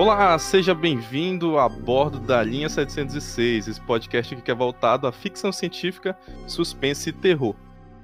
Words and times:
Olá, 0.00 0.38
seja 0.38 0.74
bem-vindo 0.74 1.58
a 1.58 1.68
bordo 1.68 2.18
da 2.18 2.42
linha 2.42 2.70
706, 2.70 3.68
esse 3.68 3.80
podcast 3.82 4.34
que 4.34 4.50
é 4.50 4.54
voltado 4.54 5.06
à 5.06 5.12
ficção 5.12 5.52
científica, 5.52 6.16
suspense 6.46 7.10
e 7.10 7.12
terror. 7.12 7.54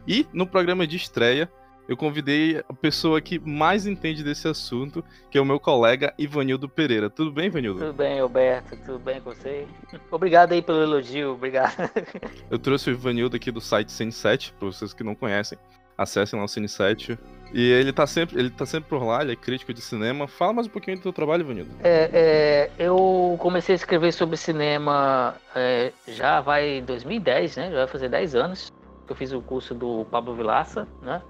E 0.07 0.27
no 0.31 0.47
programa 0.47 0.87
de 0.87 0.95
estreia, 0.99 1.51
eu 1.89 1.97
convidei 1.97 2.63
a 2.69 2.75
pessoa 2.75 3.19
que 3.19 3.39
mais 3.39 3.87
entende 3.87 4.23
desse 4.23 4.47
assunto, 4.47 5.03
que 5.31 5.39
é 5.39 5.41
o 5.41 5.45
meu 5.47 5.59
colega 5.59 6.13
Ivanildo 6.19 6.69
Pereira. 6.69 7.09
Tudo 7.09 7.33
bem, 7.33 7.47
Ivanildo? 7.47 7.81
Tudo 7.81 7.95
bem, 7.95 8.21
Alberto. 8.21 8.77
Tudo 8.85 8.99
bem 8.99 9.19
com 9.23 9.33
você? 9.33 9.67
Obrigado 10.11 10.53
aí 10.53 10.61
pelo 10.61 10.83
elogio, 10.83 11.33
obrigado. 11.33 11.77
Eu 12.51 12.59
trouxe 12.59 12.91
o 12.91 12.93
Ivanildo 12.93 13.37
aqui 13.37 13.51
do 13.51 13.61
site 13.63 13.89
Cine7, 13.89 14.53
para 14.59 14.69
vocês 14.69 14.93
que 14.93 15.03
não 15.03 15.15
conhecem. 15.15 15.57
Acessem 15.97 16.39
lá 16.39 16.45
o 16.45 16.49
Cine7. 16.49 17.19
E 17.53 17.71
ele 17.71 17.93
tá 17.93 18.07
sempre, 18.07 18.39
ele 18.39 18.51
tá 18.51 18.67
sempre 18.67 18.89
por 18.89 19.03
lá, 19.05 19.23
ele 19.23 19.33
é 19.33 19.37
crítico 19.37 19.73
de 19.73 19.81
cinema. 19.81 20.27
Fala 20.27 20.53
mais 20.53 20.67
um 20.67 20.71
pouquinho 20.71 20.97
do 20.97 21.03
seu 21.03 21.13
trabalho, 21.13 21.43
Ivanildo. 21.43 21.71
É, 21.83 22.11
é, 22.13 22.71
eu 22.79 23.37
comecei 23.39 23.75
a 23.75 23.77
escrever 23.77 24.13
sobre 24.13 24.37
cinema 24.37 25.35
é, 25.55 25.93
já 26.09 26.41
vai 26.41 26.79
em 26.79 26.85
2010, 26.85 27.57
né? 27.57 27.71
Já 27.71 27.77
vai 27.79 27.87
fazer 27.87 28.09
10 28.09 28.35
anos. 28.35 28.73
Eu 29.09 29.15
fiz 29.15 29.33
o 29.33 29.41
curso 29.41 29.75
do 29.75 30.05
Pablo 30.11 30.35
Vilaça, 30.35 30.89
né? 31.01 31.23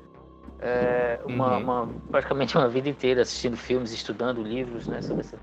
É, 0.58 1.20
uma, 1.26 1.56
uhum. 1.56 1.62
uma, 1.62 1.88
praticamente 2.10 2.56
uma 2.56 2.66
vida 2.66 2.88
inteira 2.88 3.22
assistindo 3.22 3.56
filmes, 3.56 3.92
estudando 3.92 4.42
livros 4.42 4.86
né, 4.86 5.02
sobre 5.02 5.20
esse 5.20 5.36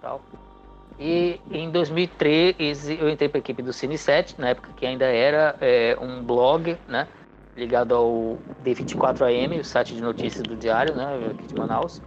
tal. 0.00 0.22
E 0.98 1.40
em 1.50 1.70
2013 1.70 2.98
eu 2.98 3.10
entrei 3.10 3.28
para 3.28 3.38
a 3.38 3.40
equipe 3.40 3.62
do 3.62 3.72
Cine 3.72 3.98
7, 3.98 4.40
na 4.40 4.50
época 4.50 4.70
que 4.76 4.86
ainda 4.86 5.04
era 5.04 5.56
é, 5.60 5.96
um 6.00 6.22
blog, 6.22 6.78
né, 6.88 7.06
ligado 7.56 7.94
ao 7.94 8.38
D24AM, 8.64 9.60
o 9.60 9.64
site 9.64 9.94
de 9.94 10.02
notícias 10.02 10.42
do 10.42 10.56
Diário, 10.56 10.94
né, 10.94 11.30
aqui 11.30 11.46
de 11.46 11.54
Manaus. 11.54 12.02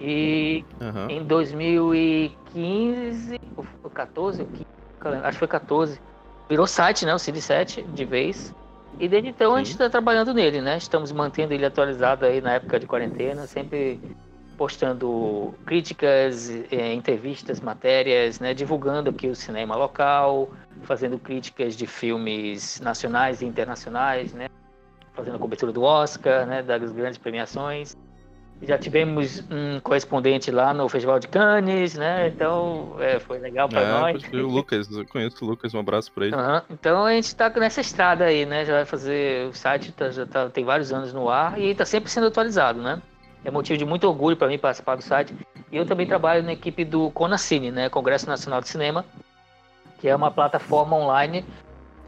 E 0.00 0.64
uhum. 0.80 1.10
em 1.10 1.22
2015, 1.24 3.38
ou 3.56 3.90
14, 3.90 4.46
acho 5.22 5.32
que 5.32 5.38
foi 5.38 5.48
14, 5.48 6.00
virou 6.48 6.66
site, 6.66 7.04
né, 7.04 7.14
o 7.14 7.18
Cine 7.18 7.42
7 7.42 7.82
de 7.82 8.04
vez. 8.04 8.54
E 8.98 9.08
desde 9.08 9.28
então 9.28 9.52
Sim. 9.52 9.56
a 9.56 9.58
gente 9.58 9.72
está 9.72 9.88
trabalhando 9.88 10.34
nele, 10.34 10.60
né? 10.60 10.76
Estamos 10.76 11.12
mantendo 11.12 11.54
ele 11.54 11.64
atualizado 11.64 12.26
aí 12.26 12.40
na 12.40 12.54
época 12.54 12.80
de 12.80 12.86
quarentena, 12.86 13.46
sempre 13.46 14.00
postando 14.56 15.54
críticas, 15.64 16.50
é, 16.70 16.92
entrevistas, 16.92 17.60
matérias, 17.60 18.40
né? 18.40 18.52
Divulgando 18.52 19.08
aqui 19.08 19.28
o 19.28 19.34
cinema 19.34 19.76
local, 19.76 20.50
fazendo 20.82 21.18
críticas 21.18 21.76
de 21.76 21.86
filmes 21.86 22.80
nacionais 22.80 23.40
e 23.40 23.46
internacionais, 23.46 24.34
né? 24.34 24.48
Fazendo 25.14 25.36
a 25.36 25.38
cobertura 25.38 25.72
do 25.72 25.82
Oscar, 25.82 26.46
né? 26.46 26.62
Das 26.62 26.92
grandes 26.92 27.18
premiações. 27.18 27.96
Já 28.62 28.76
tivemos 28.76 29.42
um 29.50 29.80
correspondente 29.80 30.50
lá 30.50 30.74
no 30.74 30.86
Festival 30.86 31.18
de 31.18 31.28
Cannes, 31.28 31.94
né? 31.94 32.28
Então 32.28 32.94
é, 32.98 33.18
foi 33.18 33.38
legal 33.38 33.68
para 33.68 33.80
é, 33.80 33.90
nós. 33.90 34.22
O 34.32 34.36
Lucas, 34.36 34.90
eu 34.90 35.06
conheço 35.06 35.42
o 35.42 35.48
Lucas, 35.48 35.72
um 35.72 35.78
abraço 35.78 36.12
para 36.12 36.26
ele. 36.26 36.36
Uhum. 36.36 36.60
Então 36.68 37.04
a 37.06 37.12
gente 37.12 37.24
está 37.24 37.48
nessa 37.48 37.80
estrada 37.80 38.24
aí, 38.24 38.44
né? 38.44 38.66
Já 38.66 38.74
vai 38.74 38.84
fazer. 38.84 39.48
O 39.48 39.54
site 39.54 39.92
tá, 39.92 40.10
já 40.10 40.26
tá, 40.26 40.50
tem 40.50 40.62
vários 40.62 40.92
anos 40.92 41.12
no 41.14 41.30
ar 41.30 41.58
e 41.58 41.70
está 41.70 41.86
sempre 41.86 42.10
sendo 42.10 42.26
atualizado, 42.26 42.82
né? 42.82 43.00
É 43.42 43.50
motivo 43.50 43.78
de 43.78 43.86
muito 43.86 44.06
orgulho 44.06 44.36
para 44.36 44.48
mim 44.48 44.58
participar 44.58 44.96
do 44.96 45.02
site. 45.02 45.34
E 45.72 45.76
eu 45.76 45.86
também 45.86 46.06
trabalho 46.06 46.42
na 46.42 46.52
equipe 46.52 46.84
do 46.84 47.10
Conacine, 47.12 47.70
né? 47.70 47.88
Congresso 47.88 48.26
Nacional 48.26 48.60
de 48.60 48.68
Cinema, 48.68 49.06
que 49.98 50.08
é 50.08 50.14
uma 50.14 50.30
plataforma 50.30 50.94
online. 50.96 51.46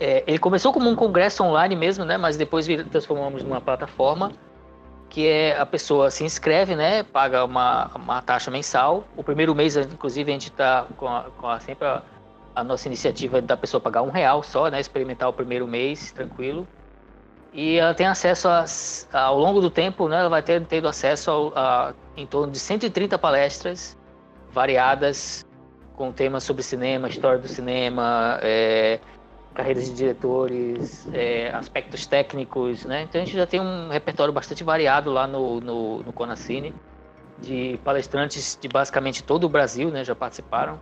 É, 0.01 0.25
ele 0.27 0.39
começou 0.39 0.73
como 0.73 0.89
um 0.89 0.97
congresso 0.97 1.43
online 1.45 1.77
mesmo, 1.77 2.05
né? 2.05 2.17
Mas 2.17 2.37
depois 2.37 2.67
transformamos 2.91 3.43
numa 3.43 3.61
plataforma 3.61 4.33
que 5.13 5.29
é 5.29 5.59
a 5.59 5.67
pessoa 5.67 6.11
se 6.11 6.25
inscreve, 6.25 6.75
né, 6.75 7.03
paga 7.03 7.45
uma, 7.45 7.91
uma 7.95 8.23
taxa 8.23 8.51
mensal. 8.51 9.05
O 9.15 9.23
primeiro 9.23 9.55
mês, 9.55 9.77
inclusive, 9.77 10.31
a 10.31 10.33
gente 10.33 10.49
está 10.49 10.87
com, 10.97 11.07
a, 11.07 11.25
com 11.37 11.47
a, 11.47 11.61
sempre 11.61 11.87
a, 11.87 12.03
a, 12.55 12.65
nossa 12.65 12.89
iniciativa 12.89 13.43
da 13.43 13.55
pessoa 13.55 13.79
pagar 13.79 14.01
um 14.01 14.09
real 14.09 14.43
só, 14.43 14.71
né, 14.71 14.81
experimentar 14.81 15.29
o 15.29 15.33
primeiro 15.35 15.67
mês 15.67 16.13
tranquilo. 16.13 16.67
E 17.53 17.77
ela 17.77 17.93
tem 17.93 18.07
acesso 18.07 18.49
a, 18.49 18.65
ao 19.13 19.39
longo 19.39 19.61
do 19.61 19.69
tempo, 19.69 20.09
né, 20.09 20.19
ela 20.19 20.31
vai 20.31 20.41
ter 20.41 20.65
tendo 20.65 20.89
acesso 20.89 21.53
a, 21.55 21.93
em 22.17 22.27
torno 22.27 22.51
de 22.51 22.59
130 22.59 23.19
palestras 23.19 23.95
variadas 24.51 25.45
com 25.95 26.11
temas 26.11 26.43
sobre 26.43 26.63
cinema, 26.63 27.07
história 27.07 27.39
do 27.39 27.49
cinema, 27.49 28.39
é, 28.41 28.99
carreiras 29.55 29.87
de 29.87 29.95
diretores, 29.95 31.09
é, 31.13 31.51
aspectos 31.51 32.07
técnicos, 32.07 32.85
né? 32.85 33.03
Então 33.03 33.21
a 33.21 33.25
gente 33.25 33.37
já 33.37 33.47
tem 33.47 33.61
um 33.61 33.89
repertório 33.89 34.33
bastante 34.33 34.65
variado 34.65 35.11
lá 35.11 35.27
no, 35.27 35.61
no, 35.61 36.03
no 36.03 36.13
Conacine, 36.13 36.75
de 37.39 37.79
palestrantes 37.85 38.59
de 38.61 38.69
basicamente 38.69 39.23
todo 39.23 39.45
o 39.45 39.49
Brasil, 39.49 39.91
né? 39.91 40.05
Já 40.05 40.15
participaram. 40.15 40.81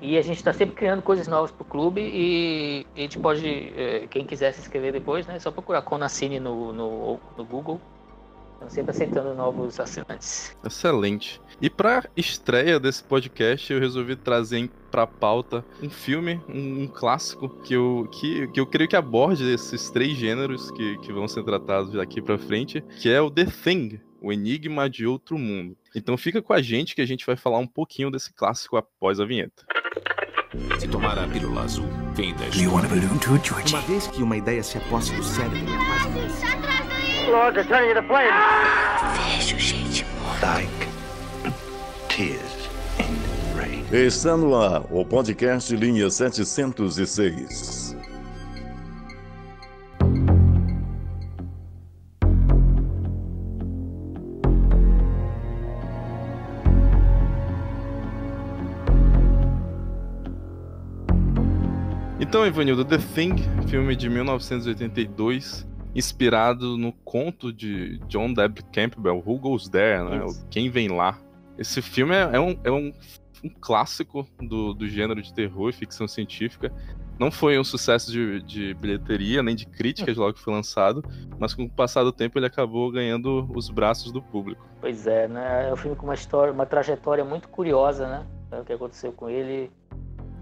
E 0.00 0.16
a 0.16 0.22
gente 0.22 0.36
está 0.36 0.52
sempre 0.52 0.74
criando 0.74 1.02
coisas 1.02 1.26
novas 1.28 1.50
para 1.50 1.62
o 1.62 1.64
clube 1.66 2.00
e 2.00 2.86
a 2.96 3.00
gente 3.00 3.18
pode, 3.18 3.72
é, 3.76 4.06
quem 4.08 4.24
quiser 4.24 4.52
se 4.52 4.60
inscrever 4.60 4.92
depois, 4.92 5.26
né? 5.26 5.36
É 5.36 5.38
só 5.38 5.50
procurar 5.50 5.82
Conacine 5.82 6.40
no, 6.40 6.72
no, 6.72 7.20
no 7.36 7.44
Google 7.44 7.80
Estamos 8.60 8.74
sempre 8.74 8.90
aceitando 8.90 9.34
novos 9.34 9.80
assinantes. 9.80 10.54
Excelente. 10.62 11.40
E 11.62 11.70
para 11.70 12.08
estreia 12.14 12.78
desse 12.78 13.02
podcast, 13.02 13.72
eu 13.72 13.80
resolvi 13.80 14.16
trazer 14.16 14.68
para 14.90 15.06
pauta 15.06 15.64
um 15.82 15.88
filme, 15.88 16.38
um, 16.46 16.82
um, 16.82 16.86
clássico 16.86 17.48
que 17.62 17.72
eu, 17.72 18.06
que, 18.12 18.48
que 18.48 18.60
eu 18.60 18.66
creio 18.66 18.88
que 18.88 18.96
aborde 18.96 19.50
esses 19.50 19.88
três 19.88 20.14
gêneros 20.14 20.70
que, 20.72 20.98
que 20.98 21.10
vão 21.10 21.26
ser 21.26 21.42
tratados 21.42 21.94
daqui 21.94 22.20
para 22.20 22.36
frente, 22.36 22.82
que 23.00 23.08
é 23.08 23.18
o 23.20 23.30
The 23.30 23.46
Thing, 23.46 23.98
o 24.20 24.30
Enigma 24.30 24.90
de 24.90 25.06
Outro 25.06 25.38
Mundo. 25.38 25.74
Então 25.94 26.18
fica 26.18 26.42
com 26.42 26.52
a 26.52 26.60
gente 26.60 26.94
que 26.94 27.00
a 27.00 27.06
gente 27.06 27.24
vai 27.24 27.36
falar 27.36 27.58
um 27.58 27.66
pouquinho 27.66 28.10
desse 28.10 28.30
clássico 28.30 28.76
após 28.76 29.20
a 29.20 29.24
vinheta. 29.24 29.64
Se 30.78 30.86
tomar 30.86 31.18
a 31.18 31.26
pílula 31.26 31.62
azul, 31.62 31.88
vem 32.14 32.34
da 32.34 32.44
Uma 33.70 33.80
vez 33.82 34.06
que 34.08 34.22
uma 34.22 34.36
ideia 34.36 34.62
se 34.62 34.76
aposta 34.76 35.16
do 35.16 35.22
cérebro, 35.22 35.64
Lord, 37.28 37.54
they're 37.54 37.64
turning 37.64 37.94
the 37.94 38.02
flame. 38.02 38.32
Vejo 39.14 39.58
gente 39.58 40.04
morta. 40.22 40.46
Like 40.46 40.90
tears 42.08 42.68
in 42.98 43.56
rain. 43.56 43.84
Está 43.92 44.36
no 44.36 44.54
ar 44.54 44.84
o 44.90 45.04
podcast 45.04 45.74
Linha 45.76 46.10
706. 46.10 47.90
Então, 62.20 62.46
Ivanildo, 62.46 62.84
The 62.84 62.98
Thing, 62.98 63.34
filme 63.66 63.96
de 63.96 64.08
1982, 64.08 65.66
inspirado 65.94 66.76
no 66.76 66.92
conto 66.92 67.52
de 67.52 67.98
John 68.06 68.32
Deb 68.32 68.58
Campbell, 68.72 69.22
Who 69.24 69.38
Goes 69.38 69.68
There, 69.68 70.04
né? 70.04 70.26
Quem 70.50 70.70
Vem 70.70 70.88
Lá. 70.88 71.18
Esse 71.58 71.82
filme 71.82 72.14
é, 72.14 72.36
é, 72.36 72.40
um, 72.40 72.58
é 72.64 72.70
um, 72.70 72.92
um, 73.44 73.50
clássico 73.60 74.26
do, 74.40 74.72
do 74.72 74.88
gênero 74.88 75.20
de 75.20 75.32
terror 75.32 75.70
e 75.70 75.72
ficção 75.72 76.06
científica. 76.08 76.72
Não 77.18 77.30
foi 77.30 77.58
um 77.58 77.64
sucesso 77.64 78.10
de, 78.10 78.40
de 78.42 78.72
bilheteria, 78.74 79.42
nem 79.42 79.54
de 79.54 79.66
críticas 79.66 80.16
logo 80.16 80.34
que 80.34 80.40
foi 80.40 80.54
lançado, 80.54 81.04
mas 81.38 81.52
com 81.52 81.64
o 81.64 81.70
passar 81.70 82.02
do 82.02 82.12
tempo 82.12 82.38
ele 82.38 82.46
acabou 82.46 82.90
ganhando 82.90 83.46
os 83.54 83.68
braços 83.68 84.10
do 84.10 84.22
público. 84.22 84.64
Pois 84.80 85.06
é, 85.06 85.28
né? 85.28 85.68
É 85.68 85.72
um 85.72 85.76
filme 85.76 85.96
com 85.96 86.04
uma 86.04 86.14
história, 86.14 86.50
uma 86.50 86.64
trajetória 86.64 87.22
muito 87.22 87.48
curiosa, 87.48 88.08
né? 88.08 88.26
O 88.58 88.64
que 88.64 88.72
aconteceu 88.72 89.12
com 89.12 89.28
ele 89.28 89.70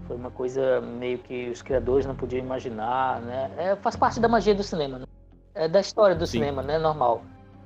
foi 0.07 0.15
uma 0.15 0.31
coisa 0.31 0.79
meio 0.79 1.17
que 1.19 1.49
os 1.49 1.61
criadores 1.61 2.05
não 2.05 2.15
podiam 2.15 2.39
imaginar, 2.39 3.19
né? 3.21 3.51
É, 3.57 3.75
faz 3.75 3.97
parte 3.97 4.19
da 4.19 4.29
magia 4.29 4.55
do 4.55 4.63
cinema, 4.63 4.99
né? 4.99 5.05
É 5.59 5.67
da 5.67 5.81
história 5.81 6.15
do 6.15 6.25
Sim. 6.25 6.39
cinema, 6.39 6.63
né? 6.63 6.79
Normal. 6.79 7.23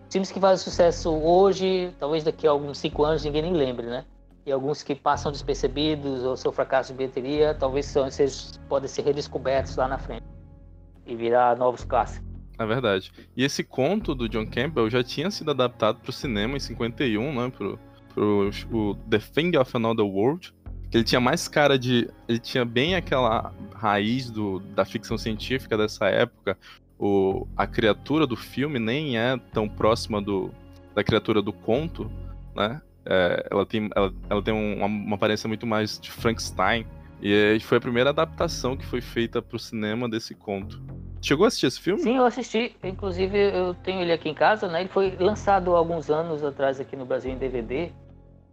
Filmes 0.10 0.32
que 0.32 0.40
fazem 0.40 0.64
sucesso 0.64 1.12
hoje, 1.12 1.94
talvez 2.00 2.24
daqui 2.24 2.48
a 2.48 2.52
alguns 2.52 2.80
cinco 2.80 3.04
anos 3.04 3.24
ninguém 3.24 3.44
nem 3.44 3.54
lembre, 3.54 3.86
né? 3.86 4.04
E 4.46 4.52
alguns 4.52 4.84
que 4.84 4.94
passam 4.96 5.32
despercebidos 5.32 6.24
ou 6.24 6.36
seu 6.36 6.52
fracasso 6.52 6.92
de 6.92 6.98
bilheteria, 6.98 7.54
talvez 7.54 7.86
são, 7.86 8.08
esses 8.08 8.60
podem 8.68 8.90
ser 8.90 9.04
redescobertos 9.04 9.76
lá 9.76 9.88
na 9.88 9.98
frente 9.98 10.26
e 11.06 11.16
virar 11.16 11.56
novos 11.56 11.84
clássicos. 11.84 12.28
É 12.58 12.66
verdade. 12.66 13.12
E 13.38 13.44
esse 13.44 13.64
conto 13.64 14.14
do 14.14 14.28
John 14.28 14.46
Campbell 14.46 14.90
já 14.90 15.04
tinha 15.04 15.30
sido 15.32 15.52
adaptado 15.52 16.00
para 16.00 16.10
o 16.10 16.14
cinema 16.14 16.58
em 16.58 16.60
51, 16.60 17.34
né? 17.34 17.52
Pro, 17.56 17.80
pro 18.14 18.50
o 18.72 18.96
The 19.10 19.20
Thing 19.20 19.58
of 19.58 19.76
Another 19.76 20.06
World. 20.06 20.54
Que 20.90 20.98
ele 20.98 21.04
tinha 21.04 21.22
mais 21.22 21.48
cara 21.48 21.78
de. 21.80 22.08
Ele 22.28 22.38
tinha 22.38 22.64
bem 22.64 22.96
aquela 22.96 23.52
raiz 23.74 24.30
do, 24.30 24.60
da 24.60 24.86
ficção 24.86 25.18
científica 25.18 25.76
dessa 25.76 26.06
época, 26.06 26.58
o, 26.98 27.48
a 27.56 27.68
criatura 27.68 28.26
do 28.26 28.36
filme 28.36 28.80
nem 28.80 29.18
é 29.18 29.38
tão 29.52 29.68
próxima 29.68 30.22
do, 30.22 30.52
da 30.96 31.04
criatura 31.04 31.42
do 31.42 31.52
conto, 31.52 32.12
né? 32.56 32.82
É, 33.06 33.48
ela 33.52 33.66
tem, 33.66 33.90
ela, 33.96 34.14
ela 34.30 34.42
tem 34.42 34.54
uma, 34.54 34.86
uma, 34.86 35.16
aparência 35.16 35.48
muito 35.48 35.68
mais 35.68 36.00
de 36.00 36.10
Frankenstein. 36.10 36.86
E 37.22 37.58
foi 37.62 37.78
a 37.78 37.82
primeira 37.82 38.10
adaptação 38.10 38.76
que 38.76 38.86
foi 38.86 39.00
feita 39.00 39.42
para 39.42 39.56
o 39.56 39.60
cinema 39.60 40.10
desse 40.10 40.36
conto. 40.36 40.82
Chegou 41.22 41.46
a 41.46 41.48
assistir 41.48 41.68
esse 41.68 41.80
filme? 41.80 42.02
Sim, 42.02 42.18
eu 42.18 42.26
assisti. 42.26 42.76
Inclusive, 42.84 43.38
eu 43.38 43.74
tenho 43.74 44.02
ele 44.02 44.12
aqui 44.12 44.28
em 44.28 44.34
casa, 44.34 44.68
né? 44.68 44.82
Ele 44.82 44.90
foi 44.90 45.16
lançado 45.18 45.74
alguns 45.74 46.10
anos 46.10 46.44
atrás 46.44 46.82
aqui 46.82 46.98
no 46.98 47.06
Brasil 47.06 47.32
em 47.32 47.38
DVD. 47.38 47.92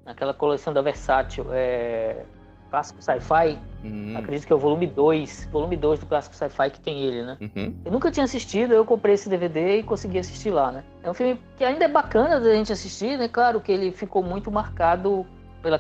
naquela 0.04 0.32
coleção 0.32 0.72
da 0.72 0.80
Versátil, 0.80 1.46
é, 1.52 2.24
clássico 2.70 3.02
sci-fi, 3.02 3.58
Hum, 3.82 4.14
acredito 4.16 4.46
que 4.46 4.52
é 4.52 4.56
o 4.56 4.58
volume 4.58 4.86
2, 4.86 5.48
volume 5.50 5.74
2 5.74 6.00
do 6.00 6.06
clássico 6.06 6.36
sci-fi 6.36 6.68
que 6.70 6.80
tem 6.80 7.00
ele, 7.02 7.22
né? 7.22 7.38
uhum. 7.40 7.74
Eu 7.84 7.90
nunca 7.92 8.10
tinha 8.10 8.24
assistido, 8.24 8.74
eu 8.74 8.84
comprei 8.84 9.14
esse 9.14 9.28
DVD 9.28 9.78
e 9.78 9.82
consegui 9.82 10.18
assistir 10.18 10.50
lá, 10.50 10.70
né? 10.70 10.84
É 11.02 11.10
um 11.10 11.14
filme 11.14 11.40
que 11.56 11.64
ainda 11.64 11.86
é 11.86 11.88
bacana 11.88 12.38
da 12.38 12.52
gente 12.54 12.70
assistir, 12.72 13.16
né? 13.18 13.26
Claro 13.26 13.58
que 13.60 13.72
ele 13.72 13.90
ficou 13.90 14.22
muito 14.22 14.50
marcado 14.52 15.24
pelo 15.62 15.76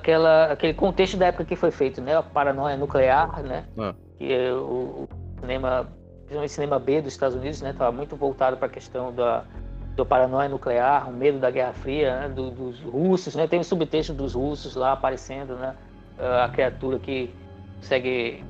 aquele 0.50 0.72
contexto 0.74 1.16
da 1.18 1.26
época 1.26 1.44
que 1.44 1.56
foi 1.56 1.70
feito, 1.70 2.00
né? 2.00 2.16
A 2.16 2.22
paranoia 2.22 2.76
nuclear, 2.76 3.42
né? 3.42 3.64
Ah. 3.78 3.94
Que 4.18 4.32
é 4.32 4.52
o, 4.52 5.06
o 5.06 5.08
cinema, 5.40 5.86
principalmente 6.20 6.50
o 6.50 6.54
cinema 6.54 6.78
B 6.78 7.02
dos 7.02 7.12
Estados 7.12 7.36
Unidos, 7.36 7.60
né? 7.60 7.74
Tava 7.76 7.92
muito 7.92 8.16
voltado 8.16 8.56
para 8.56 8.66
a 8.66 8.70
questão 8.70 9.12
da, 9.12 9.44
da 9.94 10.04
paranoia 10.06 10.48
nuclear, 10.48 11.06
o 11.08 11.12
medo 11.12 11.38
da 11.38 11.50
Guerra 11.50 11.74
Fria, 11.74 12.20
né? 12.20 12.28
Do- 12.30 12.50
dos 12.50 12.80
russos, 12.80 13.34
né? 13.34 13.46
Tem 13.46 13.60
o 13.60 13.64
subtexto 13.64 14.14
dos 14.14 14.32
russos 14.34 14.74
lá 14.74 14.92
aparecendo, 14.92 15.54
né? 15.56 15.74
A 16.20 16.48
criatura 16.48 16.98
que 16.98 17.34
consegue 17.78 18.44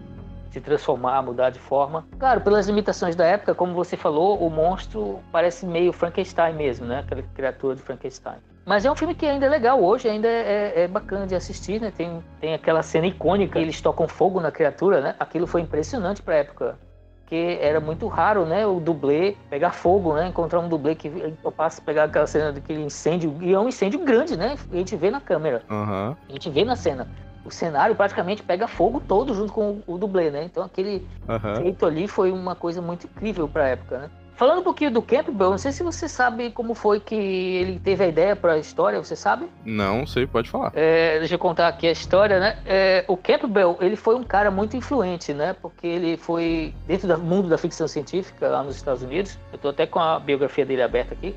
se 0.51 0.61
transformar, 0.61 1.23
mudar 1.23 1.51
de 1.51 1.59
forma. 1.59 2.05
Claro, 2.19 2.41
pelas 2.41 2.67
limitações 2.67 3.15
da 3.15 3.25
época, 3.25 3.55
como 3.55 3.73
você 3.73 3.97
falou, 3.97 4.39
o 4.45 4.51
monstro 4.51 5.21
parece 5.31 5.65
meio 5.65 5.93
Frankenstein 5.93 6.55
mesmo, 6.55 6.87
né? 6.87 7.01
Aquela 7.01 7.23
criatura 7.23 7.77
de 7.77 7.83
Frankenstein. 7.83 8.39
Mas 8.67 8.85
é 8.85 8.91
um 8.91 8.95
filme 8.95 9.15
que 9.15 9.25
ainda 9.25 9.47
é 9.47 9.49
legal 9.49 9.83
hoje, 9.83 10.09
ainda 10.09 10.29
é, 10.29 10.83
é 10.83 10.89
bacana 10.89 11.27
de 11.27 11.35
assistir, 11.35 11.81
né? 11.81 11.93
Tem, 11.97 12.23
tem 12.41 12.55
aquela 12.55 12.83
cena 12.83 13.07
icônica, 13.07 13.59
eles 13.59 13.81
tocam 13.81 14.07
fogo 14.07 14.41
na 14.41 14.51
criatura, 14.51 15.01
né? 15.01 15.15
Aquilo 15.19 15.47
foi 15.47 15.61
impressionante 15.61 16.23
pra 16.23 16.37
época. 16.37 16.79
Porque 17.21 17.59
era 17.61 17.81
muito 17.81 18.09
raro, 18.09 18.45
né? 18.45 18.67
O 18.67 18.81
dublê 18.81 19.37
pegar 19.49 19.71
fogo, 19.71 20.15
né? 20.15 20.27
Encontrar 20.27 20.59
um 20.59 20.69
dublê 20.69 20.97
que 20.97 21.09
topasse 21.43 21.81
pegar 21.81 22.05
aquela 22.05 22.27
cena 22.27 22.53
daquele 22.53 22.83
incêndio. 22.83 23.37
E 23.41 23.53
é 23.53 23.59
um 23.59 23.69
incêndio 23.69 24.01
grande, 24.01 24.37
né? 24.37 24.57
A 24.71 24.77
gente 24.77 24.97
vê 24.97 25.13
na 25.13 25.21
câmera. 25.21 25.63
Aham. 25.71 26.17
A 26.29 26.33
gente 26.33 26.51
vê 26.51 26.65
na 26.65 26.75
cena. 26.75 27.07
O 27.45 27.51
cenário 27.51 27.95
praticamente 27.95 28.43
pega 28.43 28.69
fogo 28.69 29.01
todo 29.01 29.35
junto 29.35 29.53
com 29.53 29.81
o 29.87 29.97
dublê, 29.97 30.31
né? 30.31 30.45
Então 30.45 30.63
aquele 30.63 31.07
Aham. 31.29 31.57
feito 31.57 31.87
ali 31.87 32.07
foi 32.07 32.31
uma 32.31 32.55
coisa 32.55 32.83
muito 32.83 33.07
incrível 33.07 33.49
para 33.49 33.65
a 33.65 33.69
época, 33.69 33.99
né? 33.99 34.11
Falando 34.41 34.61
um 34.61 34.65
pouquinho 34.65 34.91
do 34.91 35.03
Campbell, 35.03 35.51
não 35.51 35.59
sei 35.59 35.71
se 35.71 35.83
você 35.83 36.09
sabe 36.09 36.51
como 36.51 36.73
foi 36.73 36.99
que 36.99 37.15
ele 37.15 37.79
teve 37.79 38.05
a 38.05 38.07
ideia 38.07 38.35
para 38.35 38.55
a 38.55 38.59
história, 38.59 38.99
você 38.99 39.15
sabe? 39.15 39.47
Não 39.67 40.07
sei, 40.07 40.27
pode 40.27 40.49
falar. 40.49 40.73
É, 40.75 41.19
deixa 41.19 41.35
eu 41.35 41.39
contar 41.39 41.69
aqui 41.69 41.87
a 41.87 41.91
história, 41.93 42.41
né? 42.41 42.57
É, 42.65 43.05
o 43.07 43.19
Campbell, 43.19 43.77
ele 43.83 43.97
foi 43.97 44.15
um 44.15 44.25
cara 44.25 44.51
muito 44.51 44.79
influente, 44.79 45.35
né? 45.35 45.55
Porque 45.61 45.87
ele 45.87 46.17
foi 46.17 46.75
dentro 46.87 47.07
do 47.07 47.19
mundo 47.19 47.51
da 47.51 47.59
ficção 47.59 47.87
científica 47.87 48.49
lá 48.49 48.63
nos 48.63 48.77
Estados 48.77 49.03
Unidos. 49.03 49.39
Eu 49.53 49.59
tô 49.59 49.69
até 49.69 49.87
com 49.87 49.99
a 49.99 50.19
biografia 50.19 50.65
dele 50.65 50.81
aberta 50.81 51.13
aqui. 51.13 51.37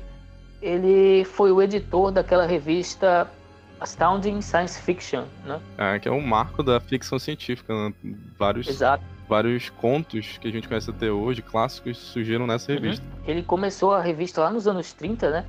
Ele 0.62 1.26
foi 1.26 1.52
o 1.52 1.60
editor 1.60 2.10
daquela 2.10 2.46
revista 2.46 3.30
Astounding 3.84 4.40
Science 4.40 4.80
Fiction, 4.80 5.24
né? 5.44 5.60
É, 5.78 5.98
que 5.98 6.08
é 6.08 6.10
um 6.10 6.20
marco 6.20 6.62
da 6.62 6.80
ficção 6.80 7.18
científica, 7.18 7.72
né? 7.72 7.94
Vários, 8.38 8.66
Exato. 8.66 9.04
vários 9.28 9.68
contos 9.70 10.38
que 10.38 10.48
a 10.48 10.50
gente 10.50 10.66
conhece 10.66 10.90
até 10.90 11.10
hoje, 11.10 11.42
clássicos, 11.42 11.98
surgiram 11.98 12.46
nessa 12.46 12.72
revista. 12.72 13.04
Ele 13.26 13.42
começou 13.42 13.92
a 13.92 14.00
revista 14.00 14.40
lá 14.40 14.50
nos 14.50 14.66
anos 14.66 14.92
30, 14.92 15.30
né? 15.30 15.44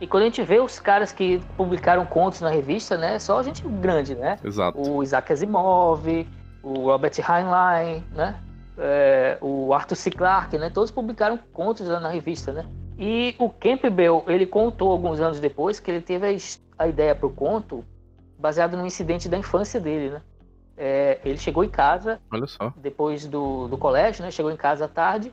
E 0.00 0.06
quando 0.06 0.22
a 0.22 0.26
gente 0.26 0.42
vê 0.42 0.58
os 0.60 0.80
caras 0.80 1.12
que 1.12 1.40
publicaram 1.56 2.04
contos 2.04 2.40
na 2.40 2.50
revista, 2.50 2.96
né? 2.96 3.18
Só 3.18 3.42
gente 3.42 3.62
grande, 3.62 4.14
né? 4.14 4.38
Exato. 4.42 4.78
O 4.80 5.02
Isaac 5.02 5.32
Asimov, 5.32 6.26
o 6.62 6.86
Robert 6.86 7.12
Heinlein, 7.18 8.02
né? 8.12 8.34
É, 8.76 9.38
o 9.40 9.72
Arthur 9.72 9.94
C. 9.94 10.10
Clarke, 10.10 10.58
né? 10.58 10.68
Todos 10.70 10.90
publicaram 10.90 11.38
contos 11.52 11.86
lá 11.86 12.00
na 12.00 12.08
revista, 12.08 12.52
né? 12.52 12.66
E 12.98 13.34
o 13.38 13.50
Campbell, 13.50 14.24
ele 14.28 14.46
contou 14.46 14.90
alguns 14.90 15.20
anos 15.20 15.40
depois 15.40 15.80
que 15.80 15.90
ele 15.90 16.00
teve 16.00 16.38
a, 16.78 16.88
ideia 16.88 17.14
para 17.14 17.26
o 17.26 17.30
conto 17.30 17.84
baseado 18.38 18.76
num 18.76 18.86
incidente 18.86 19.28
da 19.28 19.36
infância 19.36 19.80
dele, 19.80 20.10
né? 20.10 20.22
É, 20.76 21.20
ele 21.24 21.38
chegou 21.38 21.62
em 21.62 21.68
casa 21.68 22.20
depois 22.76 23.26
do, 23.26 23.68
do 23.68 23.78
colégio, 23.78 24.24
né? 24.24 24.30
Chegou 24.30 24.50
em 24.50 24.56
casa 24.56 24.84
à 24.84 24.88
tarde 24.88 25.32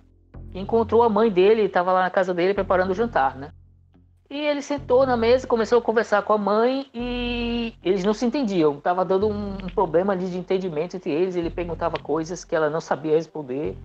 e 0.54 0.60
encontrou 0.60 1.04
a 1.04 1.10
mãe 1.10 1.32
dele, 1.32 1.64
estava 1.64 1.92
lá 1.92 2.02
na 2.02 2.10
casa 2.10 2.34
dele 2.34 2.54
preparando 2.54 2.92
o 2.92 2.96
jantar, 2.96 3.36
né? 3.36 3.52
E 4.30 4.40
ele 4.40 4.62
sentou 4.62 5.06
na 5.06 5.18
mesa, 5.18 5.46
começou 5.46 5.80
a 5.80 5.82
conversar 5.82 6.22
com 6.22 6.32
a 6.32 6.38
mãe 6.38 6.88
e 6.94 7.74
eles 7.84 8.04
não 8.06 8.14
se 8.14 8.26
entendiam. 8.26 8.80
Tava 8.80 9.04
dando 9.04 9.28
um, 9.28 9.56
um 9.56 9.70
problema 9.76 10.16
de 10.16 10.38
entendimento 10.38 10.96
entre 10.96 11.12
eles. 11.12 11.36
Ele 11.36 11.50
perguntava 11.50 12.00
coisas 12.00 12.46
que 12.46 12.56
ela 12.56 12.70
não 12.70 12.80
sabia 12.80 13.18
responder 13.18 13.78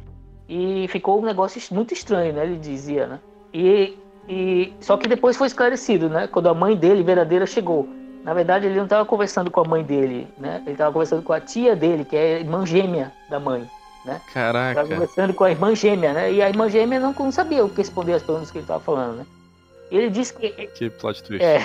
e 0.49 0.87
ficou 0.87 1.21
um 1.21 1.25
negócio 1.25 1.61
muito 1.75 1.93
estranho, 1.93 2.33
né? 2.33 2.45
Ele 2.45 2.59
dizia, 2.59 3.09
né? 3.09 3.21
E, 3.57 3.99
e 4.29 4.73
só 4.81 4.97
que 4.97 5.09
depois 5.09 5.37
foi 5.37 5.47
esclarecido, 5.47 6.09
né? 6.11 6.27
Quando 6.27 6.49
a 6.49 6.55
mãe 6.55 6.77
dele 6.77 7.03
verdadeira 7.03 7.47
chegou. 7.47 7.89
Na 8.23 8.35
verdade, 8.35 8.67
ele 8.67 8.75
não 8.75 8.85
estava 8.85 9.05
conversando 9.05 9.51
com 9.51 9.61
a 9.61 9.65
mãe 9.65 9.83
dele, 9.85 10.27
né? 10.37 10.61
Ele 10.67 10.73
estava 10.73 10.93
conversando 10.93 11.23
com 11.23 11.33
a 11.33 11.41
tia 11.41 11.77
dele, 11.77 12.05
que 12.05 12.17
é 12.17 12.37
a 12.37 12.41
irmã 12.41 12.67
gêmea 12.67 13.13
da 13.31 13.39
mãe. 13.39 13.67
Tava 14.05 14.21
Caraca. 14.33 14.85
conversando 14.89 15.33
com 15.35 15.45
a 15.45 15.51
irmã 15.51 15.75
gêmea, 15.75 16.13
né? 16.13 16.33
E 16.33 16.43
a 16.43 16.49
irmã 16.49 16.69
gêmea 16.69 17.01
não, 17.01 17.15
não 17.17 17.33
sabia 17.33 17.65
o 17.65 17.69
que 17.71 17.79
responder 17.79 18.15
as 18.15 18.23
perguntas 18.23 18.51
que 18.51 18.59
ele 18.59 18.65
estava 18.65 18.81
falando, 18.81 19.19
né? 19.19 19.27
Ele 19.91 20.11
disse 20.11 20.35
que 20.35 20.49
Que 20.77 20.91
plot 20.91 21.23
twist. 21.23 21.45
é, 21.45 21.59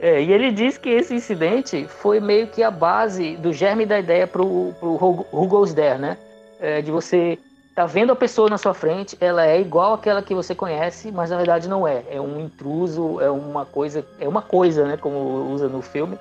é, 0.00 0.22
e 0.22 0.32
ele 0.32 0.52
diz 0.52 0.78
que 0.78 0.88
esse 0.88 1.12
incidente 1.14 1.86
foi 1.88 2.20
meio 2.20 2.46
que 2.46 2.62
a 2.62 2.70
base 2.70 3.36
do 3.36 3.52
germe 3.52 3.84
da 3.84 3.98
ideia 3.98 4.26
pro, 4.26 4.72
pro 4.78 4.92
Who 4.92 5.26
Who 5.32 5.46
Goes 5.48 5.74
There, 5.74 5.98
né? 5.98 6.16
É, 6.60 6.80
de 6.80 6.90
você 6.90 7.38
tá 7.76 7.84
vendo 7.84 8.10
a 8.10 8.16
pessoa 8.16 8.48
na 8.48 8.56
sua 8.56 8.72
frente, 8.72 9.18
ela 9.20 9.46
é 9.46 9.60
igual 9.60 9.92
àquela 9.92 10.22
que 10.22 10.34
você 10.34 10.54
conhece, 10.54 11.12
mas 11.12 11.28
na 11.28 11.36
verdade 11.36 11.68
não 11.68 11.86
é. 11.86 12.02
É 12.10 12.18
um 12.18 12.40
intruso, 12.40 13.20
é 13.20 13.30
uma 13.30 13.66
coisa, 13.66 14.02
é 14.18 14.26
uma 14.26 14.40
coisa, 14.40 14.86
né? 14.86 14.96
Como 14.96 15.52
usa 15.52 15.68
no 15.68 15.82
filme, 15.82 16.18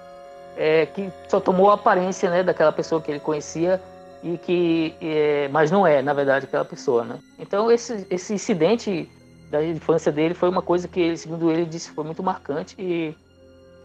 é, 0.57 0.85
que 0.85 1.09
só 1.29 1.39
tomou 1.39 1.71
a 1.71 1.75
aparência, 1.75 2.29
né? 2.29 2.43
Daquela 2.43 2.73
pessoa 2.73 3.01
que 3.01 3.09
ele 3.09 3.21
conhecia 3.21 3.81
e 4.21 4.37
que, 4.37 4.93
é, 4.99 5.47
mas 5.47 5.71
não 5.71 5.87
é, 5.87 6.01
na 6.01 6.11
verdade, 6.11 6.43
aquela 6.43 6.65
pessoa, 6.65 7.05
né? 7.05 7.19
Então 7.39 7.71
esse, 7.71 8.05
esse 8.09 8.33
incidente 8.33 9.09
da 9.49 9.63
infância 9.63 10.11
dele 10.11 10.33
foi 10.33 10.49
uma 10.49 10.61
coisa 10.61 10.89
que, 10.89 11.15
segundo 11.15 11.49
ele, 11.49 11.63
disse 11.63 11.89
foi 11.91 12.03
muito 12.03 12.21
marcante 12.21 12.75
e 12.77 13.15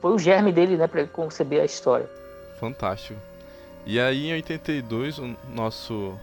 foi 0.00 0.12
o 0.12 0.18
germe 0.18 0.50
dele, 0.50 0.76
né, 0.76 0.88
para 0.88 1.06
conceber 1.06 1.60
a 1.60 1.64
história. 1.64 2.10
Fantástico. 2.58 3.20
E 3.86 4.00
aí 4.00 4.28
em 4.28 4.32
82, 4.32 5.18
o 5.18 5.36
nosso 5.54 6.18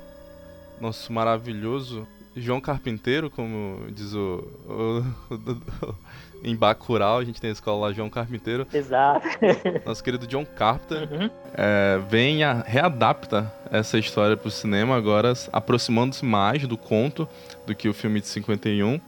nosso 0.82 1.12
maravilhoso 1.12 2.08
João 2.36 2.62
Carpinteiro, 2.62 3.30
como 3.32 3.90
diz 3.92 4.14
o, 4.14 4.48
o- 4.68 5.34
o- 5.34 5.96
em 6.44 6.56
Bacurau, 6.56 7.18
a 7.18 7.24
gente 7.26 7.42
tem 7.42 7.50
a 7.50 7.54
escola 7.54 7.88
lá 7.88 7.94
João 7.94 8.12
Carpinteiro, 8.12 8.68
Exato. 8.72 9.28
nosso 9.86 10.04
querido 10.04 10.28
John 10.28 10.46
Carpenter, 10.46 11.10
Uhum. 11.12 11.30
é, 11.56 12.00
vem 12.10 12.44
a 12.44 12.54
readapta 12.66 13.52
essa 13.72 13.98
história 13.98 14.38
para 14.38 14.48
o 14.48 14.52
cinema 14.52 14.96
agora, 14.96 15.34
aproximando-se 15.52 16.24
mais 16.24 16.66
do 16.68 16.78
conto 16.78 17.28
do 17.66 17.74
que 17.74 17.90
o 17.90 17.94
filme 17.94 18.22
de 18.22 18.28
51 18.28 19.00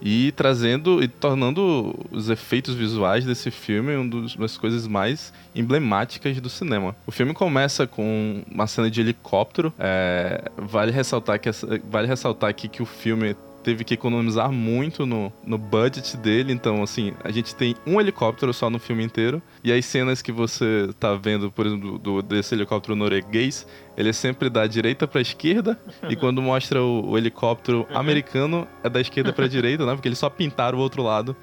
e 0.00 0.32
trazendo 0.32 1.02
e 1.02 1.08
tornando 1.08 1.94
os 2.10 2.28
efeitos 2.28 2.74
visuais 2.74 3.24
desse 3.24 3.50
filme 3.50 3.96
um 3.96 4.08
uma 4.08 4.26
das 4.38 4.56
coisas 4.56 4.86
mais 4.86 5.32
emblemáticas 5.54 6.40
do 6.40 6.48
cinema. 6.48 6.94
O 7.06 7.10
filme 7.10 7.32
começa 7.32 7.86
com 7.86 8.42
uma 8.50 8.66
cena 8.66 8.90
de 8.90 9.00
helicóptero. 9.00 9.72
é, 9.78 10.50
vale 10.56 10.92
ressaltar 10.92 11.38
que 11.40 11.50
vale 11.90 12.06
ressaltar 12.06 12.50
aqui 12.50 12.68
que 12.68 12.82
o 12.82 12.86
filme 12.86 13.36
teve 13.66 13.82
que 13.82 13.94
economizar 13.94 14.52
muito 14.52 15.04
no, 15.04 15.32
no 15.44 15.58
budget 15.58 16.16
dele, 16.16 16.52
então 16.52 16.84
assim, 16.84 17.14
a 17.24 17.32
gente 17.32 17.52
tem 17.52 17.74
um 17.84 18.00
helicóptero 18.00 18.54
só 18.54 18.70
no 18.70 18.78
filme 18.78 19.02
inteiro, 19.02 19.42
e 19.64 19.72
as 19.72 19.84
cenas 19.84 20.22
que 20.22 20.30
você 20.30 20.88
tá 21.00 21.14
vendo, 21.14 21.50
por 21.50 21.66
exemplo, 21.66 21.98
do, 21.98 22.22
desse 22.22 22.54
helicóptero 22.54 22.94
norueguês, 22.94 23.66
ele 23.96 24.10
é 24.10 24.12
sempre 24.12 24.48
da 24.48 24.68
direita 24.68 25.08
pra 25.08 25.20
esquerda, 25.20 25.76
e 26.08 26.14
quando 26.14 26.40
mostra 26.40 26.80
o, 26.80 27.10
o 27.10 27.18
helicóptero 27.18 27.84
americano, 27.92 28.68
é 28.84 28.88
da 28.88 29.00
esquerda 29.00 29.32
pra 29.32 29.48
direita, 29.48 29.84
né? 29.84 29.94
Porque 29.94 30.06
eles 30.06 30.18
só 30.20 30.30
pintaram 30.30 30.78
o 30.78 30.80
outro 30.80 31.02
lado 31.02 31.34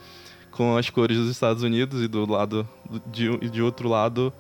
com 0.50 0.78
as 0.78 0.90
cores 0.90 1.18
dos 1.18 1.30
Estados 1.30 1.62
Unidos 1.62 2.02
e 2.02 2.08
do 2.08 2.26
lado 2.30 2.66
de, 3.08 3.30
e 3.42 3.50
de 3.50 3.62
outro 3.62 3.90
lado 3.90 4.32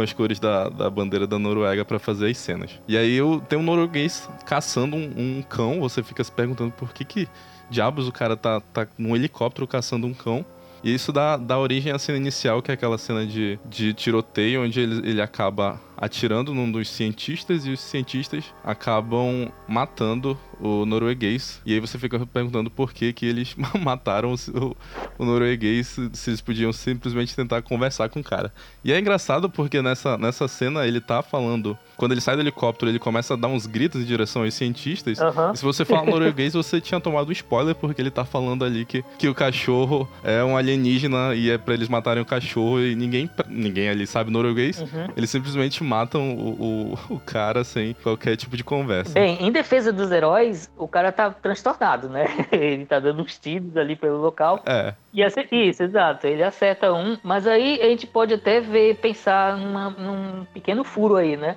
com 0.00 0.04
as 0.04 0.12
cores 0.14 0.40
da, 0.40 0.68
da 0.70 0.88
bandeira 0.88 1.26
da 1.26 1.38
Noruega 1.38 1.84
pra 1.84 1.98
fazer 1.98 2.30
as 2.30 2.38
cenas. 2.38 2.70
E 2.88 2.96
aí 2.96 3.14
eu 3.14 3.42
tenho 3.46 3.60
um 3.60 3.64
norueguês 3.64 4.28
caçando 4.46 4.96
um, 4.96 5.12
um 5.38 5.42
cão, 5.42 5.80
você 5.80 6.02
fica 6.02 6.24
se 6.24 6.32
perguntando 6.32 6.72
por 6.72 6.92
que 6.94 7.04
que 7.04 7.28
diabos 7.68 8.08
o 8.08 8.12
cara 8.12 8.36
tá, 8.36 8.60
tá 8.60 8.86
num 8.96 9.14
helicóptero 9.14 9.66
caçando 9.66 10.06
um 10.06 10.14
cão. 10.14 10.44
E 10.82 10.94
isso 10.94 11.12
dá, 11.12 11.36
dá 11.36 11.58
origem 11.58 11.92
à 11.92 11.98
cena 11.98 12.16
inicial, 12.16 12.62
que 12.62 12.70
é 12.70 12.74
aquela 12.74 12.96
cena 12.96 13.26
de, 13.26 13.58
de 13.66 13.92
tiroteio, 13.92 14.64
onde 14.64 14.80
ele, 14.80 15.10
ele 15.10 15.20
acaba 15.20 15.78
atirando 16.00 16.54
num 16.54 16.70
dos 16.70 16.88
cientistas 16.88 17.66
e 17.66 17.70
os 17.70 17.80
cientistas 17.80 18.44
acabam 18.64 19.52
matando 19.68 20.38
o 20.60 20.84
norueguês. 20.84 21.60
E 21.64 21.74
aí 21.74 21.80
você 21.80 21.98
fica 21.98 22.24
perguntando 22.26 22.70
por 22.70 22.92
que 22.92 23.12
que 23.12 23.26
eles 23.26 23.56
mataram 23.80 24.34
o, 24.34 24.76
o 25.18 25.24
norueguês 25.24 25.98
se 26.12 26.30
eles 26.30 26.40
podiam 26.40 26.72
simplesmente 26.72 27.34
tentar 27.34 27.62
conversar 27.62 28.08
com 28.08 28.20
o 28.20 28.24
cara. 28.24 28.52
E 28.84 28.92
é 28.92 28.98
engraçado 28.98 29.48
porque 29.48 29.82
nessa, 29.82 30.16
nessa 30.16 30.46
cena 30.46 30.86
ele 30.86 31.00
tá 31.00 31.22
falando. 31.22 31.76
Quando 31.96 32.12
ele 32.12 32.20
sai 32.20 32.34
do 32.34 32.42
helicóptero, 32.42 32.90
ele 32.90 32.98
começa 32.98 33.34
a 33.34 33.36
dar 33.36 33.48
uns 33.48 33.66
gritos 33.66 34.00
em 34.00 34.04
direção 34.04 34.42
aos 34.42 34.54
cientistas. 34.54 35.18
Uhum. 35.18 35.52
E 35.52 35.56
se 35.56 35.64
você 35.64 35.84
fala 35.84 36.04
norueguês, 36.10 36.54
você 36.54 36.80
tinha 36.80 37.00
tomado 37.00 37.28
um 37.28 37.32
spoiler, 37.32 37.74
porque 37.74 38.00
ele 38.00 38.10
tá 38.10 38.24
falando 38.24 38.64
ali 38.64 38.84
que, 38.84 39.04
que 39.18 39.28
o 39.28 39.34
cachorro 39.34 40.08
é 40.24 40.42
um 40.42 40.56
alienígena 40.56 41.34
e 41.34 41.50
é 41.50 41.58
pra 41.58 41.74
eles 41.74 41.88
matarem 41.88 42.22
o 42.22 42.26
cachorro 42.26 42.80
e 42.80 42.94
ninguém, 42.94 43.28
ninguém 43.48 43.88
ali 43.88 44.06
sabe 44.06 44.30
norueguês. 44.30 44.80
Uhum. 44.80 45.08
Eles 45.16 45.28
simplesmente 45.28 45.82
matam 45.90 46.36
o, 46.36 46.94
o, 47.10 47.14
o 47.14 47.20
cara 47.20 47.64
sem 47.64 47.94
qualquer 47.94 48.36
tipo 48.36 48.56
de 48.56 48.62
conversa. 48.62 49.12
Bem, 49.12 49.36
em 49.40 49.50
defesa 49.50 49.92
dos 49.92 50.12
heróis, 50.12 50.70
o 50.78 50.86
cara 50.86 51.10
tá 51.10 51.30
transtornado, 51.30 52.08
né? 52.08 52.26
Ele 52.52 52.86
tá 52.86 53.00
dando 53.00 53.22
uns 53.22 53.36
tiros 53.36 53.76
ali 53.76 53.96
pelo 53.96 54.18
local. 54.18 54.62
É. 54.64 54.94
E 55.12 55.24
acerta, 55.24 55.56
isso, 55.56 55.82
exato. 55.82 56.28
Ele 56.28 56.44
acerta 56.44 56.92
um, 56.92 57.18
mas 57.24 57.44
aí 57.44 57.82
a 57.82 57.86
gente 57.86 58.06
pode 58.06 58.34
até 58.34 58.60
ver, 58.60 58.98
pensar 58.98 59.56
numa, 59.56 59.90
num 59.90 60.44
pequeno 60.54 60.84
furo 60.84 61.16
aí, 61.16 61.36
né? 61.36 61.56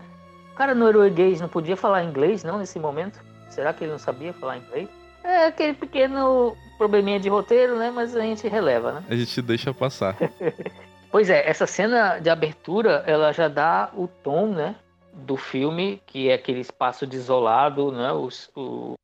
O 0.51 0.55
cara 0.55 0.73
norueguês 0.73 1.39
não 1.39 1.47
podia 1.47 1.77
falar 1.77 2.03
inglês, 2.03 2.43
não, 2.43 2.57
nesse 2.57 2.79
momento? 2.79 3.19
Será 3.49 3.71
que 3.71 3.83
ele 3.83 3.91
não 3.91 3.99
sabia 3.99 4.33
falar 4.33 4.57
inglês? 4.57 4.89
É 5.23 5.45
aquele 5.45 5.73
pequeno 5.73 6.57
probleminha 6.77 7.19
de 7.19 7.29
roteiro, 7.29 7.77
né? 7.77 7.91
Mas 7.93 8.15
a 8.15 8.21
gente 8.21 8.47
releva, 8.47 8.93
né? 8.93 9.03
A 9.07 9.15
gente 9.15 9.41
deixa 9.43 9.71
passar. 9.73 10.17
Pois 11.13 11.29
é, 11.29 11.47
essa 11.47 11.67
cena 11.67 12.17
de 12.17 12.27
abertura, 12.27 13.03
ela 13.05 13.31
já 13.31 13.47
dá 13.47 13.91
o 13.95 14.07
tom, 14.07 14.47
né? 14.47 14.75
Do 15.13 15.37
filme, 15.37 16.01
que 16.07 16.27
é 16.27 16.33
aquele 16.33 16.59
espaço 16.59 17.05
desolado, 17.05 17.91
né? 17.91 18.11
Os, 18.11 18.49
o, 18.55 18.95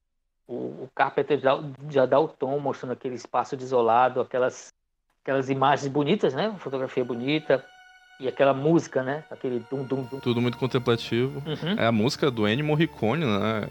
o, 0.48 0.54
o 0.56 0.90
Carpenter 0.96 1.40
já, 1.40 1.64
já 1.88 2.08
dá 2.08 2.20
o 2.20 2.28
tom, 2.28 2.58
mostrando 2.58 2.94
aquele 2.94 3.14
espaço 3.14 3.56
desolado, 3.56 4.22
aquelas, 4.22 4.74
aquelas 5.22 5.52
imagens 5.52 5.88
bonitas, 5.88 6.34
né? 6.34 6.52
Fotografia 6.58 7.06
bonita. 7.06 7.64
E 8.20 8.28
aquela 8.28 8.56
música, 8.56 9.04
né? 9.04 9.24
Aquele 9.30 9.64
dum 9.70 9.84
dum 9.84 10.02
dum. 10.02 10.20
Tudo 10.20 10.42
muito 10.42 10.58
contemplativo. 10.58 11.44
Uhum. 11.48 11.76
É 11.78 11.86
a 11.86 11.92
música 11.92 12.32
do 12.32 12.48
Ennio 12.48 12.66
Morricone, 12.66 13.24
né? 13.24 13.70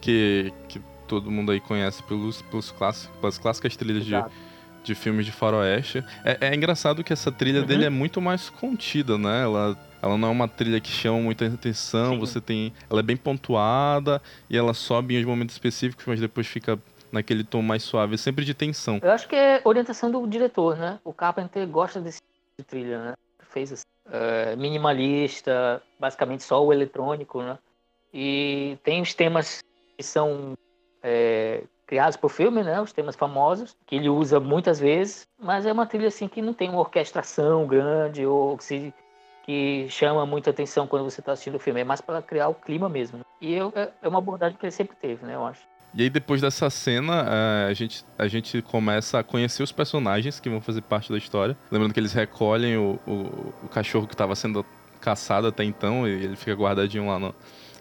Que, 0.00 0.52
que 0.68 0.82
todo 1.06 1.30
mundo 1.30 1.52
aí 1.52 1.60
conhece 1.60 2.02
pelos, 2.02 2.42
pelos 2.42 2.72
clássicos, 2.72 3.16
pelas 3.20 3.38
clássicas 3.38 3.76
trilhas 3.76 4.04
Exato. 4.04 4.30
de 4.30 4.47
filmes 4.94 5.24
de 5.26 5.32
faroeste. 5.32 6.04
É, 6.24 6.48
é 6.48 6.54
engraçado 6.54 7.02
que 7.04 7.12
essa 7.12 7.30
trilha 7.32 7.60
Uhum. 7.60 7.66
dele 7.66 7.84
é 7.84 7.90
muito 7.90 8.20
mais 8.20 8.48
contida, 8.50 9.16
né? 9.18 9.42
Ela, 9.42 9.76
ela 10.02 10.16
não 10.18 10.28
é 10.28 10.30
uma 10.30 10.48
trilha 10.48 10.80
que 10.80 10.90
chama 10.90 11.18
muita 11.20 11.46
atenção, 11.46 12.12
Sim. 12.14 12.18
você 12.18 12.40
tem... 12.40 12.72
Ela 12.90 13.00
é 13.00 13.02
bem 13.02 13.16
pontuada 13.16 14.20
e 14.48 14.56
ela 14.56 14.74
sobe 14.74 15.14
em 15.14 15.20
uns 15.20 15.24
momentos 15.26 15.54
específicos, 15.54 16.04
mas 16.06 16.20
depois 16.20 16.46
fica 16.46 16.78
naquele 17.10 17.42
tom 17.42 17.62
mais 17.62 17.82
suave, 17.82 18.18
sempre 18.18 18.44
de 18.44 18.52
tensão. 18.54 19.00
Eu 19.02 19.10
acho 19.10 19.26
que 19.28 19.34
é 19.34 19.60
orientação 19.64 20.10
do 20.10 20.26
diretor, 20.26 20.76
né? 20.76 20.98
O 21.04 21.12
Carpenter 21.12 21.66
gosta 21.66 22.00
desse 22.00 22.18
tipo 22.18 22.58
de 22.58 22.64
trilha, 22.64 23.02
né? 23.02 23.14
Fez 23.50 23.72
assim, 23.72 23.82
é, 24.12 24.54
minimalista, 24.56 25.82
basicamente 25.98 26.42
só 26.42 26.64
o 26.64 26.72
eletrônico, 26.72 27.42
né? 27.42 27.58
E 28.12 28.76
tem 28.82 29.00
os 29.00 29.14
temas 29.14 29.60
que 29.96 30.02
são 30.02 30.54
é, 31.02 31.62
criados 31.88 32.16
pro 32.16 32.28
filme, 32.28 32.62
né? 32.62 32.80
Os 32.80 32.92
temas 32.92 33.16
famosos, 33.16 33.74
que 33.86 33.96
ele 33.96 34.10
usa 34.10 34.38
muitas 34.38 34.78
vezes, 34.78 35.26
mas 35.40 35.64
é 35.64 35.72
uma 35.72 35.86
trilha 35.86 36.08
assim 36.08 36.28
que 36.28 36.42
não 36.42 36.52
tem 36.52 36.68
uma 36.68 36.80
orquestração 36.80 37.66
grande 37.66 38.26
ou 38.26 38.56
que, 38.58 38.64
se, 38.64 38.94
que 39.44 39.86
chama 39.88 40.26
muita 40.26 40.50
atenção 40.50 40.86
quando 40.86 41.04
você 41.04 41.20
está 41.20 41.32
assistindo 41.32 41.56
o 41.56 41.58
filme. 41.58 41.80
É 41.80 41.84
mais 41.84 42.02
para 42.02 42.20
criar 42.20 42.48
o 42.48 42.54
clima 42.54 42.88
mesmo. 42.90 43.18
né? 43.18 43.24
E 43.40 43.54
eu, 43.54 43.72
é, 43.74 43.88
é 44.02 44.08
uma 44.08 44.18
abordagem 44.18 44.56
que 44.58 44.66
ele 44.66 44.70
sempre 44.70 44.94
teve, 44.96 45.24
né? 45.24 45.34
Eu 45.34 45.46
acho. 45.46 45.62
E 45.94 46.02
aí, 46.02 46.10
depois 46.10 46.42
dessa 46.42 46.68
cena, 46.68 47.24
eh, 47.26 47.70
a 47.70 47.72
gente, 47.72 48.04
a 48.18 48.28
gente 48.28 48.60
começa 48.60 49.18
a 49.18 49.24
conhecer 49.24 49.62
os 49.62 49.72
personagens 49.72 50.38
que 50.38 50.50
vão 50.50 50.60
fazer 50.60 50.82
parte 50.82 51.10
da 51.10 51.16
história. 51.16 51.56
Lembrando 51.70 51.94
que 51.94 51.98
eles 51.98 52.12
recolhem 52.12 52.76
o, 52.76 53.00
o, 53.06 53.54
o 53.64 53.68
cachorro 53.68 54.06
que 54.06 54.12
estava 54.12 54.36
sendo 54.36 54.66
caçado 55.00 55.46
até 55.46 55.64
então, 55.64 56.06
e 56.06 56.10
ele 56.10 56.36
fica 56.36 56.52
guardadinho 56.52 57.06
lá 57.06 57.18
no, 57.18 57.34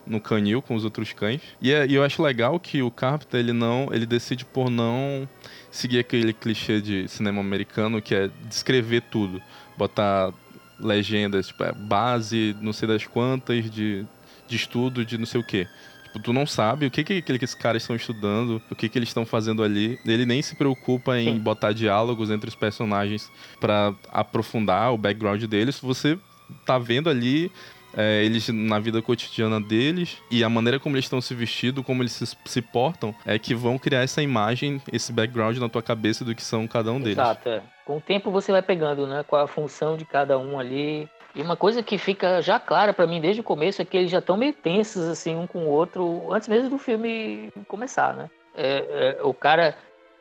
no 0.08 0.20
canil 0.22 0.62
com 0.62 0.76
os 0.76 0.84
outros 0.84 1.12
cães. 1.14 1.42
E, 1.62 1.72
é- 1.72 1.86
e 1.88 1.94
eu 1.96 2.04
acho 2.04 2.22
legal 2.24 2.60
que 2.60 2.82
o 2.82 2.90
Carpenter, 2.92 3.40
ele 3.40 3.54
não, 3.54 3.90
ele 3.92 4.06
decide 4.06 4.46
por 4.46 4.70
não 4.70 5.28
seguir 5.72 6.00
aquele 6.00 6.34
clichê 6.34 6.82
de 6.82 7.08
cinema 7.08 7.42
americano 7.42 8.02
que 8.02 8.16
é 8.16 8.30
descrever 8.48 9.02
tudo, 9.12 9.42
botar 9.78 10.34
legendas, 10.80 11.48
tipo, 11.48 11.64
é, 11.64 11.72
base, 11.72 12.56
não 12.62 12.72
sei 12.74 12.88
das 12.88 13.06
quantas 13.06 13.70
de, 13.70 14.06
de 14.48 14.56
estudo 14.56 15.04
de 15.06 15.18
não 15.18 15.26
sei 15.26 15.42
o 15.42 15.44
quê. 15.44 15.68
Tipo, 16.06 16.20
tu 16.20 16.32
não 16.34 16.46
sabe 16.46 16.86
o 16.86 16.92
que, 16.92 17.04
que 17.04 17.14
aqueles 17.16 17.54
caras 17.54 17.82
estão 17.84 17.96
estudando, 17.96 18.62
o 18.72 18.76
que, 18.76 18.88
que 18.88 18.98
eles 18.98 19.10
estão 19.10 19.26
fazendo 19.26 19.62
ali. 19.64 20.00
Ele 20.06 20.26
nem 20.26 20.42
se 20.42 20.56
preocupa 20.56 21.20
em 21.20 21.34
Sim. 21.34 21.40
botar 21.40 21.74
diálogos 21.74 22.30
entre 22.32 22.48
os 22.48 22.56
personagens 22.56 23.30
pra 23.60 23.94
aprofundar 24.12 24.94
o 24.94 24.98
background 24.98 25.44
deles. 25.44 25.80
Você 25.80 26.18
tá 26.66 26.78
vendo 26.80 27.10
ali 27.10 27.52
é, 27.98 28.24
eles 28.24 28.48
na 28.50 28.80
vida 28.80 29.02
cotidiana 29.02 29.60
deles 29.60 30.22
e 30.30 30.44
a 30.44 30.50
maneira 30.50 30.80
como 30.80 30.96
eles 30.96 31.06
estão 31.06 31.20
se 31.20 31.34
vestindo, 31.34 31.84
como 31.84 32.04
eles 32.04 32.12
se, 32.12 32.38
se 32.46 32.62
portam, 32.62 33.14
é 33.26 33.40
que 33.40 33.56
vão 33.56 33.80
criar 33.80 34.02
essa 34.02 34.22
imagem, 34.22 34.80
esse 34.94 35.12
background 35.12 35.58
na 35.58 35.68
tua 35.68 35.82
cabeça 35.82 36.24
do 36.24 36.36
que 36.36 36.44
são 36.44 36.68
cada 36.68 36.92
um 36.92 37.00
deles. 37.00 37.18
Exato, 37.18 37.50
é. 37.50 37.62
Com 37.84 37.98
o 37.98 38.02
tempo 38.02 38.30
você 38.30 38.52
vai 38.52 38.62
pegando, 38.62 39.08
né? 39.08 39.26
Qual 39.28 39.44
a 39.44 39.48
função 39.48 39.98
de 39.98 40.06
cada 40.06 40.38
um 40.38 40.60
ali. 40.60 41.10
E 41.34 41.42
uma 41.42 41.56
coisa 41.56 41.82
que 41.82 41.98
fica 41.98 42.42
já 42.42 42.60
clara 42.60 42.94
pra 42.94 43.08
mim 43.08 43.20
desde 43.20 43.42
o 43.42 43.44
começo 43.44 43.82
é 43.82 43.86
que 43.86 43.98
eles 43.98 44.12
já 44.12 44.20
estão 44.20 44.38
meio 44.38 44.54
tensos, 44.54 45.04
assim, 45.08 45.36
um 45.36 45.48
com 45.48 45.60
o 45.60 45.70
outro, 45.70 46.32
antes 46.32 46.48
mesmo 46.48 46.70
do 46.70 46.78
filme 46.78 47.52
começar, 47.68 48.14
né? 48.14 48.30
É, 48.56 49.18
é, 49.20 49.24
o 49.24 49.34
cara 49.34 49.76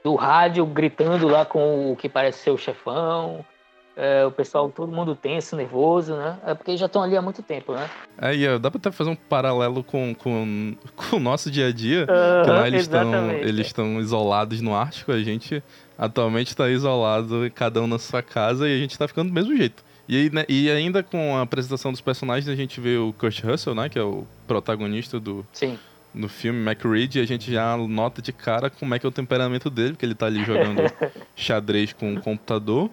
do 0.05 0.15
rádio 0.15 0.65
gritando 0.65 1.27
lá 1.27 1.45
com 1.45 1.93
o 1.93 1.97
que 1.97 2.09
parece 2.09 2.39
ser 2.39 2.51
o 2.51 2.59
chefão. 2.59 3.45
É, 3.97 4.27
o 4.27 4.31
pessoal, 4.31 4.69
todo 4.69 4.93
mundo 4.93 5.17
tenso, 5.17 5.57
nervoso, 5.57 6.15
né? 6.15 6.39
É 6.45 6.55
porque 6.55 6.77
já 6.77 6.85
estão 6.85 7.03
ali 7.03 7.17
há 7.17 7.23
muito 7.23 7.43
tempo, 7.43 7.73
né? 7.73 7.89
É, 8.21 8.37
e 8.37 8.45
é, 8.45 8.59
dá 8.59 8.71
pra 8.71 8.79
até 8.79 8.93
fazer 8.93 9.09
um 9.09 9.17
paralelo 9.17 9.83
com, 9.83 10.15
com, 10.15 10.77
com 10.95 11.17
o 11.17 11.21
nosso 11.21 11.51
dia 11.51 11.69
a 11.69 11.73
dia. 11.73 12.05
Que 12.05 12.13
Aham, 12.13 12.61
lá 12.61 12.67
eles 12.67 12.83
estão 12.83 13.31
eles 13.33 13.67
estão 13.67 13.99
isolados 13.99 14.61
no 14.61 14.75
Ártico, 14.75 15.13
a 15.13 15.23
gente 15.23 15.63
atualmente 15.97 16.49
está 16.49 16.69
isolado, 16.69 17.51
cada 17.55 17.81
um 17.81 17.87
na 17.87 17.99
sua 17.99 18.23
casa, 18.23 18.69
e 18.69 18.75
a 18.75 18.79
gente 18.79 18.99
tá 18.99 19.09
ficando 19.09 19.29
do 19.29 19.35
mesmo 19.35 19.57
jeito. 19.57 19.83
E, 20.07 20.17
aí, 20.17 20.31
né, 20.31 20.45
e 20.47 20.71
ainda 20.71 21.03
com 21.03 21.37
a 21.37 21.43
apresentação 21.43 21.91
dos 21.91 22.01
personagens, 22.01 22.49
a 22.49 22.55
gente 22.55 22.81
vê 22.81 22.99
o 22.99 23.15
Kurt 23.15 23.43
Russell, 23.43 23.75
né, 23.75 23.89
que 23.89 23.99
é 23.99 24.03
o 24.03 24.27
protagonista 24.47 25.19
do, 25.19 25.45
Sim. 25.53 25.79
do 26.15 26.29
filme 26.29 26.61
Mac 26.61 26.85
Reed, 26.85 27.17
e 27.17 27.21
a 27.21 27.27
gente 27.27 27.51
já 27.51 27.77
nota 27.77 28.21
de 28.21 28.33
cara 28.33 28.69
como 28.69 28.95
é 28.95 28.99
que 28.99 29.07
é 29.07 29.09
o 29.09 29.13
temperamento 29.13 29.69
dele, 29.71 29.93
porque 29.93 30.05
ele 30.05 30.15
tá 30.15 30.27
ali 30.27 30.45
jogando 30.45 30.83
xadrez 31.35 31.93
com 31.95 32.15
o 32.15 32.21
computador. 32.21 32.91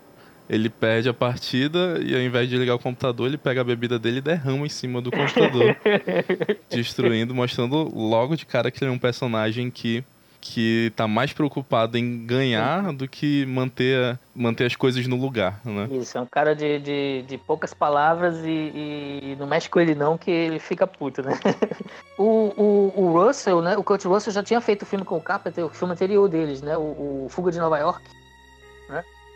Ele 0.50 0.69
perde 0.69 1.07
a 1.07 1.13
partida 1.13 2.00
e 2.03 2.13
ao 2.13 2.21
invés 2.21 2.50
de 2.50 2.57
ligar 2.57 2.75
o 2.75 2.79
computador, 2.79 3.27
ele 3.27 3.38
pega 3.38 3.62
a 3.62 3.63
bebida 3.63 3.97
dele 3.97 4.17
e 4.17 4.21
derrama 4.21 4.65
em 4.65 4.69
cima 4.69 5.01
do 5.01 5.09
computador 5.09 5.75
destruindo, 6.69 7.33
mostrando 7.33 7.89
logo 7.95 8.35
de 8.35 8.45
cara 8.45 8.69
que 8.69 8.83
ele 8.83 8.91
é 8.91 8.93
um 8.93 9.00
personagem 9.00 9.71
que, 9.71 10.03
que 10.41 10.91
tá 10.97 11.07
mais 11.07 11.31
preocupado 11.31 11.97
em 11.97 12.25
ganhar 12.25 12.91
do 12.91 13.07
que 13.07 13.45
manter, 13.45 14.19
manter 14.35 14.65
as 14.65 14.75
coisas 14.75 15.07
no 15.07 15.15
lugar, 15.15 15.62
né? 15.63 15.88
Isso, 15.91 16.17
é 16.17 16.21
um 16.21 16.25
cara 16.25 16.53
de, 16.53 16.77
de, 16.79 17.21
de 17.21 17.38
poucas 17.38 17.73
palavras 17.73 18.35
e, 18.43 18.50
e 18.50 19.38
não 19.39 19.47
mexe 19.47 19.69
com 19.69 19.79
ele 19.79 19.95
não, 19.95 20.17
que 20.17 20.29
ele 20.29 20.59
fica 20.59 20.85
puto, 20.85 21.21
né? 21.21 21.39
o, 22.19 22.53
o, 22.57 22.93
o 22.97 23.23
Russell, 23.23 23.62
né? 23.62 23.77
O 23.77 23.83
Kurt 23.83 24.03
Russell 24.03 24.33
já 24.33 24.43
tinha 24.43 24.59
feito 24.59 24.81
o 24.81 24.85
filme 24.85 25.05
com 25.05 25.15
o 25.15 25.21
Carpenter, 25.21 25.65
o 25.65 25.69
filme 25.69 25.93
anterior 25.93 26.27
deles, 26.27 26.62
né? 26.62 26.77
O, 26.77 27.25
o 27.25 27.27
Fuga 27.29 27.50
de 27.50 27.59
Nova 27.59 27.79
York? 27.79 28.03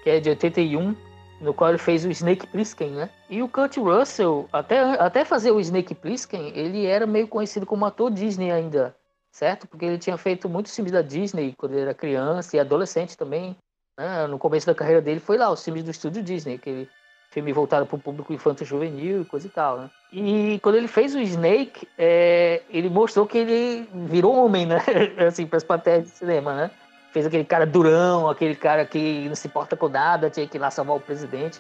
Que 0.08 0.12
é 0.12 0.20
de 0.22 0.30
81, 0.30 0.96
no 1.42 1.54
qual 1.54 1.70
ele 1.70 1.78
fez 1.78 2.06
o 2.06 2.10
Snake 2.10 2.48
Plissken, 2.48 2.92
né? 2.92 3.10
E 3.30 3.44
o 3.44 3.50
Kurt 3.50 3.76
Russell, 3.76 4.48
até, 4.54 4.80
até 4.80 5.26
fazer 5.26 5.52
o 5.52 5.60
Snake 5.60 5.94
Plissken, 5.94 6.54
ele 6.56 6.86
era 6.86 7.06
meio 7.06 7.28
conhecido 7.28 7.66
como 7.66 7.86
ator 7.86 8.10
Disney 8.10 8.50
ainda, 8.50 8.96
certo? 9.34 9.68
Porque 9.68 9.84
ele 9.84 9.98
tinha 9.98 10.16
feito 10.16 10.48
muitos 10.48 10.74
filmes 10.74 10.94
da 10.94 11.02
Disney 11.02 11.54
quando 11.58 11.74
ele 11.74 11.82
era 11.82 11.94
criança 11.94 12.56
e 12.56 12.60
adolescente 12.62 13.18
também, 13.18 13.54
né, 14.00 14.26
no 14.28 14.40
começo 14.40 14.66
da 14.66 14.74
carreira 14.74 15.02
dele 15.02 15.20
foi 15.20 15.38
lá, 15.38 15.52
os 15.52 15.62
filmes 15.62 15.84
do 15.84 15.92
estúdio 15.92 16.24
Disney, 16.24 16.56
aquele 16.56 16.88
filme 17.30 17.52
voltado 17.52 17.86
para 17.86 17.98
o 17.98 18.00
público 18.00 18.32
infanto-juvenil 18.32 19.24
e 19.24 19.26
coisa 19.26 19.46
e 19.46 19.50
tal, 19.50 19.78
né? 19.78 19.90
E 20.14 20.58
quando 20.64 20.76
ele 20.76 20.88
fez 20.88 21.14
o 21.16 21.20
Snake, 21.20 21.86
é, 21.98 22.62
ele 22.70 22.88
mostrou 22.88 23.28
que 23.28 23.40
ele 23.40 23.90
virou 24.08 24.34
homem, 24.34 24.66
né? 24.66 24.82
assim, 25.28 25.46
para 25.46 25.58
as 25.58 25.66
plateias 25.66 26.06
de 26.06 26.12
cinema, 26.12 26.56
né? 26.56 26.72
Fez 27.18 27.26
aquele 27.26 27.46
cara 27.46 27.66
durão, 27.66 28.30
aquele 28.30 28.56
cara 28.56 28.86
que 28.86 29.28
não 29.28 29.34
se 29.34 29.48
importa 29.48 29.76
com 29.76 29.90
nada, 29.90 30.30
tinha 30.30 30.46
que 30.46 30.56
ir 30.56 30.60
lá 30.60 30.70
salvar 30.70 30.98
o 30.98 31.00
presidente 31.00 31.60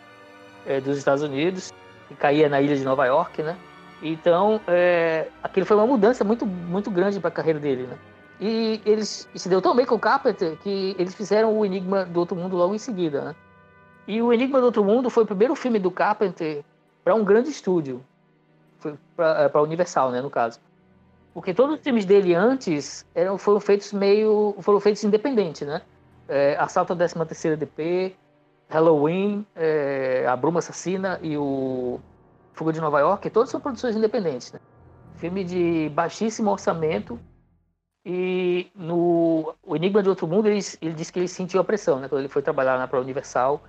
é, 0.67 0.79
dos 0.79 0.99
Estados 0.99 1.23
Unidos, 1.23 1.73
que 2.07 2.13
caía 2.13 2.47
na 2.47 2.61
ilha 2.61 2.75
de 2.75 2.83
Nova 2.83 3.07
York, 3.07 3.41
né? 3.41 3.57
Então, 3.99 4.61
é, 4.67 5.29
aquilo 5.41 5.65
foi 5.65 5.75
uma 5.75 5.87
mudança 5.87 6.23
muito, 6.23 6.45
muito 6.45 6.91
grande 6.91 7.19
para 7.19 7.29
a 7.29 7.31
carreira 7.31 7.59
dele, 7.59 7.87
né? 7.87 7.97
E 8.39 8.79
eles 8.85 9.27
se 9.33 9.49
deu 9.49 9.59
tão 9.59 9.75
bem 9.75 9.83
com 9.83 9.95
o 9.95 9.99
Carpenter 9.99 10.57
que 10.57 10.95
eles 10.99 11.15
fizeram 11.15 11.57
o 11.57 11.65
Enigma 11.65 12.05
do 12.05 12.19
Outro 12.19 12.35
Mundo 12.35 12.55
logo 12.55 12.75
em 12.75 12.77
seguida, 12.77 13.21
né? 13.21 13.35
E 14.07 14.21
o 14.21 14.31
Enigma 14.31 14.59
do 14.59 14.67
Outro 14.67 14.83
Mundo 14.83 15.09
foi 15.09 15.23
o 15.23 15.25
primeiro 15.25 15.55
filme 15.55 15.79
do 15.79 15.89
Carpenter 15.89 16.63
para 17.03 17.15
um 17.15 17.25
grande 17.25 17.49
estúdio. 17.49 18.05
para 19.15 19.49
a 19.51 19.61
Universal, 19.63 20.11
né, 20.11 20.21
no 20.21 20.29
caso. 20.29 20.59
Porque 21.38 21.53
todos 21.53 21.75
os 21.75 21.84
filmes 21.84 22.03
dele 22.03 22.34
antes 22.34 23.06
eram, 23.13 23.38
foram 23.38 23.60
feitos 23.60 23.94
meio. 23.94 24.56
foram 24.60 24.79
feitos 24.79 25.03
independentes, 25.03 25.67
né? 25.67 25.84
É, 26.27 26.58
Assalto 26.58 26.94
à 26.94 26.96
13 26.96 27.13
terceira 27.27 27.56
DP, 27.56 28.15
Halloween, 28.67 29.46
é, 29.56 30.25
A 30.27 30.36
Bruma 30.36 30.58
Assassina 30.58 31.20
e 31.22 31.38
o 31.38 32.00
Fuga 32.53 32.74
de 32.74 32.82
Nova 32.82 33.00
York, 33.01 33.29
todos 33.29 33.51
são 33.51 33.62
produções 33.62 33.96
independentes, 33.96 34.51
né? 34.51 34.60
Filme 35.17 35.44
de 35.44 35.89
baixíssimo 35.89 36.50
orçamento. 36.50 37.20
E 38.03 38.72
no 38.74 39.53
O 39.62 39.75
Enigma 39.75 40.01
de 40.01 40.10
Outro 40.10 40.27
Mundo, 40.27 40.48
ele, 40.48 40.60
ele 40.82 40.96
disse 40.96 41.13
que 41.13 41.20
ele 41.20 41.27
sentiu 41.27 41.62
a 41.62 41.63
pressão, 41.63 42.00
né? 42.00 42.08
Quando 42.08 42.22
ele 42.22 42.29
foi 42.29 42.41
trabalhar 42.41 42.79
na 42.79 42.88
Pro 42.88 43.00
Universal. 43.00 43.62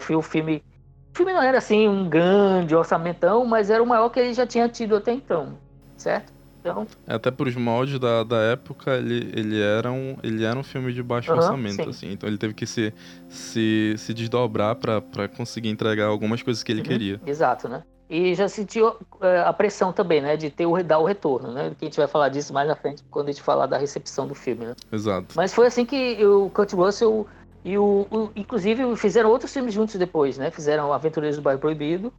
Foi 0.00 0.16
o 0.16 0.22
filme. 0.22 0.64
O 1.12 1.16
filme 1.16 1.32
não 1.32 1.42
era 1.44 1.58
assim 1.58 1.86
um 1.86 2.08
grande 2.08 2.74
orçamentão, 2.74 3.44
mas 3.44 3.70
era 3.70 3.80
o 3.80 3.86
maior 3.86 4.08
que 4.08 4.18
ele 4.18 4.34
já 4.34 4.44
tinha 4.44 4.68
tido 4.68 4.96
até 4.96 5.12
então, 5.12 5.56
certo? 5.96 6.33
Então... 6.64 6.86
Até 7.06 7.30
por 7.30 7.46
os 7.46 7.54
moldes 7.54 7.98
da, 8.00 8.24
da 8.24 8.38
época, 8.38 8.96
ele, 8.96 9.30
ele, 9.34 9.60
era 9.60 9.92
um, 9.92 10.16
ele 10.22 10.44
era 10.44 10.58
um 10.58 10.62
filme 10.62 10.94
de 10.94 11.02
baixo 11.02 11.30
uhum, 11.30 11.36
orçamento, 11.36 11.82
sim. 11.84 11.90
assim. 11.90 12.12
Então 12.12 12.26
ele 12.26 12.38
teve 12.38 12.54
que 12.54 12.66
se, 12.66 12.92
se, 13.28 13.94
se 13.98 14.14
desdobrar 14.14 14.74
para 14.74 15.28
conseguir 15.28 15.68
entregar 15.68 16.06
algumas 16.06 16.42
coisas 16.42 16.62
que 16.62 16.72
ele 16.72 16.80
uhum, 16.80 16.86
queria. 16.86 17.20
Exato, 17.26 17.68
né? 17.68 17.82
E 18.08 18.34
já 18.34 18.48
sentiu 18.48 18.94
é, 19.20 19.40
a 19.40 19.52
pressão 19.52 19.92
também, 19.92 20.22
né? 20.22 20.36
De 20.36 20.48
ter 20.48 20.64
o, 20.64 20.82
dar 20.82 20.98
o 20.98 21.04
retorno, 21.04 21.52
né? 21.52 21.74
Que 21.78 21.84
a 21.84 21.88
gente 21.88 21.96
vai 21.98 22.06
falar 22.06 22.30
disso 22.30 22.52
mais 22.54 22.66
na 22.66 22.76
frente, 22.76 23.02
quando 23.10 23.28
a 23.28 23.32
gente 23.32 23.42
falar 23.42 23.66
da 23.66 23.76
recepção 23.76 24.26
do 24.26 24.34
filme, 24.34 24.64
né? 24.64 24.74
Exato. 24.90 25.34
Mas 25.36 25.52
foi 25.52 25.66
assim 25.66 25.84
que 25.84 26.24
o 26.24 26.48
Kurt 26.50 26.72
Russell 26.72 27.26
e 27.62 27.76
o, 27.76 28.06
o 28.10 28.30
inclusive 28.34 28.96
fizeram 28.96 29.30
outros 29.30 29.52
filmes 29.52 29.74
juntos 29.74 29.96
depois, 29.96 30.38
né? 30.38 30.50
Fizeram 30.50 30.92
Aventureiros 30.92 31.36
do 31.36 31.42
Bairro 31.42 31.60
Proibido, 31.60 32.12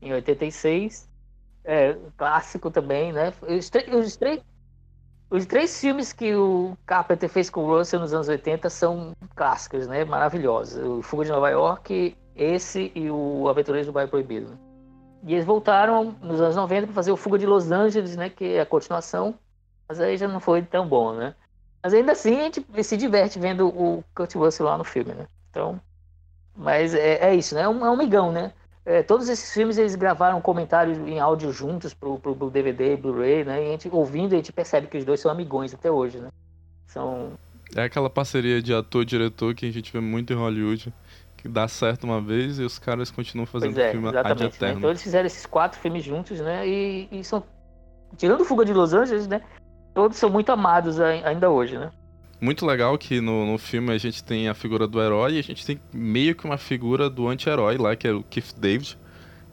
em 0.00 0.12
86, 0.12 1.08
é, 1.64 1.96
clássico 2.16 2.70
também, 2.70 3.12
né? 3.12 3.32
Os, 3.42 3.70
os, 3.94 4.16
três, 4.16 4.40
os 5.30 5.46
três 5.46 5.80
filmes 5.80 6.12
que 6.12 6.34
o 6.34 6.76
Carpenter 6.86 7.28
fez 7.28 7.48
com 7.50 7.64
o 7.64 7.76
Russell 7.76 8.00
nos 8.00 8.12
anos 8.12 8.28
80 8.28 8.68
são 8.70 9.12
clássicos, 9.34 9.86
né? 9.86 10.04
Maravilhosos. 10.04 10.82
O 10.84 11.02
Fuga 11.02 11.24
de 11.24 11.30
Nova 11.30 11.50
York, 11.50 12.16
esse 12.34 12.92
e 12.94 13.10
o 13.10 13.48
Aventureiros 13.48 13.86
do 13.86 13.92
Bairro 13.92 14.10
Proibido. 14.10 14.58
E 15.24 15.34
eles 15.34 15.44
voltaram 15.44 16.16
nos 16.20 16.40
anos 16.40 16.56
90 16.56 16.88
para 16.88 16.94
fazer 16.94 17.12
o 17.12 17.16
Fuga 17.16 17.38
de 17.38 17.46
Los 17.46 17.70
Angeles, 17.70 18.16
né? 18.16 18.28
Que 18.28 18.54
é 18.54 18.60
a 18.60 18.66
continuação. 18.66 19.34
Mas 19.88 20.00
aí 20.00 20.16
já 20.16 20.26
não 20.26 20.40
foi 20.40 20.62
tão 20.62 20.86
bom, 20.86 21.12
né? 21.12 21.34
Mas 21.82 21.94
ainda 21.94 22.12
assim 22.12 22.38
a 22.38 22.44
gente 22.44 22.64
se 22.82 22.96
diverte 22.96 23.38
vendo 23.38 23.68
o 23.68 24.04
Kurt 24.14 24.34
Russell 24.34 24.66
lá 24.66 24.78
no 24.78 24.84
filme, 24.84 25.12
né? 25.14 25.26
Então, 25.50 25.80
mas 26.56 26.94
é, 26.94 27.30
é 27.30 27.34
isso, 27.34 27.54
né? 27.54 27.62
É 27.62 27.68
um, 27.68 27.84
é 27.84 27.90
um 27.90 27.96
migão, 27.96 28.32
né? 28.32 28.52
É, 28.84 29.02
todos 29.02 29.28
esses 29.28 29.52
filmes 29.52 29.78
eles 29.78 29.94
gravaram 29.94 30.40
comentários 30.40 30.98
em 30.98 31.20
áudio 31.20 31.52
juntos 31.52 31.94
pro, 31.94 32.18
pro, 32.18 32.34
pro 32.34 32.50
DVD, 32.50 32.96
Blu-ray, 32.96 33.44
né? 33.44 33.62
E 33.62 33.68
a 33.68 33.70
gente 33.70 33.88
ouvindo, 33.92 34.32
a 34.32 34.36
gente 34.36 34.52
percebe 34.52 34.88
que 34.88 34.98
os 34.98 35.04
dois 35.04 35.20
são 35.20 35.30
amigões 35.30 35.72
até 35.72 35.90
hoje, 35.90 36.18
né? 36.18 36.28
São. 36.86 37.32
É 37.76 37.84
aquela 37.84 38.10
parceria 38.10 38.60
de 38.60 38.74
ator-diretor 38.74 39.54
que 39.54 39.66
a 39.66 39.72
gente 39.72 39.92
vê 39.92 40.00
muito 40.00 40.32
em 40.32 40.36
Hollywood, 40.36 40.92
que 41.36 41.48
dá 41.48 41.68
certo 41.68 42.04
uma 42.04 42.20
vez 42.20 42.58
e 42.58 42.64
os 42.64 42.78
caras 42.78 43.10
continuam 43.10 43.46
fazendo 43.46 43.78
é, 43.78 43.92
filme 43.92 44.08
ad 44.08 44.44
eterno. 44.44 44.74
Né? 44.74 44.78
Então 44.78 44.90
eles 44.90 45.02
fizeram 45.02 45.26
esses 45.26 45.46
quatro 45.46 45.78
filmes 45.78 46.02
juntos, 46.02 46.40
né? 46.40 46.66
E, 46.66 47.08
e 47.12 47.24
são. 47.24 47.42
Tirando 48.16 48.44
Fuga 48.44 48.64
de 48.64 48.74
Los 48.74 48.92
Angeles, 48.92 49.28
né? 49.28 49.40
Todos 49.94 50.16
são 50.16 50.28
muito 50.28 50.50
amados 50.50 51.00
ainda 51.00 51.48
hoje, 51.48 51.78
né? 51.78 51.90
Muito 52.42 52.66
legal 52.66 52.98
que 52.98 53.20
no, 53.20 53.46
no 53.46 53.56
filme 53.56 53.92
a 53.92 53.98
gente 53.98 54.22
tem 54.24 54.48
a 54.48 54.54
figura 54.54 54.88
do 54.88 55.00
herói 55.00 55.34
e 55.34 55.38
a 55.38 55.42
gente 55.42 55.64
tem 55.64 55.80
meio 55.92 56.34
que 56.34 56.44
uma 56.44 56.58
figura 56.58 57.08
do 57.08 57.28
anti-herói 57.28 57.78
lá, 57.78 57.94
que 57.94 58.08
é 58.08 58.12
o 58.12 58.24
Keith 58.24 58.52
David, 58.58 58.98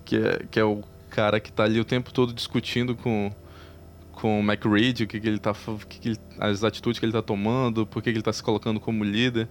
que 0.03 0.17
é, 0.17 0.41
que 0.49 0.59
é 0.59 0.63
o 0.63 0.83
cara 1.11 1.39
que 1.39 1.51
tá 1.51 1.65
ali 1.65 1.79
o 1.79 1.85
tempo 1.85 2.11
todo 2.11 2.33
discutindo 2.33 2.95
com, 2.95 3.31
com 4.11 4.39
o 4.39 4.43
McReed, 4.43 5.03
o 5.03 5.07
que, 5.07 5.19
que 5.19 5.27
ele 5.27 5.37
tá. 5.37 5.53
Que 5.87 5.99
que 5.99 6.09
ele, 6.09 6.17
as 6.39 6.63
atitudes 6.63 6.99
que 6.99 7.05
ele 7.05 7.13
tá 7.13 7.21
tomando, 7.21 7.85
por 7.85 8.01
que, 8.01 8.11
que 8.11 8.17
ele 8.17 8.23
tá 8.23 8.33
se 8.33 8.41
colocando 8.41 8.79
como 8.79 9.03
líder. 9.03 9.47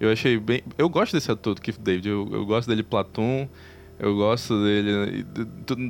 Eu 0.00 0.10
achei 0.10 0.38
bem. 0.38 0.62
Eu 0.78 0.88
gosto 0.88 1.12
desse 1.12 1.30
ator 1.30 1.54
do 1.54 1.60
Keith 1.60 1.78
David, 1.78 2.08
eu, 2.08 2.26
eu 2.32 2.46
gosto 2.46 2.68
dele 2.68 2.82
Platon, 2.82 3.46
eu 3.98 4.16
gosto 4.16 4.64
dele. 4.64 5.26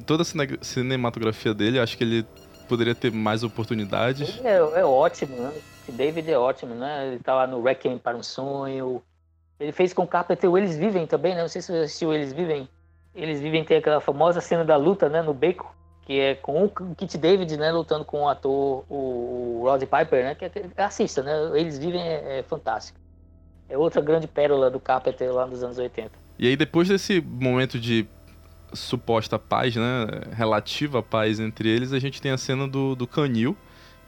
Toda 0.05 0.25
a 0.25 0.65
cinematografia 0.65 1.55
dele, 1.55 1.79
acho 1.79 1.97
que 1.97 2.03
ele 2.03 2.27
poderia 2.69 2.95
ter 2.95 3.13
mais 3.13 3.45
oportunidades. 3.45 4.37
Ele 4.39 4.49
é, 4.49 4.81
é 4.81 4.85
ótimo, 4.85 5.37
né? 5.37 5.53
David 5.93 6.31
é 6.31 6.39
ótimo, 6.39 6.75
né? 6.75 7.09
Ele 7.09 7.19
tá 7.19 7.35
lá 7.35 7.47
no 7.47 7.63
Requiem 7.63 7.99
para 7.99 8.17
um 8.17 8.23
Sonho. 8.23 9.03
Ele 9.59 9.73
fez 9.73 9.93
com 9.93 10.07
Carpenter 10.07 10.51
o 10.51 10.57
Eles 10.57 10.77
Vivem 10.77 11.07
também, 11.07 11.35
né? 11.35 11.43
Não 11.43 11.49
sei 11.49 11.63
se 11.63 11.73
você 11.73 11.79
assistiu 11.79 12.13
Eles 12.13 12.33
Vivem. 12.33 12.69
Eles 13.15 13.41
Vivem 13.41 13.65
tem 13.65 13.79
aquela 13.79 14.01
famosa 14.01 14.41
cena 14.41 14.65
da 14.65 14.77
luta, 14.77 15.09
né? 15.09 15.23
No 15.23 15.35
beco, 15.35 15.75
que 16.03 16.19
é 16.21 16.35
com 16.35 16.65
o 16.65 16.95
Kit 16.95 17.19
David, 17.19 17.57
né? 17.57 17.73
Lutando 17.73 18.05
com 18.05 18.23
o 18.23 18.29
ator, 18.29 18.85
o 18.89 19.63
Rod 19.65 19.83
Piper, 19.83 20.25
né? 20.25 20.35
Que 20.35 20.45
é, 20.45 20.83
assista, 20.83 21.23
né? 21.23 21.59
Eles 21.59 21.79
Vivem 21.79 22.01
é, 22.01 22.39
é 22.39 22.43
fantástico. 22.43 22.99
É 23.69 23.77
outra 23.77 24.01
grande 24.01 24.27
pérola 24.27 24.71
do 24.71 24.81
Carpenter 24.81 25.33
lá 25.33 25.47
nos 25.47 25.63
anos 25.63 25.79
80. 25.79 26.11
E 26.39 26.47
aí 26.47 26.57
depois 26.57 26.89
desse 26.89 27.21
momento 27.21 27.79
de 27.79 28.07
suposta 28.73 29.39
paz, 29.39 29.75
né? 29.75 30.07
Relativa 30.33 31.03
paz 31.03 31.41
entre 31.41 31.69
eles, 31.69 31.93
a 31.93 31.99
gente 31.99 32.23
tem 32.23 32.31
a 32.31 32.39
cena 32.39 32.69
do, 32.69 32.95
do 32.95 33.07
canil 33.07 33.57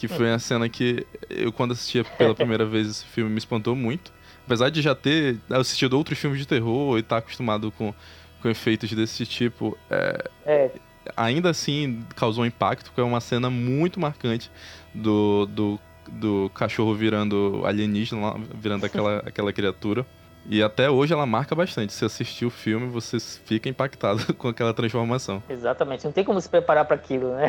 que 0.00 0.08
foi 0.08 0.32
a 0.32 0.38
cena 0.38 0.66
que 0.66 1.06
eu, 1.28 1.52
quando 1.52 1.72
assistia 1.72 2.02
pela 2.02 2.34
primeira 2.34 2.64
vez 2.64 2.88
esse 2.88 3.04
filme, 3.04 3.30
me 3.30 3.36
espantou 3.36 3.76
muito. 3.76 4.10
Apesar 4.46 4.70
de 4.70 4.80
já 4.80 4.94
ter 4.94 5.36
assistido 5.50 5.92
outros 5.92 6.18
filmes 6.18 6.40
de 6.40 6.48
terror 6.48 6.96
e 6.96 7.00
estar 7.00 7.16
tá 7.16 7.18
acostumado 7.18 7.70
com, 7.72 7.92
com 8.40 8.48
efeitos 8.48 8.90
desse 8.94 9.26
tipo, 9.26 9.76
é, 9.90 10.24
é. 10.46 10.70
ainda 11.14 11.50
assim 11.50 12.02
causou 12.16 12.46
impacto, 12.46 12.86
porque 12.86 13.02
é 13.02 13.04
uma 13.04 13.20
cena 13.20 13.50
muito 13.50 14.00
marcante 14.00 14.50
do, 14.94 15.44
do, 15.44 15.78
do 16.08 16.50
cachorro 16.54 16.94
virando 16.94 17.60
alienígena, 17.66 18.36
virando 18.54 18.86
aquela, 18.86 19.18
aquela 19.28 19.52
criatura. 19.52 20.06
E 20.46 20.62
até 20.62 20.88
hoje 20.88 21.12
ela 21.12 21.26
marca 21.26 21.54
bastante. 21.54 21.92
Se 21.92 22.06
assistir 22.06 22.46
o 22.46 22.50
filme, 22.50 22.86
você 22.86 23.20
fica 23.20 23.68
impactado 23.68 24.32
com 24.32 24.48
aquela 24.48 24.72
transformação. 24.72 25.42
Exatamente. 25.46 26.06
Não 26.06 26.12
tem 26.12 26.24
como 26.24 26.40
se 26.40 26.48
preparar 26.48 26.86
para 26.86 26.96
aquilo, 26.96 27.34
né? 27.34 27.48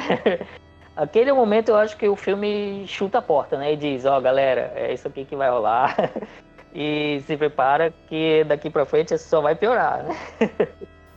Aquele 1.01 1.33
momento 1.33 1.69
eu 1.69 1.77
acho 1.77 1.97
que 1.97 2.07
o 2.07 2.15
filme 2.15 2.85
chuta 2.87 3.17
a 3.17 3.21
porta, 3.23 3.57
né? 3.57 3.73
E 3.73 3.75
diz, 3.75 4.05
ó, 4.05 4.19
oh, 4.19 4.21
galera, 4.21 4.71
é 4.75 4.93
isso 4.93 5.07
aqui 5.07 5.25
que 5.25 5.35
vai 5.35 5.49
rolar. 5.49 5.95
e 6.75 7.23
se 7.25 7.35
prepara 7.35 7.91
que 8.07 8.43
daqui 8.43 8.69
pra 8.69 8.85
frente 8.85 9.17
só 9.17 9.41
vai 9.41 9.55
piorar, 9.55 10.03
né? 10.03 10.15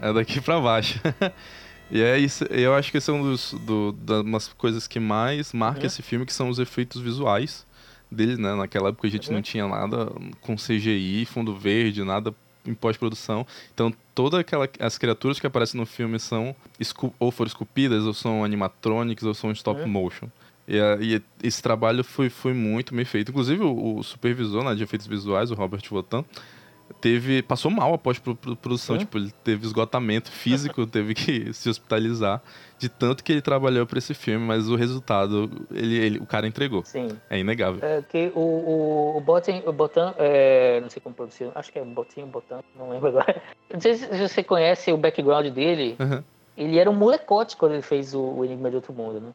é 0.01 0.11
daqui 0.11 0.41
pra 0.41 0.59
baixo. 0.59 0.99
e 1.93 2.03
é 2.03 2.17
isso, 2.17 2.45
eu 2.45 2.75
acho 2.75 2.91
que 2.91 2.97
esse 2.97 3.11
é 3.11 3.13
um 3.13 3.23
dos 3.23 3.53
do, 3.53 3.93
das 3.93 4.49
coisas 4.55 4.89
que 4.89 4.99
mais 4.99 5.53
marca 5.53 5.81
uhum. 5.81 5.87
esse 5.87 6.01
filme, 6.01 6.25
que 6.25 6.33
são 6.33 6.49
os 6.49 6.59
efeitos 6.59 7.03
visuais 7.03 7.67
dele, 8.11 8.41
né? 8.41 8.55
Naquela 8.55 8.89
época 8.89 9.07
a 9.07 9.11
gente 9.11 9.29
uhum. 9.29 9.35
não 9.35 9.43
tinha 9.43 9.69
nada 9.69 10.11
com 10.41 10.57
CGI, 10.57 11.27
fundo 11.27 11.55
verde, 11.55 12.03
nada 12.05 12.35
em 12.67 12.75
pós-produção. 12.75 13.47
Então, 13.73 13.93
todas 14.15 14.41
aquela, 14.41 14.69
as 14.79 14.99
criaturas 14.99 15.39
que 15.39 15.47
aparecem 15.47 15.79
no 15.79 15.87
filme 15.87 16.19
são 16.19 16.55
ou 17.19 17.31
foram 17.31 17.49
esculpidas, 17.49 18.05
ou 18.05 18.15
são 18.15 18.45
animatronics, 18.45 19.25
ou 19.25 19.35
são 19.35 19.53
stop 19.53 19.81
é. 19.81 19.87
motion. 19.87 20.29
E, 20.67 20.77
e, 21.01 21.23
esse 21.47 21.63
trabalho 21.63 22.03
foi, 22.03 22.31
foi 22.31 22.55
muito 22.55 22.95
bem 22.95 23.05
feito. 23.05 23.31
Inclusive, 23.31 23.63
o, 23.63 23.99
o 23.99 24.03
supervisor 24.03 24.65
né, 24.65 24.75
de 24.75 24.83
efeitos 24.83 25.07
visuais, 25.07 25.51
o 25.51 25.55
Robert 25.55 25.83
Votan, 25.91 26.25
teve 27.01 27.43
passou 27.43 27.71
mal 27.71 27.95
após 27.95 28.19
produção, 28.19 28.97
é? 28.97 28.99
tipo, 29.01 29.19
ele 29.19 29.33
teve 29.43 29.65
esgotamento 29.65 30.31
físico, 30.31 30.87
teve 30.89 31.15
que 31.15 31.53
se 31.53 31.69
hospitalizar 31.69 32.43
de 32.79 32.89
tanto 32.89 33.23
que 33.23 33.33
ele 33.33 33.41
trabalhou 33.41 33.87
para 33.87 33.99
esse 33.99 34.15
filme, 34.15 34.45
mas 34.45 34.69
o 34.69 34.77
resultado 34.77 35.51
ele, 35.71 35.97
ele 35.97 36.19
o 36.19 36.27
cara 36.27 36.47
entregou. 36.47 36.85
Sim. 36.85 37.09
É 37.31 37.39
inegável. 37.39 37.81
É 37.83 38.03
que 38.03 38.33
o 38.35 38.55
o, 38.55 39.17
o 39.17 39.21
Botan, 39.21 39.63
o 39.67 39.73
Botan 39.73 40.15
é, 40.19 40.81
não 40.81 40.91
sei 40.91 41.01
como 41.01 41.15
pronunciar, 41.15 41.53
acho 41.55 41.73
que 41.73 41.79
é 41.79 41.85
Botinho, 41.85 42.27
Botan, 42.27 42.61
não 42.77 42.91
lembro 42.91 43.09
agora. 43.09 43.43
Não 43.73 43.81
sei 43.81 43.95
se 43.95 44.07
você 44.07 44.45
conhece 44.45 44.93
o 44.93 44.97
background 44.97 45.49
dele. 45.49 45.97
Uhum. 45.99 46.23
Ele 46.57 46.79
era 46.79 46.89
um 46.89 46.95
molecote 46.95 47.57
quando 47.57 47.73
ele 47.73 47.83
fez 47.83 48.15
o, 48.15 48.21
o 48.21 48.45
Enigma 48.45 48.71
de 48.71 48.77
Outro 48.77 48.93
Mundo, 48.93 49.21
né? 49.21 49.33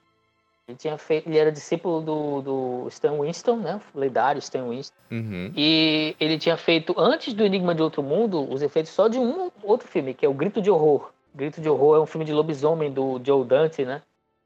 Ele, 0.69 0.77
tinha 0.77 0.99
feito, 0.99 1.27
ele 1.27 1.39
era 1.39 1.51
discípulo 1.51 1.99
do, 1.99 2.41
do 2.43 2.87
Stan 2.89 3.19
Winston, 3.19 3.55
né? 3.55 3.81
O 3.91 3.99
lendário 3.99 4.37
Stan 4.37 4.69
Winston. 4.69 4.95
Uhum. 5.09 5.51
E 5.55 6.15
ele 6.19 6.37
tinha 6.37 6.55
feito, 6.57 6.93
antes 6.95 7.33
do 7.33 7.43
Enigma 7.43 7.73
de 7.73 7.81
Outro 7.81 8.03
Mundo, 8.03 8.47
os 8.47 8.61
efeitos 8.61 8.91
só 8.91 9.07
de 9.07 9.17
um 9.17 9.49
outro 9.63 9.87
filme, 9.87 10.13
que 10.13 10.23
é 10.23 10.29
o 10.29 10.33
Grito 10.33 10.61
de 10.61 10.69
Horror. 10.69 11.09
Grito 11.33 11.59
de 11.59 11.67
Horror 11.67 11.97
é 11.97 11.99
um 11.99 12.05
filme 12.05 12.23
de 12.23 12.31
lobisomem 12.31 12.91
do 12.91 13.19
Joe 13.25 13.43
Dante, 13.43 13.83
né? 13.83 14.03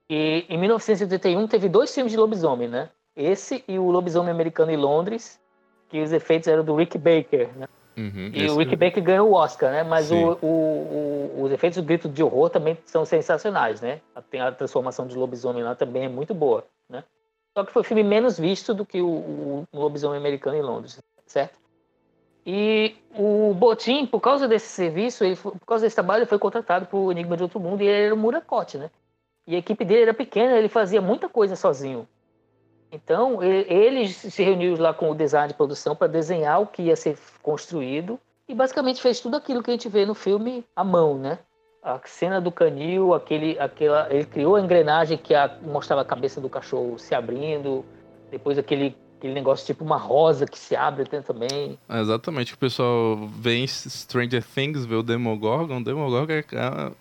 E 0.10 0.46
em 0.48 0.58
1981 0.58 1.46
teve 1.46 1.68
dois 1.68 1.94
filmes 1.94 2.14
de 2.14 2.18
lobisomem, 2.18 2.70
né? 2.70 2.90
Esse 3.18 3.62
e 3.68 3.78
o 3.78 3.92
Lobisomem 3.92 4.32
Americano 4.32 4.72
em 4.72 4.78
Londres, 4.78 5.40
que 5.90 6.02
os 6.02 6.14
efeitos 6.14 6.48
eram 6.48 6.64
do 6.64 6.74
Rick 6.74 6.98
Baker, 6.98 7.50
né? 7.58 7.68
Uhum, 7.96 8.32
e 8.34 8.50
o 8.50 8.58
Rick 8.58 8.76
Baker 8.76 9.04
ganhou 9.04 9.30
o 9.30 9.34
Oscar, 9.34 9.72
né? 9.72 9.84
Mas 9.84 10.12
o, 10.12 10.38
o, 10.42 10.48
o, 10.48 11.44
os 11.44 11.52
efeitos 11.52 11.82
do 11.82 11.86
grito 11.86 12.10
de 12.10 12.24
horror 12.24 12.50
também 12.50 12.78
são 12.86 13.06
sensacionais, 13.06 13.82
né? 13.82 14.02
Tem 14.30 14.42
a 14.42 14.52
transformação 14.52 15.06
de 15.06 15.16
lobisomem 15.16 15.64
lá 15.64 15.76
também 15.76 16.06
é 16.06 16.10
muito 16.10 16.34
boa, 16.34 16.66
né? 16.90 17.04
Só 17.56 17.64
que 17.64 17.72
foi 17.72 17.82
um 17.82 17.86
filme 17.86 18.04
menos 18.04 18.40
visto 18.40 18.74
do 18.74 18.86
que 18.86 19.00
o, 19.00 19.08
o, 19.08 19.68
o 19.72 19.80
lobisomem 19.80 20.18
americano 20.18 20.58
em 20.58 20.62
Londres, 20.62 21.00
certo? 21.28 21.60
E 22.46 22.96
o 23.16 23.54
Botim, 23.54 24.06
por 24.06 24.20
causa 24.20 24.48
desse 24.48 24.68
serviço, 24.68 25.24
ele, 25.24 25.36
por 25.36 25.58
causa 25.66 25.86
desse 25.86 25.96
trabalho, 25.96 26.22
ele 26.22 26.30
foi 26.30 26.40
contratado 26.40 26.88
por 26.88 27.12
Enigma 27.12 27.38
de 27.38 27.44
Outro 27.44 27.60
Mundo 27.60 27.82
e 27.82 27.88
ele 27.88 28.08
era 28.08 28.16
o 28.16 28.18
Muracote, 28.18 28.78
né? 28.78 28.90
E 29.46 29.56
a 29.56 29.60
equipe 29.60 29.86
dele 29.86 30.04
era 30.04 30.14
pequena, 30.14 30.58
ele 30.58 30.68
fazia 30.68 31.02
muita 31.02 31.30
coisa 31.30 31.56
sozinho. 31.56 32.08
Então, 32.94 33.42
ele 33.42 34.08
se 34.08 34.44
reuniu 34.44 34.78
lá 34.80 34.94
com 34.94 35.10
o 35.10 35.16
design 35.16 35.48
de 35.48 35.56
produção 35.56 35.96
para 35.96 36.08
desenhar 36.08 36.62
o 36.62 36.68
que 36.68 36.84
ia 36.84 36.96
ser 36.96 37.18
construído 37.42 38.20
e 38.48 38.54
basicamente 38.54 39.02
fez 39.02 39.20
tudo 39.20 39.36
aquilo 39.36 39.64
que 39.64 39.72
a 39.72 39.74
gente 39.74 39.90
vê 39.90 40.06
no 40.06 40.14
filme 40.14 40.64
à 40.76 40.84
mão, 40.84 41.18
né? 41.18 41.40
A 41.82 42.00
cena 42.06 42.40
do 42.40 42.52
canil, 42.52 43.16
aquele, 43.16 43.58
aquela, 43.60 44.08
ele 44.14 44.26
criou 44.26 44.56
a 44.56 44.62
engrenagem 44.62 45.18
que 45.18 45.34
a, 45.34 45.58
mostrava 45.64 46.04
a 46.04 46.06
cabeça 46.06 46.40
do 46.40 46.48
cachorro 46.48 47.00
se 47.00 47.16
abrindo, 47.16 47.84
depois 48.30 48.60
aquele, 48.60 48.96
aquele 49.18 49.34
negócio 49.34 49.66
tipo 49.66 49.84
uma 49.84 49.98
rosa 49.98 50.46
que 50.46 50.58
se 50.58 50.76
abre 50.76 51.06
também. 51.06 51.80
É 51.90 52.00
exatamente, 52.00 52.54
o 52.54 52.58
pessoal 52.58 53.18
vê 53.40 53.56
em 53.56 53.68
Stranger 53.68 54.44
Things, 54.44 54.86
vê 54.86 54.96
o 54.96 55.04
Demogorgon, 55.04 55.78
o 55.78 55.84
Demogorgon 55.84 56.32
é, 56.32 56.44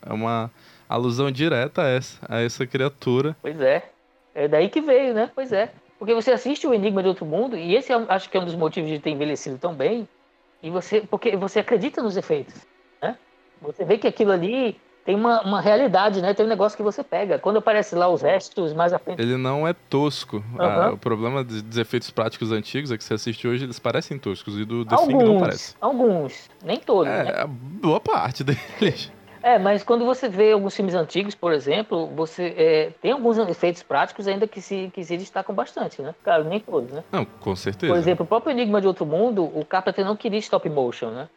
é 0.07 0.13
uma 0.13 0.51
alusão 0.89 1.31
direta 1.31 1.83
a 1.83 1.89
essa, 1.89 2.19
a 2.29 2.41
essa 2.41 2.67
criatura. 2.67 3.37
Pois 3.43 3.61
é, 3.61 3.91
é 4.35 4.49
daí 4.49 4.71
que 4.71 4.81
veio, 4.81 5.13
né? 5.13 5.31
Pois 5.35 5.53
é. 5.53 5.71
Porque 6.03 6.15
você 6.15 6.33
assiste 6.33 6.67
o 6.67 6.75
Enigma 6.75 7.01
de 7.01 7.09
Outro 7.09 7.25
Mundo, 7.25 7.57
e 7.57 7.77
esse 7.77 7.93
é, 7.93 8.07
acho 8.09 8.29
que 8.29 8.37
é 8.37 8.41
um 8.41 8.45
dos 8.45 8.57
motivos 8.57 8.91
de 8.91 8.99
ter 8.99 9.11
envelhecido 9.11 9.57
tão 9.57 9.73
bem, 9.73 10.09
e 10.61 10.69
você, 10.69 11.01
porque 11.03 11.37
você 11.37 11.61
acredita 11.61 12.03
nos 12.03 12.17
efeitos, 12.17 12.67
né? 13.01 13.17
Você 13.61 13.85
vê 13.85 13.97
que 13.97 14.09
aquilo 14.09 14.33
ali 14.33 14.77
tem 15.05 15.15
uma, 15.15 15.43
uma 15.43 15.61
realidade, 15.61 16.21
né? 16.21 16.35
Tem 16.35 16.45
um 16.45 16.49
negócio 16.49 16.77
que 16.77 16.83
você 16.83 17.05
pega. 17.05 17.39
Quando 17.39 17.59
aparece 17.59 17.95
lá 17.95 18.09
os 18.09 18.21
restos 18.21 18.73
mais 18.73 18.93
à 18.93 18.99
frente. 18.99 19.23
Ele 19.23 19.37
não 19.37 19.65
é 19.65 19.73
tosco. 19.73 20.39
Uhum. 20.39 20.61
Ah, 20.61 20.91
o 20.93 20.99
problema 20.99 21.45
dos 21.45 21.79
efeitos 21.79 22.11
práticos 22.11 22.51
antigos 22.51 22.91
é 22.91 22.99
que 22.99 23.05
você 23.05 23.15
assiste 23.15 23.47
hoje, 23.47 23.63
eles 23.63 23.79
parecem 23.79 24.19
toscos. 24.19 24.59
E 24.59 24.65
do 24.65 24.85
The 24.85 24.97
alguns, 24.97 25.23
Thing 25.23 25.25
não 25.25 25.39
parece. 25.39 25.77
Alguns, 25.81 26.51
nem 26.65 26.81
todos. 26.81 27.13
É, 27.13 27.23
né? 27.23 27.47
boa 27.47 28.01
parte 28.01 28.43
deles. 28.43 29.13
É, 29.43 29.59
mas 29.59 29.83
quando 29.83 30.05
você 30.05 30.29
vê 30.29 30.53
alguns 30.53 30.77
filmes 30.77 30.95
antigos, 30.95 31.35
por 31.35 31.53
exemplo, 31.53 32.07
você 32.15 32.55
é, 32.57 32.91
tem 33.03 33.11
alguns 33.11 33.37
efeitos 33.39 33.83
práticos 33.83 34.29
ainda 34.29 34.47
que 34.47 34.61
se, 34.61 34.91
que 34.95 35.03
se 35.05 35.17
destacam 35.17 35.55
bastante, 35.55 36.01
né? 36.01 36.15
Claro, 36.23 36.45
nem 36.45 36.61
todos, 36.61 36.93
né? 36.93 37.03
Não, 37.11 37.25
com 37.25 37.57
certeza. 37.57 37.93
Por 37.93 37.99
exemplo, 37.99 38.25
o 38.25 38.27
próprio 38.27 38.53
Enigma 38.53 38.81
de 38.81 38.87
Outro 38.87 39.05
Mundo, 39.05 39.45
o 39.45 39.65
Carpenter 39.65 40.05
não 40.05 40.17
queria 40.17 40.39
stop 40.39 40.69
motion, 40.71 41.11
né? 41.11 41.29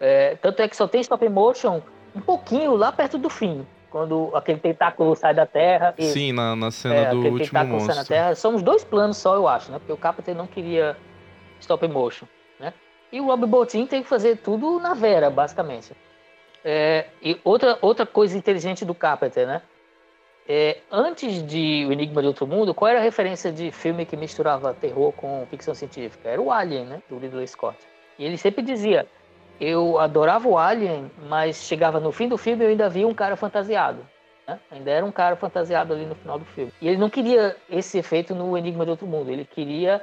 É, 0.00 0.36
tanto 0.36 0.62
é 0.62 0.68
que 0.68 0.74
só 0.74 0.88
tem 0.88 1.02
stop 1.02 1.28
motion 1.28 1.82
um 2.16 2.20
pouquinho 2.20 2.74
lá 2.74 2.90
perto 2.90 3.18
do 3.18 3.28
fim. 3.28 3.66
Quando 3.90 4.30
aquele 4.34 4.58
tentáculo 4.58 5.14
sai 5.16 5.34
da 5.34 5.44
terra. 5.44 5.92
E, 5.98 6.04
Sim, 6.04 6.32
na, 6.32 6.54
na 6.54 6.70
cena 6.70 6.94
é, 6.94 7.10
do 7.10 7.18
aquele 7.18 7.34
último 7.34 7.46
tentáculo 7.46 7.72
monstro. 7.74 7.94
sai 7.94 8.02
na 8.02 8.08
terra. 8.08 8.34
São 8.36 8.54
os 8.54 8.62
dois 8.62 8.84
planos 8.84 9.16
só, 9.16 9.34
eu 9.34 9.46
acho, 9.46 9.70
né? 9.70 9.78
Porque 9.78 9.92
o 9.92 9.96
Carpenter 9.96 10.34
não 10.34 10.46
queria 10.46 10.96
stop 11.58 11.86
motion, 11.88 12.26
né? 12.58 12.72
E 13.12 13.20
o 13.20 13.26
Rob 13.26 13.44
Bottin 13.46 13.86
tem 13.86 14.02
que 14.02 14.08
fazer 14.08 14.36
tudo 14.36 14.78
na 14.78 14.94
vera, 14.94 15.28
basicamente. 15.28 15.92
É, 16.64 17.06
e 17.22 17.40
outra, 17.42 17.78
outra 17.80 18.04
coisa 18.04 18.36
inteligente 18.36 18.84
do 18.84 18.94
Carpenter, 18.94 19.46
né? 19.46 19.62
É, 20.48 20.78
antes 20.90 21.46
de 21.46 21.86
O 21.86 21.92
Enigma 21.92 22.20
de 22.20 22.28
Outro 22.28 22.46
Mundo, 22.46 22.74
qual 22.74 22.90
era 22.90 22.98
a 22.98 23.02
referência 23.02 23.52
de 23.52 23.70
filme 23.70 24.04
que 24.04 24.16
misturava 24.16 24.74
terror 24.74 25.12
com 25.12 25.46
ficção 25.48 25.74
científica? 25.74 26.28
Era 26.28 26.42
o 26.42 26.50
Alien, 26.50 26.86
né? 26.86 27.02
Do 27.08 27.18
Ridley 27.18 27.46
Scott. 27.46 27.78
E 28.18 28.24
ele 28.24 28.36
sempre 28.36 28.62
dizia: 28.62 29.06
eu 29.60 29.98
adorava 29.98 30.48
o 30.48 30.58
Alien, 30.58 31.10
mas 31.28 31.56
chegava 31.56 32.00
no 32.00 32.10
fim 32.10 32.26
do 32.26 32.38
filme 32.38 32.64
e 32.64 32.66
eu 32.66 32.70
ainda 32.70 32.88
via 32.88 33.06
um 33.06 33.14
cara 33.14 33.36
fantasiado. 33.36 34.06
Né? 34.48 34.58
Ainda 34.70 34.90
era 34.90 35.04
um 35.04 35.12
cara 35.12 35.36
fantasiado 35.36 35.92
ali 35.92 36.06
no 36.06 36.14
final 36.14 36.38
do 36.38 36.44
filme. 36.46 36.72
E 36.80 36.88
ele 36.88 36.96
não 36.96 37.10
queria 37.10 37.54
esse 37.68 37.98
efeito 37.98 38.34
no 38.34 38.56
Enigma 38.56 38.84
de 38.84 38.90
Outro 38.90 39.06
Mundo. 39.06 39.30
Ele 39.30 39.44
queria 39.44 40.02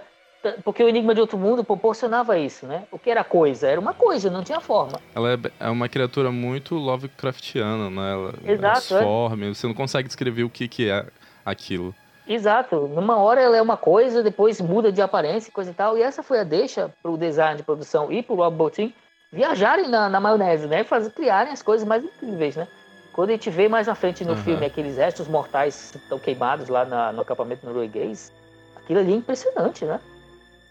porque 0.63 0.84
o 0.84 0.89
Enigma 0.89 1.13
de 1.13 1.21
Outro 1.21 1.38
Mundo 1.38 1.63
proporcionava 1.63 2.38
isso, 2.38 2.65
né? 2.65 2.84
O 2.91 3.00
que 3.00 3.10
era 3.10 3.23
coisa? 3.23 3.67
Era 3.67 3.80
uma 3.80 3.93
coisa, 3.93 4.30
não 4.30 4.43
tinha 4.43 4.60
forma. 4.60 5.00
Ela 5.15 5.34
é, 5.34 5.38
é 5.60 5.69
uma 5.69 5.89
criatura 5.89 6.32
muito 6.32 6.76
Lovecraftiana, 6.76 7.89
né? 7.89 8.13
Ela, 8.13 8.34
Exato. 8.45 8.93
Ela 8.93 9.02
é 9.02 9.04
forme, 9.04 9.50
é. 9.50 9.54
você 9.54 9.67
não 9.67 9.73
consegue 9.73 10.08
descrever 10.08 10.43
o 10.43 10.50
que, 10.50 10.67
que 10.67 10.89
é 10.89 11.06
aquilo. 11.45 11.93
Exato. 12.28 12.88
Numa 12.88 13.17
hora 13.17 13.41
ela 13.41 13.56
é 13.56 13.62
uma 13.62 13.78
coisa, 13.78 14.21
depois 14.21 14.60
muda 14.60 14.91
de 14.91 15.02
aparência 15.02 15.50
e 15.50 15.52
coisa 15.52 15.71
e 15.71 15.73
tal. 15.73 15.97
E 15.97 16.02
essa 16.02 16.21
foi 16.21 16.39
a 16.39 16.43
deixa 16.43 16.91
para 17.02 17.12
o 17.12 17.17
design 17.17 17.58
de 17.58 17.63
produção 17.63 18.12
e 18.12 18.21
para 18.21 18.34
o 18.34 18.38
Rob 18.38 18.56
Bottin 18.56 18.93
viajarem 19.32 19.88
na, 19.88 20.10
na 20.10 20.19
maionese, 20.19 20.67
né? 20.67 20.84
Fazer, 20.84 21.12
criarem 21.12 21.52
as 21.52 21.62
coisas 21.62 21.88
mais 21.88 22.04
incríveis, 22.04 22.56
né? 22.56 22.67
Quando 23.13 23.30
a 23.30 23.32
gente 23.34 23.50
vê 23.50 23.67
mais 23.67 23.88
na 23.88 23.95
frente 23.95 24.23
no 24.23 24.34
uhum. 24.34 24.38
filme 24.38 24.65
aqueles 24.65 24.97
restos 24.97 25.28
mortais 25.28 25.89
que 25.91 25.97
estão 25.97 26.19
queimados 26.19 26.67
lá 26.69 26.86
na, 26.86 27.12
no 27.12 27.21
acampamento 27.21 27.65
norueguês, 27.65 28.32
aquilo 28.76 29.00
ali 29.00 29.13
é 29.13 29.15
impressionante, 29.15 29.86
né? 29.86 30.00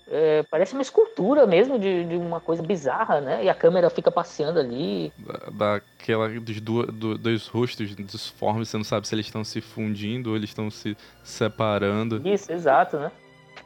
É, 0.09 0.45
parece 0.45 0.73
uma 0.73 0.83
escultura 0.83 1.47
mesmo 1.47 1.79
de, 1.79 2.05
de, 2.05 2.17
uma 2.17 2.41
coisa 2.41 2.63
bizarra, 2.63 3.21
né? 3.21 3.45
E 3.45 3.49
a 3.49 3.55
câmera 3.55 3.91
fica 3.91 4.11
passeando 4.11 4.61
ali. 4.61 5.13
Da, 5.19 5.79
daquela 5.81 6.29
dos 6.29 6.61
do, 6.61 6.87
do, 6.87 7.19
dois 7.19 7.49
rostos 7.49 7.95
disformes, 7.97 8.69
você 8.69 8.77
não 8.77 8.85
sabe 8.85 9.09
se 9.09 9.15
eles 9.15 9.27
estão 9.27 9.43
se 9.43 9.61
fundindo 9.61 10.31
ou 10.31 10.37
eles 10.37 10.51
estão 10.51 10.71
se 10.71 10.97
separando. 11.25 12.23
Isso, 12.25 12.53
exato, 12.53 12.99
né? 12.99 13.11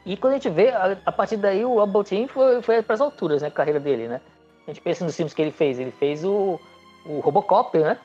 E 0.03 0.17
quando 0.17 0.33
a 0.33 0.35
gente 0.37 0.49
vê, 0.49 0.69
a, 0.69 0.97
a 1.05 1.11
partir 1.11 1.37
daí 1.37 1.63
o 1.63 1.75
Rob 1.75 1.91
Bottin 1.91 2.25
foi, 2.27 2.59
foi 2.63 2.81
para 2.81 2.95
as 2.95 3.01
alturas, 3.01 3.43
né? 3.43 3.49
A 3.49 3.51
carreira 3.51 3.79
dele, 3.79 4.07
né? 4.07 4.19
A 4.65 4.71
gente 4.71 4.81
pensa 4.81 5.05
nos 5.05 5.15
filmes 5.15 5.35
que 5.35 5.41
ele 5.43 5.51
fez. 5.51 5.79
Ele 5.79 5.91
fez 5.91 6.23
o, 6.23 6.59
o 7.05 7.19
Robocop, 7.19 7.77
né? 7.77 7.99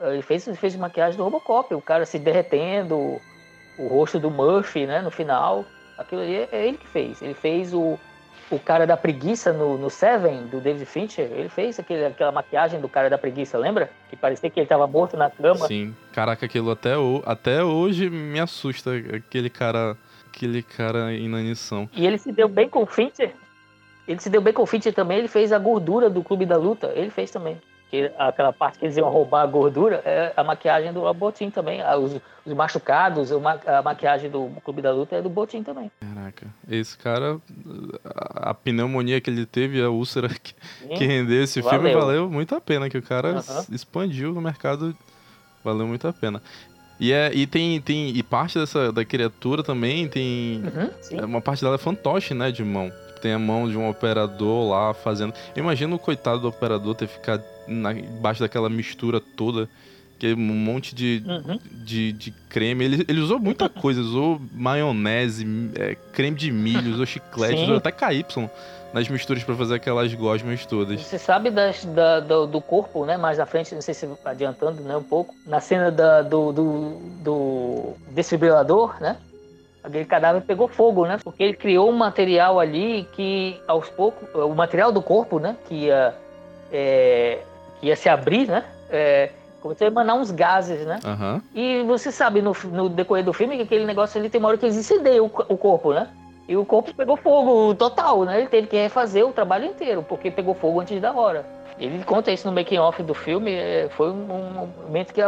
Ele 0.00 0.22
fez, 0.22 0.46
ele 0.46 0.56
fez 0.56 0.74
maquiagem 0.74 1.18
do 1.18 1.24
Robocop, 1.24 1.74
o 1.74 1.82
cara 1.82 2.06
se 2.06 2.18
derretendo, 2.18 3.20
o 3.78 3.86
rosto 3.88 4.18
do 4.18 4.30
Murphy, 4.30 4.86
né? 4.86 5.02
No 5.02 5.10
final. 5.10 5.66
Aquilo 5.96 6.22
ali 6.22 6.48
é 6.50 6.66
ele 6.66 6.76
que 6.76 6.86
fez. 6.86 7.22
Ele 7.22 7.34
fez 7.34 7.72
o, 7.72 7.98
o 8.50 8.58
cara 8.58 8.86
da 8.86 8.96
preguiça 8.96 9.52
no, 9.52 9.78
no 9.78 9.88
Seven, 9.88 10.46
do 10.46 10.60
David 10.60 10.86
Fincher. 10.86 11.30
Ele 11.30 11.48
fez 11.48 11.78
aquele, 11.78 12.06
aquela 12.06 12.32
maquiagem 12.32 12.80
do 12.80 12.88
cara 12.88 13.08
da 13.08 13.18
preguiça, 13.18 13.56
lembra? 13.58 13.90
Que 14.10 14.16
parecia 14.16 14.50
que 14.50 14.58
ele 14.58 14.66
tava 14.66 14.86
morto 14.86 15.16
na 15.16 15.30
cama. 15.30 15.66
Sim. 15.66 15.94
Caraca, 16.12 16.46
aquilo 16.46 16.70
até, 16.70 16.92
até 17.24 17.62
hoje 17.62 18.10
me 18.10 18.40
assusta. 18.40 18.90
Aquele 19.14 19.50
cara. 19.50 19.96
Aquele 20.28 20.64
cara 20.64 21.12
inanição. 21.12 21.88
E 21.92 22.04
ele 22.04 22.18
se 22.18 22.32
deu 22.32 22.48
bem 22.48 22.68
com 22.68 22.82
o 22.82 22.86
Fincher. 22.86 23.32
Ele 24.06 24.20
se 24.20 24.28
deu 24.28 24.40
bem 24.40 24.52
com 24.52 24.62
o 24.62 24.66
Fincher 24.66 24.92
também. 24.92 25.18
Ele 25.18 25.28
fez 25.28 25.52
a 25.52 25.58
gordura 25.60 26.10
do 26.10 26.24
Clube 26.24 26.44
da 26.44 26.56
Luta. 26.56 26.92
Ele 26.96 27.08
fez 27.08 27.30
também 27.30 27.56
que 27.90 28.10
aquela 28.18 28.52
parte 28.52 28.78
que 28.78 28.84
eles 28.84 28.96
iam 28.96 29.08
roubar 29.08 29.42
a 29.42 29.46
gordura, 29.46 30.02
é 30.04 30.32
a 30.36 30.42
maquiagem 30.42 30.92
do 30.92 31.12
Botim 31.14 31.50
também. 31.50 31.80
Os, 31.96 32.20
os 32.44 32.52
machucados, 32.52 33.30
a 33.32 33.82
maquiagem 33.82 34.30
do 34.30 34.50
Clube 34.64 34.82
da 34.82 34.92
Luta 34.92 35.16
é 35.16 35.22
do 35.22 35.28
Botim 35.28 35.62
também. 35.62 35.90
Caraca, 36.00 36.46
esse 36.68 36.96
cara, 36.96 37.38
a 38.34 38.54
pneumonia 38.54 39.20
que 39.20 39.30
ele 39.30 39.46
teve, 39.46 39.82
a 39.82 39.90
úlcera 39.90 40.28
que, 40.28 40.54
que 40.96 41.04
rendeu 41.04 41.42
esse 41.42 41.60
valeu. 41.60 41.80
filme, 41.80 41.94
valeu 41.94 42.30
muito 42.30 42.54
a 42.54 42.60
pena, 42.60 42.88
que 42.88 42.98
o 42.98 43.02
cara 43.02 43.34
uhum. 43.34 43.74
expandiu 43.74 44.32
no 44.32 44.40
mercado, 44.40 44.96
valeu 45.62 45.86
muito 45.86 46.06
a 46.08 46.12
pena. 46.12 46.42
E, 46.98 47.12
é, 47.12 47.32
e 47.34 47.46
tem, 47.46 47.80
tem 47.80 48.16
e 48.16 48.22
parte 48.22 48.58
dessa 48.58 48.92
da 48.92 49.04
criatura 49.04 49.64
também 49.64 50.08
tem 50.08 50.62
uhum, 50.62 51.24
uma 51.24 51.40
parte 51.40 51.60
dela 51.60 51.74
é 51.74 51.78
fantoche, 51.78 52.34
né, 52.34 52.52
de 52.52 52.62
mão 52.62 52.92
tem 53.24 53.32
a 53.32 53.38
mão 53.38 53.66
de 53.66 53.78
um 53.78 53.88
operador 53.88 54.68
lá 54.68 54.92
fazendo. 54.92 55.32
Imagina 55.56 55.94
o 55.96 55.98
coitado 55.98 56.40
do 56.40 56.48
operador 56.48 56.94
ter 56.94 57.06
ficado 57.06 57.42
na, 57.66 57.94
embaixo 57.94 58.40
daquela 58.40 58.68
mistura 58.68 59.18
toda. 59.18 59.66
Que 60.18 60.28
é 60.28 60.34
um 60.34 60.36
monte 60.36 60.94
de, 60.94 61.22
uhum. 61.26 61.58
de, 61.72 62.12
de, 62.12 62.30
creme. 62.50 62.84
Ele, 62.84 63.04
ele 63.08 63.20
usou 63.20 63.38
muita 63.38 63.68
coisa, 63.68 64.00
usou 64.00 64.40
maionese, 64.52 65.44
é, 65.74 65.96
creme 66.12 66.36
de 66.36 66.52
milho, 66.52 66.92
usou 66.92 67.06
chiclete, 67.06 67.56
Sim. 67.56 67.64
usou 67.64 67.76
até 67.78 67.90
KY 67.90 68.24
nas 68.92 69.08
misturas 69.08 69.42
para 69.42 69.56
fazer 69.56 69.74
aquelas 69.74 70.14
gosmas 70.14 70.64
todas. 70.66 71.00
Você 71.00 71.18
sabe 71.18 71.50
das, 71.50 71.84
da, 71.84 72.20
do, 72.20 72.46
do, 72.46 72.60
corpo, 72.60 73.04
né? 73.06 73.16
Mais 73.16 73.40
à 73.40 73.46
frente, 73.46 73.74
não 73.74 73.82
sei 73.82 73.92
se 73.92 74.08
adiantando 74.24 74.82
né, 74.82 74.96
um 74.96 75.02
pouco, 75.02 75.34
na 75.46 75.60
cena 75.60 75.90
da, 75.90 76.22
do, 76.22 76.52
do, 76.52 77.00
do 77.24 77.94
desfibrilador, 78.10 78.94
né? 79.00 79.16
Aquele 79.84 80.06
cadáver 80.06 80.42
pegou 80.42 80.66
fogo, 80.66 81.06
né? 81.06 81.18
Porque 81.22 81.42
ele 81.42 81.52
criou 81.52 81.90
um 81.90 81.96
material 81.96 82.58
ali 82.58 83.06
que, 83.12 83.60
aos 83.68 83.88
poucos, 83.90 84.26
o 84.34 84.54
material 84.54 84.90
do 84.90 85.02
corpo, 85.02 85.38
né? 85.38 85.56
Que 85.68 85.74
ia, 85.86 86.14
é, 86.72 87.40
que 87.78 87.88
ia 87.88 87.94
se 87.94 88.08
abrir, 88.08 88.48
né? 88.48 88.64
É, 88.88 89.30
começou 89.60 89.86
a 89.86 89.90
emanar 89.90 90.16
uns 90.16 90.30
gases, 90.30 90.86
né? 90.86 90.98
Uhum. 91.04 91.40
E 91.54 91.82
você 91.82 92.10
sabe 92.10 92.40
no, 92.40 92.56
no, 92.72 92.88
decorrer 92.88 93.24
do 93.24 93.34
filme 93.34 93.56
que 93.56 93.62
aquele 93.62 93.84
negócio 93.84 94.18
ali 94.18 94.30
tem 94.30 94.38
uma 94.38 94.48
hora 94.48 94.58
que 94.58 94.64
eles 94.64 94.76
incendeiam 94.76 95.26
o, 95.26 95.54
o 95.54 95.56
corpo, 95.58 95.92
né? 95.92 96.08
E 96.48 96.56
o 96.56 96.64
corpo 96.64 96.94
pegou 96.94 97.16
fogo 97.16 97.74
total, 97.74 98.24
né? 98.24 98.38
Ele 98.38 98.48
teve 98.48 98.66
que 98.66 98.76
refazer 98.76 99.26
o 99.26 99.32
trabalho 99.32 99.66
inteiro, 99.66 100.02
porque 100.02 100.30
pegou 100.30 100.54
fogo 100.54 100.80
antes 100.80 101.00
da 101.00 101.12
hora. 101.12 101.44
Ele 101.78 102.02
conta 102.04 102.30
isso 102.30 102.46
no 102.46 102.54
making 102.54 102.78
off 102.78 103.02
do 103.02 103.14
filme, 103.14 103.52
é, 103.52 103.88
foi 103.90 104.10
um 104.10 104.70
momento 104.86 105.12
que 105.12 105.20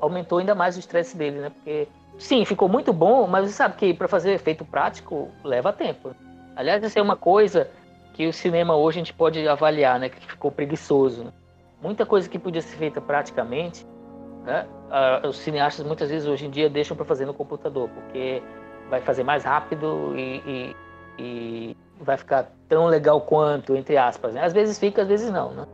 aumentou 0.00 0.38
ainda 0.38 0.54
mais 0.54 0.76
o 0.76 0.80
estresse 0.80 1.16
dele, 1.16 1.38
né? 1.38 1.50
Porque 1.50 1.86
Sim, 2.18 2.44
ficou 2.44 2.68
muito 2.68 2.92
bom, 2.92 3.26
mas 3.26 3.46
você 3.46 3.52
sabe 3.52 3.76
que 3.76 3.94
para 3.94 4.06
fazer 4.06 4.32
efeito 4.32 4.64
prático 4.64 5.30
leva 5.42 5.72
tempo. 5.72 6.14
Aliás, 6.54 6.82
essa 6.84 6.98
é 6.98 7.02
uma 7.02 7.16
coisa 7.16 7.70
que 8.12 8.26
o 8.26 8.32
cinema 8.32 8.76
hoje 8.76 8.98
a 8.98 9.00
gente 9.02 9.14
pode 9.14 9.46
avaliar, 9.48 9.98
né? 9.98 10.08
Que 10.08 10.26
ficou 10.26 10.50
preguiçoso. 10.50 11.32
Muita 11.80 12.06
coisa 12.06 12.28
que 12.28 12.38
podia 12.38 12.60
ser 12.60 12.76
feita 12.76 13.00
praticamente, 13.00 13.86
né? 14.44 14.66
Os 15.28 15.38
cineastas 15.38 15.86
muitas 15.86 16.10
vezes 16.10 16.28
hoje 16.28 16.46
em 16.46 16.50
dia 16.50 16.68
deixam 16.68 16.96
para 16.96 17.06
fazer 17.06 17.24
no 17.26 17.34
computador, 17.34 17.88
porque 17.88 18.42
vai 18.90 19.00
fazer 19.00 19.24
mais 19.24 19.44
rápido 19.44 20.12
e, 20.14 20.42
e, 20.46 20.76
e, 21.18 21.76
vai 21.98 22.18
ficar 22.18 22.52
tão 22.68 22.86
legal 22.86 23.20
quanto, 23.22 23.74
entre 23.74 23.96
aspas. 23.96 24.34
Né? 24.34 24.44
Às 24.44 24.52
vezes 24.52 24.78
fica, 24.78 25.02
às 25.02 25.08
vezes 25.08 25.30
não, 25.30 25.52
né? 25.52 25.66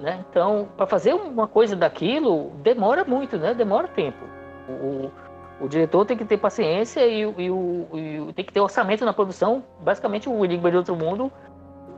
né? 0.00 0.24
Então, 0.28 0.68
para 0.76 0.86
fazer 0.86 1.14
uma 1.14 1.46
coisa 1.46 1.76
daquilo, 1.76 2.50
demora 2.62 3.04
muito, 3.04 3.38
né? 3.38 3.54
Demora 3.54 3.86
tempo. 3.86 4.24
O, 4.68 5.10
o 5.60 5.68
diretor 5.68 6.04
tem 6.04 6.16
que 6.16 6.24
ter 6.24 6.36
paciência 6.36 7.06
e, 7.06 7.20
e, 7.20 7.50
o, 7.50 7.88
e, 7.94 8.32
tem 8.34 8.44
que 8.44 8.52
ter 8.52 8.60
orçamento 8.60 9.04
na 9.04 9.12
produção. 9.12 9.64
Basicamente, 9.80 10.28
o 10.28 10.44
Enigma 10.44 10.70
de 10.70 10.76
Outro 10.76 10.94
Mundo, 10.94 11.32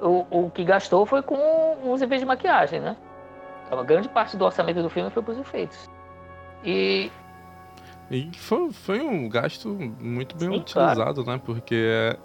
o, 0.01 0.27
o 0.31 0.51
que 0.51 0.65
gastou 0.65 1.05
foi 1.05 1.23
com 1.23 1.37
os 1.85 2.01
efeitos 2.01 2.21
de 2.21 2.27
maquiagem, 2.27 2.81
né? 2.81 2.97
Uma 3.71 3.85
grande 3.85 4.09
parte 4.09 4.37
do 4.37 4.45
orçamento 4.45 4.83
do 4.83 4.89
filme 4.89 5.11
foi 5.11 5.23
para 5.23 5.33
os 5.33 5.39
efeitos. 5.39 5.91
E. 6.65 7.11
E 8.11 8.31
foi, 8.37 8.73
foi 8.73 9.01
um 9.01 9.29
gasto 9.29 9.69
muito 10.01 10.37
bem 10.37 10.49
Sim, 10.49 10.61
utilizado, 10.61 11.25
claro. 11.25 11.39
né? 11.39 11.43
Porque 11.45 11.75
é, 11.75 12.17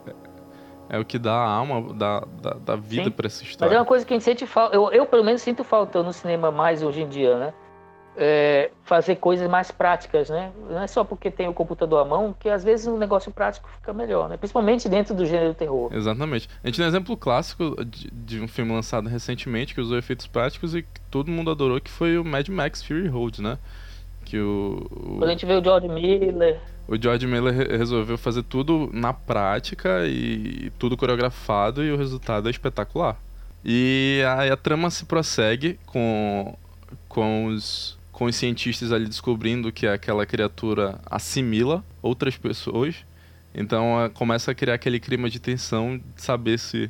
é 0.90 1.00
o 1.00 1.04
que 1.04 1.20
dá 1.20 1.34
a 1.34 1.50
alma, 1.50 1.94
dá, 1.94 2.24
dá, 2.42 2.58
dá 2.64 2.76
vida 2.76 3.12
para 3.12 3.28
essa 3.28 3.44
história. 3.44 3.70
Mas 3.70 3.76
é 3.76 3.80
uma 3.80 3.86
coisa 3.86 4.06
que 4.06 4.14
a 4.14 4.16
gente 4.16 4.24
sente 4.24 4.46
falta. 4.46 4.76
Eu, 4.76 4.92
eu, 4.92 5.06
pelo 5.06 5.24
menos, 5.24 5.42
sinto 5.42 5.64
falta 5.64 6.02
no 6.02 6.14
cinema 6.14 6.52
mais 6.52 6.82
hoje 6.82 7.02
em 7.02 7.10
dia, 7.10 7.38
né? 7.38 7.54
É, 8.16 8.70
fazer 8.84 9.16
coisas 9.16 9.50
mais 9.50 9.72
práticas, 9.72 10.30
né? 10.30 10.52
Não 10.70 10.82
é 10.82 10.88
só 10.88 11.04
porque 11.04 11.32
tem 11.32 11.48
o 11.48 11.54
computador 11.54 12.00
à 12.00 12.06
mão 12.06 12.36
que 12.40 12.48
às 12.48 12.64
vezes 12.64 12.86
um 12.86 12.98
negócio 12.98 13.32
prático 13.32 13.68
fica 13.80 13.92
melhor, 13.92 14.30
né? 14.30 14.38
Principalmente 14.38 14.88
dentro 14.88 15.16
do 15.16 15.26
gênero 15.26 15.54
terror. 15.56 15.92
Exatamente. 15.92 16.48
A 16.64 16.68
gente 16.68 16.76
tem 16.76 16.86
um 16.86 16.90
exemplo 16.90 17.18
clássico 17.18 17.84
de, 17.84 18.12
de, 18.12 18.40
um 18.40 18.48
filme 18.48 18.72
lançado 18.72 19.10
recentemente 19.10 19.74
que 19.74 19.82
usou 19.82 19.98
efeitos 19.98 20.28
práticos 20.28 20.76
e 20.76 20.84
que 20.84 21.02
todo 21.10 21.32
mundo 21.32 21.50
adorou, 21.50 21.82
que 21.82 21.90
foi 21.90 22.18
o 22.18 22.24
Mad 22.24 22.48
Max 22.50 22.84
Fury 22.84 23.08
Road, 23.08 23.42
né? 23.42 23.58
Que 24.26 24.40
o, 24.40 24.86
o... 24.92 25.18
Quando 25.18 25.30
a 25.30 25.32
gente 25.32 25.46
vê 25.46 25.56
o 25.56 25.64
George 25.64 25.88
Miller. 25.88 26.60
O 26.88 27.02
George 27.02 27.26
Miller 27.26 27.54
resolveu 27.78 28.18
fazer 28.18 28.44
tudo 28.44 28.90
na 28.94 29.14
prática 29.14 30.06
e 30.06 30.72
tudo 30.78 30.98
coreografado 30.98 31.84
e 31.84 31.92
o 31.92 31.98
resultado 31.98 32.48
é 32.48 32.52
espetacular. 32.52 33.18
E 33.64 34.22
aí 34.38 34.52
a 34.52 34.58
trama 34.58 34.90
se 34.90 35.06
prossegue 35.06 35.80
com, 35.86 36.56
com 37.08 37.46
os 37.46 37.98
com 38.14 38.26
os 38.26 38.36
cientistas 38.36 38.92
ali 38.92 39.08
descobrindo 39.08 39.72
que 39.72 39.88
aquela 39.88 40.26
criatura 40.26 41.00
assimila 41.06 41.84
outras 42.02 42.38
pessoas. 42.38 42.96
Então 43.54 44.10
começa 44.14 44.52
a 44.52 44.56
criar 44.56 44.76
aquele 44.76 45.00
clima 45.00 45.30
de 45.30 45.40
tensão 45.40 45.98
de 45.98 46.22
saber 46.22 46.58
se, 46.58 46.90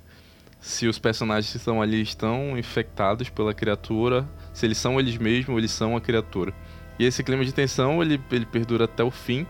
se 0.59 0.85
os 0.85 0.99
personagens 0.99 1.51
que 1.51 1.57
estão 1.57 1.81
ali 1.81 2.01
estão 2.01 2.57
infectados 2.57 3.29
pela 3.29 3.53
criatura, 3.53 4.27
se 4.53 4.65
eles 4.65 4.77
são 4.77 4.99
eles 4.99 5.17
mesmos 5.17 5.49
ou 5.49 5.57
eles 5.57 5.71
são 5.71 5.95
a 5.95 6.01
criatura. 6.01 6.53
E 6.99 7.05
esse 7.05 7.23
clima 7.23 7.43
de 7.43 7.53
tensão 7.53 8.03
ele, 8.03 8.21
ele 8.29 8.45
perdura 8.45 8.85
até 8.85 9.03
o 9.03 9.09
fim. 9.09 9.47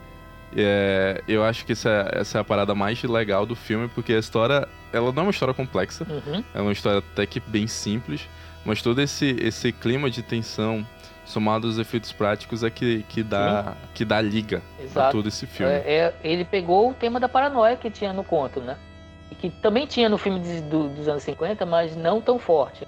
É, 0.55 1.23
eu 1.27 1.43
acho 1.43 1.65
que 1.65 1.71
essa 1.71 1.89
é, 1.89 2.19
essa 2.21 2.38
é 2.38 2.41
a 2.41 2.43
parada 2.43 2.75
mais 2.75 3.01
legal 3.01 3.47
do 3.47 3.55
filme, 3.55 3.89
porque 3.89 4.13
a 4.13 4.19
história 4.19 4.67
ela 4.91 5.12
não 5.12 5.23
é 5.23 5.25
uma 5.25 5.31
história 5.31 5.53
complexa, 5.55 6.05
uhum. 6.07 6.43
é 6.53 6.62
uma 6.62 6.71
história 6.71 6.99
até 6.99 7.25
que 7.25 7.39
bem 7.39 7.65
simples, 7.65 8.29
mas 8.63 8.79
todo 8.79 9.01
esse, 9.01 9.36
esse 9.39 9.71
clima 9.71 10.12
de 10.12 10.21
tensão 10.21 10.86
somado 11.25 11.67
aos 11.67 11.77
efeitos 11.77 12.12
práticos 12.12 12.63
é 12.63 12.69
que, 12.69 13.03
que, 13.03 13.23
dá, 13.23 13.75
que 13.93 14.03
dá 14.03 14.21
liga 14.21 14.62
Exato. 14.79 15.07
a 15.07 15.12
todo 15.12 15.27
esse 15.27 15.45
filme. 15.45 15.71
É, 15.71 15.77
é, 15.77 16.13
ele 16.23 16.45
pegou 16.45 16.89
o 16.89 16.93
tema 16.93 17.19
da 17.19 17.29
paranoia 17.29 17.75
que 17.75 17.89
tinha 17.89 18.13
no 18.13 18.23
conto, 18.23 18.59
né? 18.59 18.77
E 19.31 19.36
que 19.36 19.49
também 19.49 19.86
tinha 19.86 20.09
no 20.09 20.17
filme 20.17 20.39
de, 20.39 20.62
do, 20.62 20.89
dos 20.89 21.07
anos 21.07 21.23
50, 21.23 21.65
mas 21.65 21.95
não 21.95 22.21
tão 22.21 22.38
forte. 22.38 22.88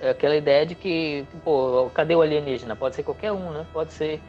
É 0.00 0.10
aquela 0.10 0.36
ideia 0.36 0.66
de 0.66 0.74
que, 0.74 1.24
pô, 1.42 1.90
cadê 1.94 2.14
o 2.14 2.20
alienígena? 2.20 2.76
Pode 2.76 2.94
ser 2.94 3.02
qualquer 3.02 3.32
um, 3.32 3.50
né? 3.50 3.66
Pode 3.72 3.92
ser. 3.92 4.20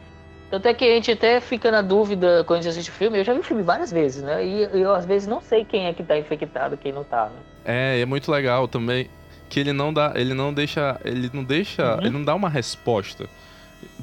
Tanto 0.50 0.66
é 0.66 0.72
que 0.72 0.82
a 0.82 0.94
gente 0.94 1.12
até 1.12 1.40
fica 1.40 1.70
na 1.70 1.82
dúvida 1.82 2.42
quando 2.44 2.60
a 2.60 2.62
gente 2.62 2.70
assiste 2.70 2.88
o 2.88 2.94
filme. 2.94 3.18
Eu 3.18 3.24
já 3.24 3.34
vi 3.34 3.40
o 3.40 3.42
filme 3.42 3.62
várias 3.62 3.92
vezes, 3.92 4.22
né? 4.22 4.42
E 4.42 4.62
eu 4.80 4.94
às 4.94 5.04
vezes 5.04 5.28
não 5.28 5.42
sei 5.42 5.66
quem 5.66 5.86
é 5.86 5.92
que 5.92 6.02
tá 6.02 6.16
infectado, 6.16 6.78
quem 6.78 6.90
não 6.90 7.04
tá, 7.04 7.26
né? 7.26 7.40
É, 7.66 8.00
é 8.00 8.06
muito 8.06 8.32
legal 8.32 8.66
também 8.66 9.10
que 9.48 9.58
ele 9.58 9.72
não 9.72 9.92
dá, 9.92 10.12
ele 10.14 10.34
não 10.34 10.52
deixa, 10.52 11.00
ele 11.04 11.30
não 11.32 11.42
deixa, 11.42 11.94
uhum. 11.94 12.00
ele 12.00 12.10
não 12.10 12.24
dá 12.24 12.34
uma 12.34 12.48
resposta. 12.48 13.28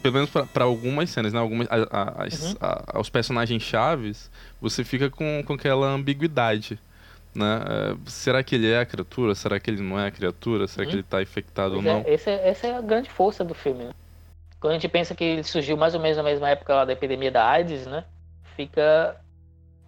Pelo 0.01 0.13
menos 0.13 0.29
para 0.29 0.63
algumas 0.63 1.09
cenas, 1.09 1.33
né? 1.33 1.39
Algumas, 1.39 1.67
a, 1.69 1.75
a, 1.75 2.23
uhum. 2.23 2.55
a, 2.61 2.97
aos 2.97 3.09
personagens 3.09 3.61
chaves, 3.61 4.29
você 4.61 4.83
fica 4.83 5.09
com, 5.09 5.43
com 5.45 5.53
aquela 5.53 5.87
ambiguidade. 5.87 6.79
Né? 7.33 7.61
É, 7.67 7.95
será 8.05 8.41
que 8.41 8.55
ele 8.55 8.71
é 8.71 8.79
a 8.79 8.85
criatura? 8.85 9.35
Será 9.35 9.59
que 9.59 9.69
ele 9.69 9.81
não 9.81 9.99
é 9.99 10.07
a 10.07 10.11
criatura? 10.11 10.67
Será 10.67 10.83
uhum. 10.83 10.89
que 10.89 10.95
ele 10.95 11.01
está 11.01 11.21
infectado 11.21 11.75
pois 11.75 11.85
ou 11.85 11.91
é, 11.91 11.93
não? 11.93 12.03
essa, 12.07 12.29
é, 12.29 12.49
essa 12.49 12.67
é 12.67 12.77
a 12.77 12.81
grande 12.81 13.09
força 13.09 13.43
do 13.43 13.53
filme. 13.53 13.85
Né? 13.85 13.91
Quando 14.59 14.71
a 14.71 14.75
gente 14.75 14.87
pensa 14.87 15.13
que 15.13 15.23
ele 15.23 15.43
surgiu 15.43 15.75
mais 15.75 15.93
ou 15.93 16.01
menos 16.01 16.17
na 16.17 16.23
mesma 16.23 16.49
época 16.49 16.73
lá 16.73 16.85
da 16.85 16.93
epidemia 16.93 17.31
da 17.31 17.45
AIDS, 17.45 17.85
né? 17.85 18.05
Fica. 18.55 19.17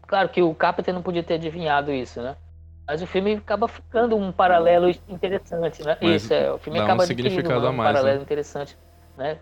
Claro 0.06 0.30
que 0.30 0.42
o 0.42 0.54
Carpenter 0.54 0.94
não 0.94 1.02
podia 1.02 1.24
ter 1.24 1.36
adivinhado 1.36 1.92
isso, 1.92 2.22
né? 2.22 2.36
Mas 2.88 3.02
o 3.02 3.08
filme 3.08 3.34
acaba 3.34 3.68
ficando 3.68 4.16
um 4.16 4.32
paralelo 4.32 4.90
interessante, 5.10 5.84
né? 5.84 5.98
Mas 6.02 6.24
Isso, 6.24 6.34
é. 6.34 6.52
O 6.52 6.58
filme 6.58 6.80
acaba 6.80 7.04
um 7.04 7.06
significado 7.06 7.68
um, 7.68 7.74
mais, 7.74 7.90
paralelo 7.92 8.18
né? 8.18 8.24
interessante, 8.24 8.78
né? 9.18 9.38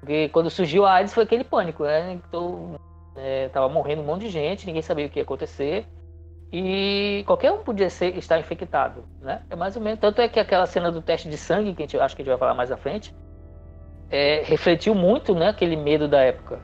Porque 0.00 0.30
quando 0.30 0.48
surgiu 0.48 0.86
a 0.86 0.94
AIDS 0.94 1.12
foi 1.12 1.24
aquele 1.24 1.44
pânico, 1.44 1.84
né? 1.84 2.12
Então, 2.12 2.80
é, 3.14 3.48
tava 3.50 3.68
morrendo 3.68 4.00
um 4.00 4.04
monte 4.04 4.22
de 4.22 4.30
gente, 4.30 4.66
ninguém 4.66 4.80
sabia 4.80 5.06
o 5.06 5.10
que 5.10 5.18
ia 5.18 5.24
acontecer. 5.24 5.86
E 6.50 7.22
qualquer 7.26 7.52
um 7.52 7.58
podia 7.58 7.90
ser, 7.90 8.16
estar 8.16 8.38
infectado, 8.38 9.04
né? 9.20 9.42
É 9.50 9.56
mais 9.56 9.76
ou 9.76 9.82
menos. 9.82 10.00
Tanto 10.00 10.22
é 10.22 10.28
que 10.28 10.40
aquela 10.40 10.64
cena 10.64 10.90
do 10.90 11.02
teste 11.02 11.28
de 11.28 11.36
sangue, 11.36 11.74
que 11.74 11.82
a 11.82 11.86
gente, 11.86 11.98
acho 11.98 12.16
que 12.16 12.22
a 12.22 12.24
gente 12.24 12.30
vai 12.30 12.38
falar 12.38 12.54
mais 12.54 12.72
à 12.72 12.78
frente, 12.78 13.14
é, 14.10 14.42
refletiu 14.42 14.94
muito, 14.94 15.34
né? 15.34 15.48
Aquele 15.48 15.76
medo 15.76 16.08
da 16.08 16.20
época, 16.20 16.60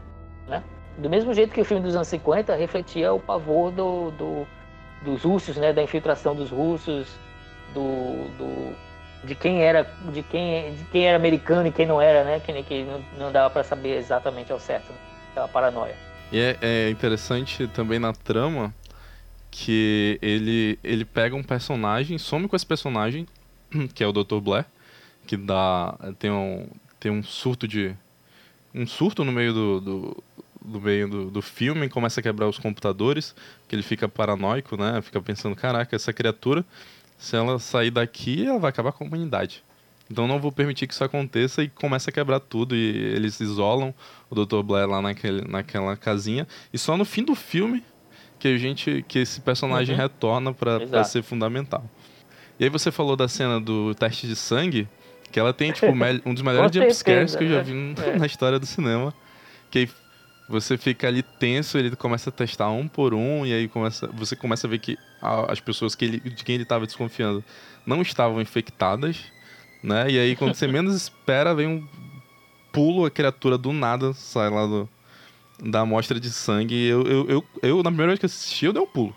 né? 0.49 0.63
Do 0.97 1.11
mesmo 1.11 1.35
jeito 1.35 1.53
que 1.53 1.61
o 1.61 1.65
filme 1.65 1.83
dos 1.83 1.95
anos 1.95 2.09
50 2.09 2.55
refletia 2.55 3.13
o 3.13 3.21
pavor 3.21 3.71
do, 3.73 4.11
do 4.13 4.47
dos 5.05 5.23
russos, 5.23 5.57
né, 5.57 5.73
da 5.73 5.83
infiltração 5.83 6.35
dos 6.35 6.51
russos, 6.51 7.07
do, 7.75 8.29
do 8.39 8.75
de 9.25 9.35
quem 9.35 9.63
era 9.63 9.89
de 10.13 10.23
quem 10.23 10.75
de 10.75 10.85
quem 10.87 11.07
era 11.07 11.17
americano 11.17 11.69
e 11.69 11.73
quem 11.73 11.87
não 11.87 12.01
era, 12.01 12.25
né, 12.25 12.41
que, 12.41 12.63
que 12.63 12.85
não, 12.85 13.05
não 13.19 13.33
dava 13.33 13.51
para 13.51 13.65
saber 13.65 13.97
exatamente 13.97 14.53
ao 14.53 14.59
certo, 14.59 14.91
né, 14.91 14.99
aquela 15.31 15.49
paranoia. 15.49 15.95
E 16.31 16.39
é, 16.39 16.59
é, 16.63 16.91
interessante 16.91 17.67
também 17.69 17.99
na 17.99 18.13
trama 18.13 18.75
que 19.51 20.19
ele 20.23 20.79
ele 20.83 21.05
pega 21.05 21.37
um 21.37 21.43
personagem, 21.43 22.19
some 22.19 22.49
com 22.49 22.57
esse 22.57 22.67
personagem, 22.67 23.27
que 23.95 24.03
é 24.03 24.07
o 24.07 24.13
Dr. 24.13 24.41
Blair, 24.41 24.65
que 25.27 25.37
dá 25.37 25.95
tem 26.19 26.31
um 26.31 26.69
tem 26.99 27.13
um 27.13 27.23
surto 27.23 27.69
de 27.69 27.95
um 28.75 28.87
surto 28.87 29.25
no 29.25 29.33
meio 29.33 29.53
do, 29.53 29.81
do 29.81 30.25
do 30.65 30.81
meio 30.81 31.09
do, 31.09 31.31
do 31.31 31.43
filme, 31.43 31.89
começa 31.89 32.21
a 32.21 32.23
quebrar 32.23 32.49
os 32.49 32.59
computadores, 32.59 33.35
que 33.69 33.75
ele 33.75 33.83
fica 33.83 34.09
paranoico, 34.09 34.77
né? 34.77 35.01
Fica 35.03 35.21
pensando, 35.21 35.57
caraca, 35.57 35.95
essa 35.95 36.13
criatura, 36.13 36.65
se 37.19 37.37
ela 37.37 37.59
sair 37.59 37.91
daqui, 37.91 38.47
ela 38.47 38.59
vai 38.59 38.71
acabar 38.71 38.93
com 38.93 39.05
a 39.05 39.07
humanidade. 39.07 39.63
Então 40.11 40.27
não 40.27 40.39
vou 40.39 40.53
permitir 40.53 40.87
que 40.87 40.93
isso 40.93 41.03
aconteça 41.03 41.63
e 41.63 41.69
começa 41.69 42.11
a 42.11 42.13
quebrar 42.13 42.39
tudo 42.41 42.77
e 42.77 42.97
eles 43.15 43.41
isolam 43.41 43.95
o 44.29 44.35
Dr. 44.35 44.63
Blair 44.63 44.87
lá 44.89 45.01
naquele, 45.01 45.41
naquela 45.49 45.97
casinha 45.97 46.47
e 46.73 46.77
só 46.77 46.99
no 46.99 47.05
fim 47.05 47.25
do 47.25 47.35
filme 47.35 47.83
que 48.39 48.49
a 48.49 48.59
gente 48.59 49.05
que 49.09 49.21
esse 49.21 49.41
personagem 49.41 49.95
uhum. 49.95 50.03
retorna 50.03 50.53
para 50.53 51.05
ser 51.05 51.23
fundamental. 51.23 51.85
E 52.61 52.65
aí 52.65 52.71
você 52.71 52.91
falou 52.91 53.17
da 53.17 53.27
cena 53.27 53.61
do 53.61 53.95
teste 53.95 54.27
de 54.27 54.37
sangue, 54.37 54.87
que 55.31 55.41
ela 55.41 55.53
tem 55.53 55.73
tipo 55.73 55.87
um 56.27 56.35
dos 56.35 56.43
melhores 56.43 56.71
jumpscares 56.77 57.35
que 57.35 57.45
eu 57.45 57.49
já 57.49 57.63
vi 57.63 57.73
é. 58.05 58.17
na 58.19 58.27
história 58.27 58.59
do 58.59 58.67
cinema, 58.67 59.15
que 59.71 59.89
você 60.53 60.77
fica 60.77 61.09
ali 61.09 61.23
tenso, 61.23 61.79
ele 61.79 61.97
começa 61.97 62.29
a 62.29 62.33
testar 62.33 62.71
um 62.71 62.87
por 62.87 63.15
um, 63.15 63.47
e 63.47 63.55
aí 63.55 63.69
começa, 63.69 64.07
você 64.09 64.37
começa 64.37 64.67
a 64.67 64.71
ver 64.71 64.79
que 64.79 64.99
as 65.49 65.61
pessoas 65.61 65.95
que 65.95 66.05
ele, 66.05 66.21
de 66.21 66.45
quem 66.45 66.57
ele 66.57 66.65
estava 66.65 66.85
desconfiando 66.85 67.43
não 67.87 68.03
estavam 68.03 68.39
infectadas, 68.39 69.19
né? 69.83 70.11
E 70.11 70.19
aí 70.19 70.37
quando 70.37 70.55
você 70.55 70.67
menos 70.69 70.95
espera, 70.95 71.55
vem 71.55 71.67
um 71.67 71.89
pulo, 72.71 73.07
a 73.07 73.11
criatura 73.11 73.57
do 73.57 73.73
nada 73.73 74.13
sai 74.13 74.51
lá 74.51 74.67
do, 74.67 74.87
da 75.59 75.81
amostra 75.81 76.21
de 76.21 76.31
sangue. 76.31 76.87
Eu, 76.87 77.03
eu, 77.07 77.31
eu, 77.31 77.45
eu, 77.63 77.77
na 77.79 77.91
primeira 77.91 78.09
vez 78.09 78.19
que 78.19 78.27
assisti, 78.27 78.67
eu 78.67 78.75
dei 78.75 78.83
um 78.83 78.87
pulo. 78.87 79.17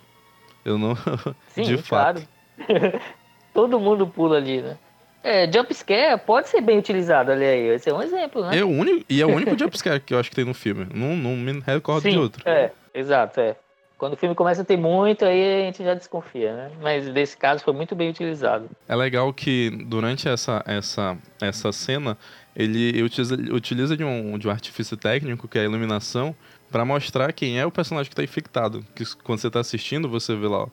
Eu 0.64 0.78
não. 0.78 0.96
Sim, 1.54 1.64
de 1.64 1.78
fato. 1.78 2.26
Claro. 2.66 3.02
Todo 3.54 3.78
mundo 3.78 4.08
pula 4.08 4.38
ali, 4.38 4.62
né? 4.62 4.78
É, 5.26 5.52
jumpscare 5.52 6.22
pode 6.24 6.50
ser 6.50 6.62
bem 6.62 6.78
utilizado, 6.78 7.32
olha 7.32 7.48
aí. 7.48 7.70
Esse 7.70 7.90
é 7.90 7.94
um 7.94 8.02
exemplo, 8.02 8.46
né? 8.46 8.60
É 8.60 8.64
o 8.64 8.70
único, 8.70 9.04
e 9.10 9.20
é 9.20 9.26
o 9.26 9.30
único 9.34 9.58
jumpscare 9.58 10.00
que 10.00 10.14
eu 10.14 10.20
acho 10.20 10.30
que 10.30 10.36
tem 10.36 10.46
no 10.46 10.54
filme. 10.54 10.88
Não, 10.94 11.16
não 11.16 11.36
me 11.36 11.64
recordo 11.66 12.04
Sim, 12.04 12.12
de 12.12 12.18
outro. 12.20 12.48
É, 12.48 12.70
exato, 12.94 13.40
é. 13.40 13.56
Quando 13.98 14.14
o 14.14 14.18
filme 14.18 14.36
começa 14.36 14.62
a 14.62 14.66
ter 14.66 14.78
muito, 14.78 15.26
aí 15.26 15.64
a 15.64 15.66
gente 15.66 15.84
já 15.84 15.96
desconfia, 15.96 16.54
né? 16.56 16.72
Mas 16.80 17.08
nesse 17.08 17.36
caso 17.36 17.64
foi 17.64 17.74
muito 17.74 17.96
bem 17.96 18.12
utilizado. 18.12 18.70
É 18.88 18.96
legal 18.96 19.34
que 19.34 19.72
durante 19.88 20.30
essa, 20.30 20.64
essa, 20.68 21.18
essa 21.42 21.72
cena, 21.72 22.16
ele 22.56 23.02
utiliza, 23.02 23.36
utiliza 23.52 23.98
de, 23.98 24.04
um, 24.04 24.38
de 24.38 24.48
um 24.48 24.52
artifício 24.52 24.96
técnico, 24.96 25.48
que 25.48 25.58
é 25.58 25.62
a 25.62 25.66
iluminação, 25.66 26.36
para 26.70 26.86
mostrar 26.86 27.34
quem 27.34 27.58
é 27.58 27.66
o 27.66 27.72
personagem 27.72 28.10
que 28.10 28.14
está 28.14 28.24
infectado. 28.24 28.86
Que 28.94 29.04
quando 29.24 29.40
você 29.40 29.48
está 29.48 29.62
assistindo, 29.62 30.08
você 30.08 30.36
vê 30.36 30.48
lá 30.48 30.68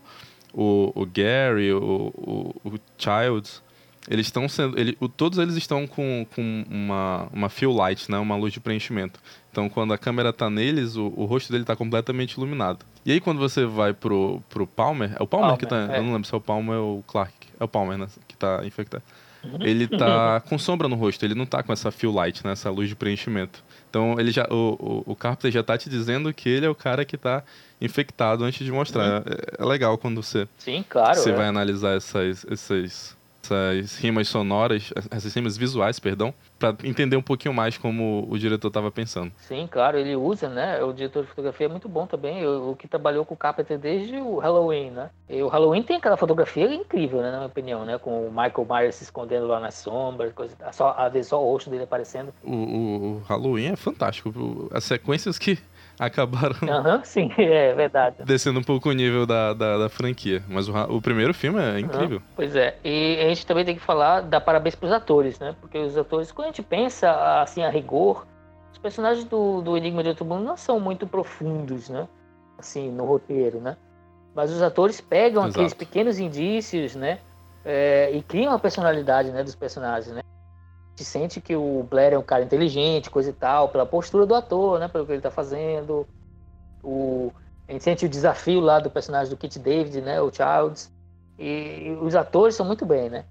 o, 0.52 0.92
o 0.94 1.06
Gary, 1.06 1.72
o, 1.72 2.12
o, 2.14 2.54
o 2.64 2.78
Childs, 2.98 3.62
eles 4.08 4.26
estão 4.26 4.48
sendo. 4.48 4.78
Ele, 4.78 4.96
o, 5.00 5.08
todos 5.08 5.38
eles 5.38 5.56
estão 5.56 5.86
com, 5.86 6.26
com 6.34 6.64
uma, 6.68 7.28
uma 7.32 7.48
fill 7.48 7.72
light, 7.72 8.10
né? 8.10 8.18
Uma 8.18 8.36
luz 8.36 8.52
de 8.52 8.60
preenchimento. 8.60 9.20
Então 9.50 9.68
quando 9.68 9.92
a 9.92 9.98
câmera 9.98 10.30
está 10.30 10.50
neles, 10.50 10.96
o, 10.96 11.12
o 11.16 11.24
rosto 11.24 11.52
dele 11.52 11.62
está 11.62 11.76
completamente 11.76 12.32
iluminado. 12.32 12.84
E 13.04 13.12
aí 13.12 13.20
quando 13.20 13.38
você 13.38 13.64
vai 13.64 13.92
pro, 13.92 14.42
pro 14.48 14.66
Palmer, 14.66 15.12
é 15.18 15.22
o 15.22 15.26
Palmer, 15.26 15.50
Palmer 15.50 15.58
que 15.58 15.66
tá. 15.66 15.94
É. 15.94 15.98
Eu 15.98 16.02
não 16.02 16.12
lembro 16.12 16.26
se 16.26 16.34
é 16.34 16.36
o 16.36 16.40
Palmer 16.40 16.78
ou 16.78 16.98
o 16.98 17.02
Clark. 17.02 17.32
É 17.58 17.64
o 17.64 17.68
Palmer, 17.68 17.98
né? 17.98 18.06
Que 18.26 18.36
tá 18.36 18.62
infectado. 18.64 19.04
uhum. 19.44 19.58
ele 19.60 19.86
tá 19.86 20.40
com 20.48 20.58
sombra 20.58 20.88
no 20.88 20.96
rosto, 20.96 21.24
ele 21.24 21.34
não 21.34 21.46
tá 21.46 21.62
com 21.62 21.72
essa 21.72 21.90
fill 21.92 22.12
light, 22.12 22.44
né, 22.44 22.52
essa 22.52 22.70
luz 22.70 22.88
de 22.88 22.96
preenchimento. 22.96 23.62
Então 23.88 24.18
ele 24.18 24.32
já, 24.32 24.48
o, 24.50 25.02
o, 25.06 25.12
o 25.12 25.16
Carpenter 25.16 25.52
já 25.52 25.62
tá 25.62 25.78
te 25.78 25.88
dizendo 25.88 26.32
que 26.32 26.48
ele 26.48 26.66
é 26.66 26.68
o 26.68 26.74
cara 26.74 27.04
que 27.04 27.16
tá 27.16 27.44
infectado 27.80 28.42
antes 28.42 28.64
de 28.64 28.72
mostrar. 28.72 29.20
Uhum. 29.20 29.24
É, 29.26 29.62
é, 29.62 29.64
legal 29.64 29.96
quando 29.96 30.22
você, 30.22 30.48
Sim, 30.58 30.84
claro, 30.88 31.18
você 31.18 31.30
é. 31.30 31.34
vai 31.34 31.46
analisar 31.46 31.96
essas, 31.96 32.44
essas 32.50 33.16
essas 33.42 33.96
rimas 33.98 34.28
sonoras, 34.28 34.92
essas 35.10 35.34
rimas 35.34 35.56
visuais, 35.56 35.98
perdão, 35.98 36.32
para 36.58 36.76
entender 36.84 37.16
um 37.16 37.22
pouquinho 37.22 37.52
mais 37.52 37.76
como 37.76 38.26
o 38.30 38.38
diretor 38.38 38.68
estava 38.68 38.90
pensando. 38.90 39.32
Sim, 39.38 39.68
claro, 39.70 39.98
ele 39.98 40.14
usa, 40.14 40.48
né? 40.48 40.82
O 40.82 40.92
diretor 40.92 41.22
de 41.22 41.28
fotografia 41.28 41.66
é 41.66 41.68
muito 41.68 41.88
bom 41.88 42.06
também, 42.06 42.46
o, 42.46 42.76
que 42.76 42.86
trabalhou 42.86 43.24
com 43.24 43.34
o 43.34 43.36
Carpenter 43.36 43.78
desde 43.78 44.16
o 44.16 44.38
Halloween, 44.38 44.90
né? 44.90 45.10
E 45.28 45.42
o 45.42 45.48
Halloween 45.48 45.82
tem 45.82 45.96
aquela 45.96 46.16
fotografia 46.16 46.72
incrível, 46.72 47.20
né, 47.20 47.30
na 47.30 47.38
minha 47.38 47.46
opinião, 47.48 47.84
né? 47.84 47.98
Com 47.98 48.28
o 48.28 48.30
Michael 48.30 48.66
Myers 48.68 48.94
se 48.96 49.04
escondendo 49.04 49.46
lá 49.46 49.58
nas 49.58 49.74
sombras, 49.74 50.32
coisa, 50.32 50.54
só, 50.72 50.94
às 50.96 51.12
vezes 51.12 51.28
só 51.28 51.42
o 51.42 51.50
rosto 51.50 51.70
dele 51.70 51.84
aparecendo. 51.84 52.32
O, 52.44 52.52
o, 52.52 53.16
o 53.16 53.22
Halloween 53.26 53.72
é 53.72 53.76
fantástico, 53.76 54.70
as 54.72 54.84
sequências 54.84 55.38
que 55.38 55.58
acabaram. 55.98 56.56
Aham, 56.68 56.96
uhum, 56.96 57.04
sim, 57.04 57.30
é 57.38 57.74
verdade. 57.74 58.16
Descendo 58.24 58.58
um 58.60 58.62
pouco 58.62 58.88
o 58.88 58.92
nível 58.92 59.26
da, 59.26 59.52
da, 59.54 59.78
da 59.78 59.88
franquia. 59.88 60.42
Mas 60.48 60.68
o, 60.68 60.72
o, 60.72 61.00
primeiro 61.00 61.32
filme 61.32 61.60
é 61.60 61.80
incrível. 61.80 62.18
Uhum, 62.18 62.24
pois 62.36 62.56
é. 62.56 62.76
E 62.84 63.18
a 63.20 63.28
gente 63.28 63.46
também 63.46 63.64
tem 63.64 63.74
que 63.74 63.80
falar, 63.80 64.20
dar 64.20 64.40
parabéns 64.40 64.74
pros 64.74 64.92
atores, 64.92 65.38
né? 65.38 65.54
Porque 65.60 65.78
os 65.78 65.96
atores, 65.96 66.32
quando 66.32 66.46
a 66.46 66.48
gente 66.50 66.62
pensa 66.62 67.40
assim 67.40 67.62
a 67.62 67.70
rigor, 67.70 68.26
os 68.72 68.78
personagens 68.78 69.24
do, 69.24 69.60
do 69.60 69.76
Enigma 69.76 70.02
de 70.02 70.10
Outro 70.10 70.24
Mundo 70.24 70.44
não 70.44 70.56
são 70.56 70.80
muito 70.80 71.06
profundos, 71.06 71.88
né? 71.88 72.08
Assim, 72.58 72.90
no 72.90 73.04
roteiro, 73.04 73.60
né? 73.60 73.76
Mas 74.34 74.50
os 74.50 74.62
atores 74.62 75.00
pegam 75.00 75.42
Exato. 75.42 75.50
aqueles 75.50 75.74
pequenos 75.74 76.18
indícios, 76.18 76.94
né? 76.94 77.18
É, 77.64 78.10
e 78.12 78.22
criam 78.22 78.52
a 78.52 78.58
personalidade 78.58 79.30
né, 79.30 79.42
dos 79.44 79.54
personagens, 79.54 80.14
né? 80.14 80.22
Gente 80.92 81.04
sente 81.04 81.40
que 81.40 81.56
o 81.56 81.86
Blair 81.88 82.12
é 82.12 82.18
um 82.18 82.22
cara 82.22 82.44
inteligente, 82.44 83.10
coisa 83.10 83.30
e 83.30 83.32
tal, 83.32 83.68
pela 83.68 83.86
postura 83.86 84.26
do 84.26 84.34
ator, 84.34 84.78
né? 84.78 84.88
Pelo 84.88 85.06
que 85.06 85.12
ele 85.12 85.22
tá 85.22 85.30
fazendo. 85.30 86.06
O, 86.82 87.32
a 87.68 87.72
gente 87.72 87.84
sente 87.84 88.06
o 88.06 88.08
desafio 88.08 88.60
lá 88.60 88.78
do 88.78 88.90
personagem 88.90 89.30
do 89.30 89.36
Kit 89.36 89.58
David, 89.58 90.00
né? 90.00 90.20
O 90.20 90.30
Childs. 90.30 90.92
E 91.38 91.96
os 92.00 92.14
atores 92.14 92.54
são 92.54 92.66
muito 92.66 92.84
bem, 92.84 93.08
né? 93.08 93.24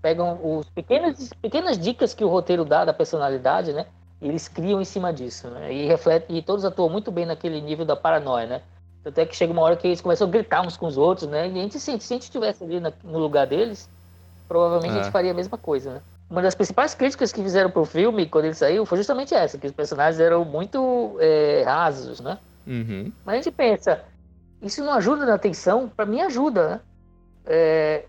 Pegam 0.00 0.40
os 0.42 0.68
pequenas, 0.70 1.30
pequenas 1.40 1.78
dicas 1.78 2.14
que 2.14 2.24
o 2.24 2.28
roteiro 2.28 2.64
dá 2.64 2.84
da 2.84 2.92
personalidade, 2.92 3.72
né? 3.72 3.86
E 4.20 4.28
eles 4.28 4.48
criam 4.48 4.80
em 4.80 4.84
cima 4.84 5.12
disso, 5.12 5.48
né? 5.48 5.72
E, 5.72 5.86
reflete, 5.86 6.26
e 6.28 6.42
todos 6.42 6.64
atuam 6.64 6.88
muito 6.88 7.12
bem 7.12 7.26
naquele 7.26 7.60
nível 7.60 7.84
da 7.84 7.94
paranoia, 7.94 8.46
né? 8.46 8.62
Até 9.04 9.26
que 9.26 9.36
chega 9.36 9.52
uma 9.52 9.62
hora 9.62 9.76
que 9.76 9.86
eles 9.86 10.00
começam 10.00 10.26
a 10.26 10.30
gritar 10.30 10.62
uns 10.62 10.76
com 10.76 10.86
os 10.86 10.96
outros, 10.96 11.28
né? 11.28 11.48
E 11.48 11.58
a 11.58 11.62
gente 11.62 11.78
sente, 11.78 12.04
se 12.04 12.14
a 12.14 12.16
gente 12.16 12.22
estivesse 12.22 12.64
ali 12.64 12.80
na, 12.80 12.92
no 13.04 13.18
lugar 13.18 13.46
deles, 13.46 13.88
provavelmente 14.48 14.94
é. 14.96 15.00
a 15.00 15.02
gente 15.02 15.12
faria 15.12 15.32
a 15.32 15.34
mesma 15.34 15.58
coisa, 15.58 15.94
né? 15.94 16.02
Uma 16.32 16.40
das 16.40 16.54
principais 16.54 16.94
críticas 16.94 17.30
que 17.30 17.42
fizeram 17.42 17.70
pro 17.70 17.84
filme 17.84 18.26
quando 18.26 18.46
ele 18.46 18.54
saiu 18.54 18.86
foi 18.86 18.96
justamente 18.96 19.34
essa, 19.34 19.58
que 19.58 19.66
os 19.66 19.72
personagens 19.72 20.18
eram 20.18 20.46
muito 20.46 21.18
é, 21.20 21.62
rasos, 21.62 22.20
né? 22.20 22.38
Uhum. 22.66 23.12
Mas 23.22 23.34
a 23.34 23.36
gente 23.36 23.50
pensa, 23.50 24.02
isso 24.62 24.82
não 24.82 24.94
ajuda 24.94 25.26
na 25.26 25.34
atenção? 25.34 25.92
Para 25.94 26.06
mim 26.06 26.22
ajuda, 26.22 26.68
né? 26.68 26.80
É, 27.44 28.04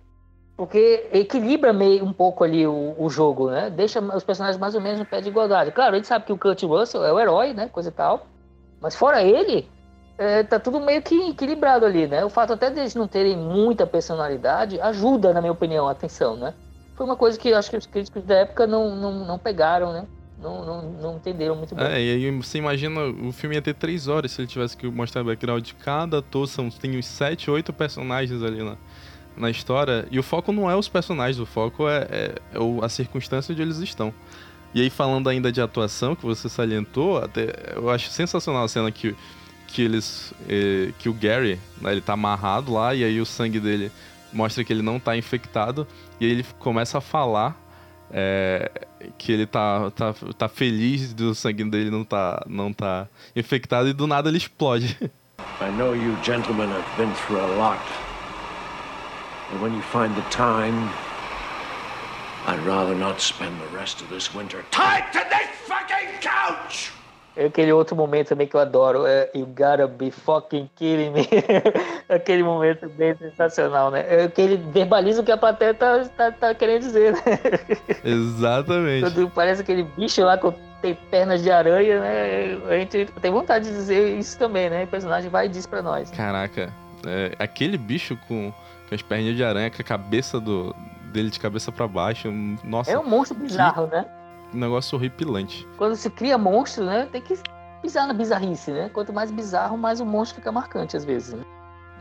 porque 0.56 1.10
equilibra 1.12 1.74
meio 1.74 2.06
um 2.06 2.14
pouco 2.14 2.46
ali 2.46 2.66
o, 2.66 2.96
o, 2.98 3.10
jogo, 3.10 3.50
né? 3.50 3.70
Deixa 3.70 4.00
os 4.00 4.24
personagens 4.24 4.58
mais 4.58 4.74
ou 4.74 4.80
menos 4.80 5.00
no 5.00 5.06
pé 5.06 5.20
de 5.20 5.28
igualdade. 5.28 5.74
Claro, 5.74 5.92
a 5.92 5.98
gente 5.98 6.08
sabe 6.08 6.24
que 6.24 6.32
o 6.32 6.38
Kurt 6.38 6.64
Russell 6.64 7.04
é 7.04 7.12
o 7.12 7.20
herói, 7.20 7.54
né? 7.54 7.68
Coisa 7.68 7.90
e 7.90 7.92
tal. 7.92 8.26
Mas 8.80 8.96
fora 8.96 9.22
ele, 9.22 9.68
é, 10.18 10.44
tá 10.44 10.58
tudo 10.62 10.80
meio 10.80 11.02
que 11.02 11.32
equilibrado 11.32 11.86
ali, 11.86 12.08
né? 12.08 12.24
O 12.24 12.30
fato 12.30 12.54
até 12.54 12.70
deles 12.70 12.96
não 12.96 13.06
terem 13.06 13.36
muita 13.36 13.86
personalidade 13.86 14.80
ajuda, 14.80 15.34
na 15.34 15.42
minha 15.42 15.52
opinião, 15.52 15.90
a 15.90 15.92
atenção, 15.92 16.38
né? 16.38 16.54
Foi 17.04 17.10
uma 17.10 17.18
coisa 17.18 17.38
que 17.38 17.54
acho 17.54 17.70
que 17.70 17.76
os 17.76 17.86
críticos 17.86 18.24
da 18.24 18.36
época 18.36 18.66
não, 18.66 18.96
não, 18.96 19.26
não 19.26 19.38
pegaram, 19.38 19.92
né? 19.92 20.08
Não, 20.42 20.66
não, 20.66 20.82
não 20.94 21.16
entenderam 21.18 21.54
muito 21.56 21.76
bem. 21.76 21.86
É, 21.86 22.02
e 22.02 22.12
aí 22.12 22.32
você 22.32 22.58
imagina, 22.58 23.02
o 23.02 23.32
filme 23.34 23.56
ia 23.56 23.62
ter 23.62 23.74
três 23.74 24.08
horas 24.08 24.32
se 24.32 24.42
ele 24.42 24.48
tivesse 24.48 24.76
que 24.78 24.88
mostrar 24.88 25.22
o 25.22 25.26
background 25.26 25.66
de 25.66 25.74
cada 25.74 26.20
ator, 26.20 26.48
são, 26.48 26.70
tem 26.70 26.98
uns 26.98 27.06
sete, 27.06 27.52
oito 27.52 27.74
personagens 27.74 28.42
ali 28.42 28.64
na, 28.64 28.78
na 29.36 29.50
história, 29.50 30.08
e 30.12 30.18
o 30.18 30.24
foco 30.24 30.54
não 30.54 30.72
é 30.72 30.76
os 30.78 30.88
personagens, 30.88 31.40
o 31.40 31.46
foco 31.46 31.90
é, 31.90 32.08
é, 32.10 32.36
é 32.54 32.86
a 32.86 32.88
circunstância 32.88 33.52
onde 33.52 33.62
eles 33.62 33.78
estão. 33.80 34.14
E 34.74 34.82
aí, 34.82 34.90
falando 34.90 35.28
ainda 35.28 35.52
de 35.52 35.62
atuação, 35.62 36.16
que 36.16 36.26
você 36.26 36.48
salientou, 36.48 37.18
até, 37.18 37.54
eu 37.76 37.90
acho 37.90 38.10
sensacional 38.10 38.64
a 38.64 38.68
cena 38.68 38.92
que, 38.92 39.16
que 39.68 39.82
eles. 39.82 40.34
Eh, 40.50 40.92
que 40.98 41.08
o 41.10 41.14
Gary, 41.14 41.60
né, 41.80 41.92
ele 41.92 42.02
tá 42.02 42.14
amarrado 42.14 42.74
lá, 42.74 42.96
e 42.96 43.04
aí 43.04 43.22
o 43.22 43.26
sangue 43.26 43.60
dele 43.60 43.92
mostra 44.34 44.64
que 44.64 44.74
ele 44.74 44.82
não 44.82 45.00
tá 45.00 45.16
infectado 45.16 45.88
e 46.20 46.26
ele 46.26 46.46
começa 46.60 46.98
a 46.98 47.02
falar 47.02 47.56
é, 48.12 48.72
que 49.18 49.32
ele 49.32 49.46
tá, 49.46 49.90
tá, 49.92 50.14
tá 50.38 50.48
feliz 50.48 51.14
do 51.14 51.34
sangue 51.34 51.64
dele 51.64 51.90
não 51.90 52.04
tá, 52.04 52.44
não 52.48 52.72
tá 52.72 53.08
infectado 53.36 53.90
e 53.90 53.94
do 53.94 54.06
nada 54.06 54.30
ele 54.30 54.38
explode. 54.38 54.98
I 55.62 55.72
know 55.78 55.96
you 55.96 56.16
gentlemen 56.24 56.70
have 56.70 56.98
been 56.98 57.12
through 57.26 57.42
a 57.42 57.56
lot. 57.58 57.82
And 59.52 59.62
when 59.62 59.74
you 59.74 59.82
find 59.82 60.16
the 60.16 60.30
time, 60.30 60.90
I'd 62.48 62.60
rather 62.66 62.96
not 62.96 63.22
spend 63.22 63.60
the 63.60 63.78
rest 63.78 64.02
of 64.02 64.10
this 64.10 64.34
winter 64.34 64.64
tied 64.72 65.12
to 65.14 65.20
this 65.30 65.50
fucking 65.68 66.20
couch! 66.22 66.92
É 67.36 67.46
aquele 67.46 67.74
outro 67.74 67.96
momento 67.96 68.30
também 68.30 68.48
que 68.48 68.56
eu 68.56 68.60
adoro, 68.60 69.08
é 69.08 69.30
You 69.34 69.48
Gotta 69.48 69.88
Be 69.88 70.12
Fucking 70.12 70.70
Kidding 70.76 71.10
Me. 71.10 71.28
aquele 72.08 72.44
momento 72.44 72.88
bem 72.90 73.16
sensacional, 73.16 73.90
né? 73.90 74.06
É 74.08 74.28
que 74.28 74.42
ele 74.42 74.58
verbaliza 74.72 75.22
o 75.22 75.26
que 75.26 75.32
a 75.32 75.38
plateia 75.38 75.74
tá, 75.74 76.06
tá, 76.16 76.32
tá 76.32 76.54
querendo 76.54 76.82
dizer, 76.82 77.14
né? 77.14 77.22
Exatamente. 78.06 79.02
Quando 79.02 79.30
parece 79.32 79.62
aquele 79.62 79.84
bicho 79.84 80.24
lá 80.24 80.38
com 80.38 80.54
tem 80.84 80.94
pernas 81.10 81.42
de 81.42 81.50
aranha, 81.50 82.02
né? 82.02 82.60
A 82.70 82.74
gente 82.74 83.06
tem 83.22 83.32
vontade 83.32 83.66
de 83.66 83.72
dizer 83.72 84.20
isso 84.20 84.38
também, 84.38 84.70
né? 84.70 84.84
O 84.84 84.88
personagem 84.88 85.30
vai 85.30 85.46
e 85.46 85.50
diz 85.50 85.66
pra 85.66 85.82
nós. 85.82 86.12
Caraca, 86.12 86.72
é, 87.08 87.32
aquele 87.40 87.78
bicho 87.78 88.18
com, 88.28 88.54
com 88.90 88.96
as 88.96 89.02
pernas 89.02 89.36
de 89.36 89.44
aranha, 89.44 89.72
com 89.72 89.82
a 89.82 89.86
cabeça 89.86 90.42
do, 90.42 90.76
dele 91.06 91.30
de 91.30 91.40
cabeça 91.40 91.72
para 91.72 91.88
baixo, 91.88 92.30
nossa. 92.64 92.92
É 92.92 93.00
um 93.00 93.08
monstro 93.08 93.38
bizarro, 93.38 93.88
que... 93.88 93.96
né? 93.96 94.06
Um 94.54 94.60
negócio 94.60 94.98
horripilante. 94.98 95.68
Quando 95.78 95.96
se 95.96 96.10
cria 96.10 96.38
monstro, 96.38 96.86
né? 96.86 97.08
Tem 97.12 97.22
que 97.22 97.38
pisar 97.82 98.08
na 98.08 98.14
bizarrice, 98.14 98.72
né? 98.72 98.90
Quanto 98.90 99.12
mais 99.12 99.32
bizarro, 99.32 99.78
mais 99.78 100.00
o 100.00 100.06
monstro 100.06 100.38
fica 100.38 100.52
marcante 100.52 100.96
às 100.96 101.04
vezes, 101.04 101.34
né? 101.34 101.44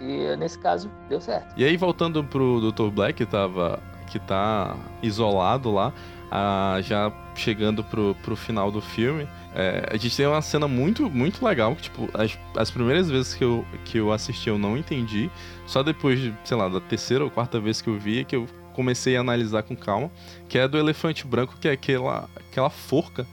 E 0.01 0.37
nesse 0.37 0.59
caso, 0.59 0.91
deu 1.09 1.21
certo. 1.21 1.55
E 1.57 1.65
aí, 1.65 1.77
voltando 1.77 2.25
pro 2.25 2.73
Dr. 2.73 2.91
Black, 2.91 3.15
que 3.15 3.27
tava. 3.27 3.81
que 4.07 4.19
tá 4.19 4.77
isolado 5.03 5.71
lá, 5.71 5.93
ah, 6.31 6.79
já 6.83 7.12
chegando 7.35 7.85
pro, 7.85 8.15
pro 8.23 8.35
final 8.35 8.71
do 8.71 8.81
filme, 8.81 9.29
é, 9.55 9.87
a 9.91 9.97
gente 9.97 10.17
tem 10.17 10.27
uma 10.27 10.41
cena 10.41 10.67
muito, 10.67 11.11
muito 11.11 11.45
legal, 11.45 11.77
que, 11.77 11.83
tipo, 11.83 12.09
as, 12.15 12.38
as 12.57 12.71
primeiras 12.71 13.11
vezes 13.11 13.35
que 13.35 13.45
eu, 13.45 13.65
que 13.85 13.99
eu 13.99 14.12
assisti 14.12 14.49
eu 14.49 14.59
não 14.59 14.77
entendi, 14.77 15.31
só 15.67 15.83
depois 15.83 16.19
de, 16.19 16.35
sei 16.45 16.57
lá, 16.57 16.69
da 16.69 16.81
terceira 16.81 17.23
ou 17.23 17.31
quarta 17.31 17.61
vez 17.61 17.81
que 17.81 17.88
eu 17.88 17.99
vi, 17.99 18.25
que 18.25 18.35
eu 18.35 18.47
comecei 18.73 19.17
a 19.17 19.21
analisar 19.21 19.63
com 19.63 19.77
calma, 19.77 20.11
que 20.49 20.59
é 20.59 20.67
do 20.67 20.79
elefante 20.79 21.27
branco, 21.27 21.57
que 21.61 21.69
é 21.69 21.73
aquela, 21.73 22.29
aquela 22.37 22.71
forca 22.71 23.27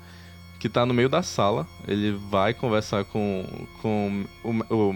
que 0.60 0.67
tá 0.67 0.86
no 0.86 0.93
meio 0.93 1.10
da 1.10 1.23
sala. 1.23 1.65
Ele 1.88 2.12
vai 2.30 2.54
conversar 2.54 3.06
com, 3.06 3.45
com 3.82 4.25
o, 4.43 4.73
o, 4.73 4.95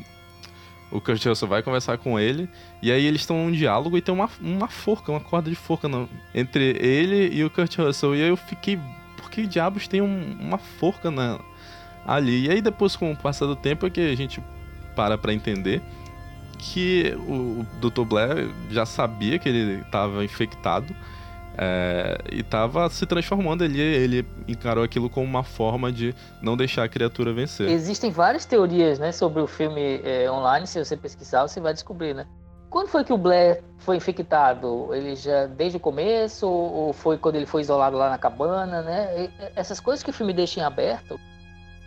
o 0.91 1.01
Kurt 1.01 1.25
Russell 1.25 1.47
vai 1.47 1.63
conversar 1.63 1.97
com 1.97 2.19
ele, 2.19 2.47
e 2.81 2.91
aí 2.91 3.05
eles 3.05 3.21
estão 3.21 3.37
num 3.37 3.51
diálogo 3.51 3.97
e 3.97 4.01
tem 4.01 4.13
uma, 4.13 4.29
uma 4.39 4.67
forca, 4.67 5.11
uma 5.11 5.21
corda 5.21 5.49
de 5.49 5.55
forca 5.55 5.87
no, 5.87 6.07
entre 6.35 6.77
ele 6.79 7.35
e 7.35 7.43
o 7.43 7.49
Kurt 7.49 7.75
Russell. 7.77 8.15
E 8.15 8.21
aí 8.21 8.29
eu 8.29 8.37
fiquei, 8.37 8.79
por 9.17 9.31
que 9.31 9.47
diabos 9.47 9.87
tem 9.87 10.01
um, 10.01 10.37
uma 10.39 10.57
forca 10.57 11.09
na, 11.09 11.39
ali? 12.05 12.45
E 12.45 12.51
aí 12.51 12.61
depois, 12.61 12.95
com 12.95 13.11
o 13.11 13.17
passar 13.17 13.47
do 13.47 13.55
tempo, 13.55 13.87
é 13.87 13.89
que 13.89 14.01
a 14.01 14.15
gente 14.15 14.41
para 14.95 15.17
pra 15.17 15.33
entender 15.33 15.81
que 16.63 17.13
o 17.27 17.65
Dr. 17.81 18.03
Blair 18.03 18.49
já 18.69 18.85
sabia 18.85 19.37
que 19.37 19.49
ele 19.49 19.81
estava 19.81 20.23
infectado 20.23 20.95
é, 21.57 22.17
e 22.31 22.39
estava 22.39 22.89
se 22.89 23.05
transformando. 23.05 23.63
Ele, 23.63 23.81
ele 23.81 24.27
encarou 24.47 24.83
aquilo 24.83 25.09
como 25.09 25.25
uma 25.25 25.43
forma 25.43 25.91
de 25.91 26.15
não 26.41 26.55
deixar 26.55 26.83
a 26.83 26.89
criatura 26.89 27.33
vencer. 27.33 27.69
Existem 27.69 28.11
várias 28.11 28.45
teorias 28.45 28.97
né, 28.97 29.11
sobre 29.11 29.41
o 29.41 29.47
filme 29.47 30.01
é, 30.03 30.31
online. 30.31 30.65
Se 30.65 30.83
você 30.83 30.95
pesquisar, 30.95 31.41
você 31.41 31.59
vai 31.59 31.73
descobrir, 31.73 32.13
né? 32.13 32.25
Quando 32.69 32.87
foi 32.87 33.03
que 33.03 33.13
o 33.13 33.17
Blair 33.17 33.61
foi 33.79 33.97
infectado? 33.97 34.95
Ele 34.95 35.15
já 35.15 35.45
desde 35.45 35.77
o 35.77 35.79
começo 35.79 36.47
ou 36.47 36.91
foi 36.91 37.19
quando 37.19 37.35
ele 37.35 37.45
foi 37.45 37.61
isolado 37.61 37.95
lá 37.97 38.09
na 38.09 38.17
cabana, 38.17 38.81
né? 38.81 39.25
E 39.25 39.29
essas 39.55 39.79
coisas 39.79 40.01
que 40.01 40.09
o 40.09 40.13
filme 40.13 40.33
deixa 40.33 40.59
em 40.59 40.63
aberto, 40.63 41.19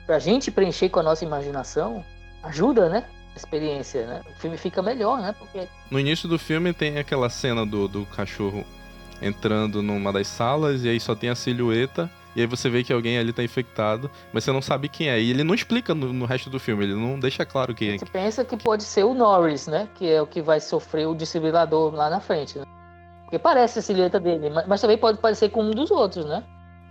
pra 0.07 0.21
gente 0.21 0.49
preencher 0.49 0.89
com 0.89 1.01
a 1.01 1.03
nossa 1.03 1.25
imaginação, 1.25 2.05
ajuda, 2.45 2.89
né? 2.89 3.05
Experiência, 3.37 4.07
né? 4.07 4.23
O 4.29 4.41
filme 4.41 4.57
fica 4.57 4.83
melhor, 4.83 5.21
né? 5.21 5.35
Porque... 5.39 5.69
No 5.91 6.01
início 6.01 6.29
do 6.29 6.39
filme 6.39 6.73
tem 6.73 6.99
aquela 6.99 7.29
cena 7.29 7.65
do, 7.67 7.89
do 7.89 8.07
cachorro 8.07 8.65
entrando 9.21 9.83
numa 9.83 10.13
das 10.13 10.27
salas 10.27 10.85
e 10.85 10.89
aí 10.89 11.01
só 11.01 11.15
tem 11.15 11.31
a 11.31 11.35
silhueta 11.35 12.11
e 12.37 12.43
aí 12.43 12.47
você 12.47 12.69
vê 12.69 12.85
que 12.85 12.93
alguém 12.93 13.17
ali 13.17 13.33
tá 13.33 13.43
infectado, 13.43 14.11
mas 14.31 14.45
você 14.45 14.53
não 14.53 14.61
sabe 14.61 14.91
quem 14.91 15.09
é. 15.09 15.19
E 15.19 15.31
ele 15.31 15.43
não 15.43 15.55
explica 15.55 15.95
no, 15.95 16.13
no 16.13 16.27
resto 16.27 16.51
do 16.51 16.61
filme, 16.61 16.85
ele 16.85 16.95
não 16.95 17.19
deixa 17.19 17.47
claro 17.47 17.75
quem 17.75 17.95
é. 17.95 17.99
Você 17.99 18.05
pensa 18.05 18.45
que 18.45 18.59
pode 18.59 18.83
ser 18.83 19.05
o 19.05 19.15
Norris, 19.15 19.67
né? 19.67 19.89
Que 19.95 20.13
é 20.13 20.21
o 20.21 20.27
que 20.27 20.43
vai 20.43 20.61
sofrer 20.61 21.09
o 21.09 21.15
desfibrilador 21.15 21.95
lá 21.95 22.11
na 22.11 22.21
frente, 22.21 22.59
né? 22.59 22.67
Porque 23.23 23.39
parece 23.39 23.79
a 23.79 23.83
silhueta 23.83 24.21
dele, 24.21 24.51
mas, 24.51 24.67
mas 24.67 24.81
também 24.83 24.99
pode 24.99 25.17
parecer 25.19 25.49
com 25.49 25.63
um 25.63 25.71
dos 25.71 25.91
outros, 25.91 26.27
né? 26.27 26.45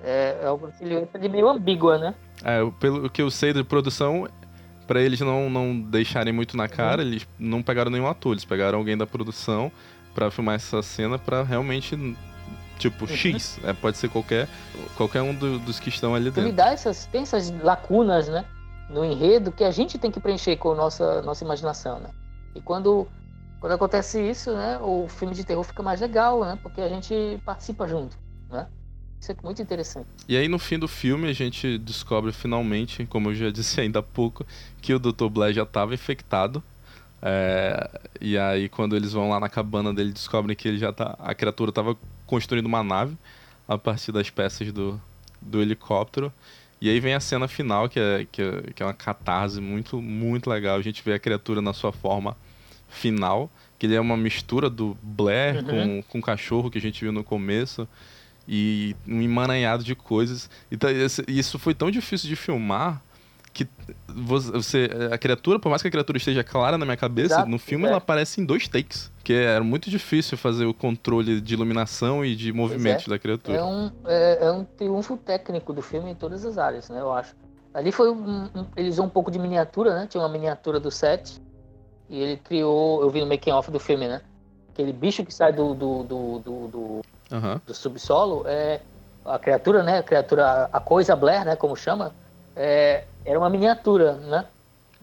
É, 0.04 0.40
é 0.42 0.50
uma 0.50 0.72
silhueta 0.72 1.20
de 1.20 1.30
meio 1.30 1.48
ambígua, 1.48 2.00
né? 2.00 2.16
É, 2.44 2.60
pelo 2.80 3.08
que 3.08 3.22
eu 3.22 3.30
sei 3.30 3.54
de 3.54 3.64
produção, 3.64 4.28
para 4.88 5.02
eles 5.02 5.20
não, 5.20 5.50
não 5.50 5.80
deixarem 5.80 6.34
muito 6.34 6.56
na 6.56 6.68
cara, 6.68 7.02
uhum. 7.02 7.08
eles 7.08 7.28
não 7.38 7.62
pegaram 7.64 7.92
nenhum 7.92 8.08
ator, 8.08 8.34
eles 8.34 8.46
pegaram 8.46 8.78
alguém 8.78 8.98
da 8.98 9.08
produção 9.08 9.72
para 10.14 10.32
filmar 10.32 10.56
essa 10.56 10.82
cena 10.82 11.20
para 11.20 11.44
realmente 11.44 11.98
tipo 12.78 13.06
uhum. 13.06 13.16
X, 13.16 13.60
é, 13.64 13.74
pode 13.74 13.98
ser 13.98 14.10
qualquer 14.10 14.48
qualquer 14.96 15.22
um 15.22 15.34
do, 15.34 15.60
dos 15.60 15.80
que 15.80 15.90
estão 15.90 16.14
ali 16.14 16.26
dentro. 16.26 16.42
Ele 16.42 16.52
dá 16.52 16.72
essas 16.72 17.06
tem 17.06 17.22
essas 17.22 17.52
lacunas, 17.62 18.28
né, 18.28 18.46
no 18.90 19.04
enredo 19.04 19.52
que 19.52 19.64
a 19.64 19.72
gente 19.72 19.98
tem 19.98 20.12
que 20.12 20.20
preencher 20.20 20.58
com 20.58 20.72
a 20.72 20.76
nossa 20.76 21.22
nossa 21.22 21.44
imaginação, 21.44 22.00
né? 22.00 22.10
E 22.54 22.62
quando 22.62 23.08
quando 23.60 23.74
acontece 23.74 24.22
isso, 24.22 24.52
né, 24.52 24.78
o 24.82 25.08
filme 25.08 25.34
de 25.34 25.44
terror 25.44 25.64
fica 25.64 25.82
mais 25.82 26.02
legal, 26.02 26.42
né? 26.42 26.60
Porque 26.62 26.82
a 26.82 26.90
gente 26.90 27.42
participa 27.46 27.88
junto, 27.88 28.18
né? 28.50 28.68
Isso 29.20 29.32
é 29.32 29.36
muito 29.44 29.62
interessante. 29.62 30.08
E 30.28 30.38
aí 30.38 30.48
no 30.48 30.60
fim 30.60 30.78
do 30.78 30.88
filme 30.88 31.28
a 31.28 31.34
gente 31.34 31.78
descobre 31.78 32.32
finalmente, 32.32 33.06
como 33.06 33.30
eu 33.30 33.36
já 33.36 33.50
disse 33.52 33.80
ainda 33.82 34.00
há 34.00 34.04
pouco, 34.04 34.46
que 34.82 34.94
o 34.94 35.00
Dr. 35.00 35.28
Blair 35.30 35.54
já 35.54 35.64
estava 35.64 35.94
infectado. 35.94 36.64
É, 37.22 37.90
e 38.22 38.38
aí 38.38 38.70
quando 38.70 38.96
eles 38.96 39.14
vão 39.14 39.30
lá 39.30 39.40
na 39.40 39.50
cabana 39.50 39.94
dele 39.94 40.12
descobrem 40.12 40.56
que 40.56 40.68
ele 40.68 40.78
já 40.78 40.94
tá, 40.94 41.16
a 41.18 41.34
criatura 41.34 41.70
estava 41.70 41.98
construindo 42.28 42.68
uma 42.68 42.84
nave 42.84 43.18
a 43.68 43.78
partir 43.78 44.12
das 44.12 44.30
peças 44.30 44.72
do, 44.72 45.02
do 45.42 45.62
helicóptero. 45.62 46.32
E 46.80 46.90
aí 46.90 47.00
vem 47.00 47.14
a 47.14 47.20
cena 47.20 47.48
final, 47.48 47.90
que 47.90 48.00
é, 48.00 48.28
que 48.32 48.42
é, 48.42 48.62
que 48.76 48.84
é 48.84 48.86
uma 48.86 48.94
catarse 48.94 49.60
muito, 49.60 50.02
muito 50.02 50.50
legal. 50.50 50.78
A 50.78 50.82
gente 50.82 51.02
vê 51.04 51.14
a 51.14 51.20
criatura 51.20 51.62
na 51.62 51.74
sua 51.74 51.92
forma 51.92 52.36
final, 52.90 53.50
que 53.80 53.88
ele 53.88 53.96
é 53.96 54.00
uma 54.00 54.16
mistura 54.16 54.70
do 54.70 54.96
Blair 55.02 55.58
uhum. 55.58 55.64
com, 55.64 56.04
com 56.10 56.20
o 56.20 56.22
cachorro 56.22 56.70
que 56.70 56.78
a 56.78 56.82
gente 56.82 57.02
viu 57.02 57.12
no 57.12 57.24
começo 57.24 57.88
e 58.48 58.96
um 59.08 59.22
emaranhado 59.22 59.84
de 59.84 59.96
coisas. 59.96 60.50
Então, 60.72 60.90
isso 61.28 61.58
foi 61.58 61.74
tão 61.74 61.90
difícil 61.90 62.30
de 62.30 62.36
filmar 62.36 63.02
que 63.56 63.66
você 64.08 64.90
a 65.12 65.18
criatura, 65.18 65.58
por 65.58 65.70
mais 65.70 65.82
que 65.82 65.88
a 65.88 65.92
criatura 65.92 66.18
esteja 66.18 66.44
clara 66.44 66.78
na 66.78 66.84
minha 66.84 66.98
cabeça, 66.98 67.36
Exato, 67.36 67.50
no 67.50 67.58
filme 67.58 67.86
é. 67.86 67.88
ela 67.88 67.98
aparece 67.98 68.42
em 68.42 68.46
dois 68.46 68.68
takes, 68.68 69.10
que 69.24 69.32
era 69.32 69.64
muito 69.64 69.90
difícil 69.90 70.38
fazer 70.38 70.66
o 70.66 70.74
controle 70.74 71.40
de 71.40 71.54
iluminação 71.54 72.24
e 72.24 72.36
de 72.36 72.52
movimentos 72.52 73.08
é. 73.08 73.10
da 73.10 73.18
criatura. 73.18 73.58
É 73.58 73.64
um, 73.64 73.92
é, 74.06 74.46
é, 74.46 74.52
um 74.52 74.66
triunfo 74.66 75.16
técnico 75.16 75.72
do 75.72 75.82
filme 75.82 76.12
em 76.12 76.16
todas 76.16 76.46
as 76.46 76.58
áreas, 76.58 76.90
né? 76.90 77.00
Eu 77.00 77.14
acho. 77.14 77.34
Ali 77.74 77.94
foi 77.94 78.12
um, 78.12 78.50
um, 78.54 78.66
ele 78.76 78.90
usou 78.90 79.06
um 79.06 79.10
pouco 79.10 79.32
de 79.32 79.40
miniatura, 79.40 79.96
né? 79.96 80.08
Tinha 80.08 80.22
uma 80.22 80.30
miniatura 80.30 80.78
do 80.78 80.92
set 80.92 81.42
e 82.10 82.20
ele 82.20 82.38
criou, 82.38 83.02
eu 83.02 83.10
vi 83.10 83.22
no 83.22 83.26
making 83.26 83.52
off 83.52 83.72
do 83.72 83.80
filme, 83.80 84.06
né? 84.06 84.22
Aquele 84.74 84.92
bicho 84.92 85.24
que 85.24 85.34
sai 85.34 85.54
do, 85.54 85.74
do, 85.74 86.04
do, 86.04 86.40
do, 86.40 86.68
do, 86.68 87.02
uhum. 87.32 87.60
do 87.66 87.74
subsolo, 87.74 88.44
é 88.48 88.80
a 89.26 89.40
criatura, 89.40 89.84
né? 89.84 90.00
A 90.00 90.04
criatura, 90.04 90.70
a 90.72 90.80
coisa 90.80 91.16
Blair, 91.16 91.46
né? 91.46 91.56
Como 91.56 91.76
chama, 91.76 92.14
é, 92.56 93.04
era 93.26 93.38
uma 93.38 93.50
miniatura, 93.50 94.14
né? 94.14 94.46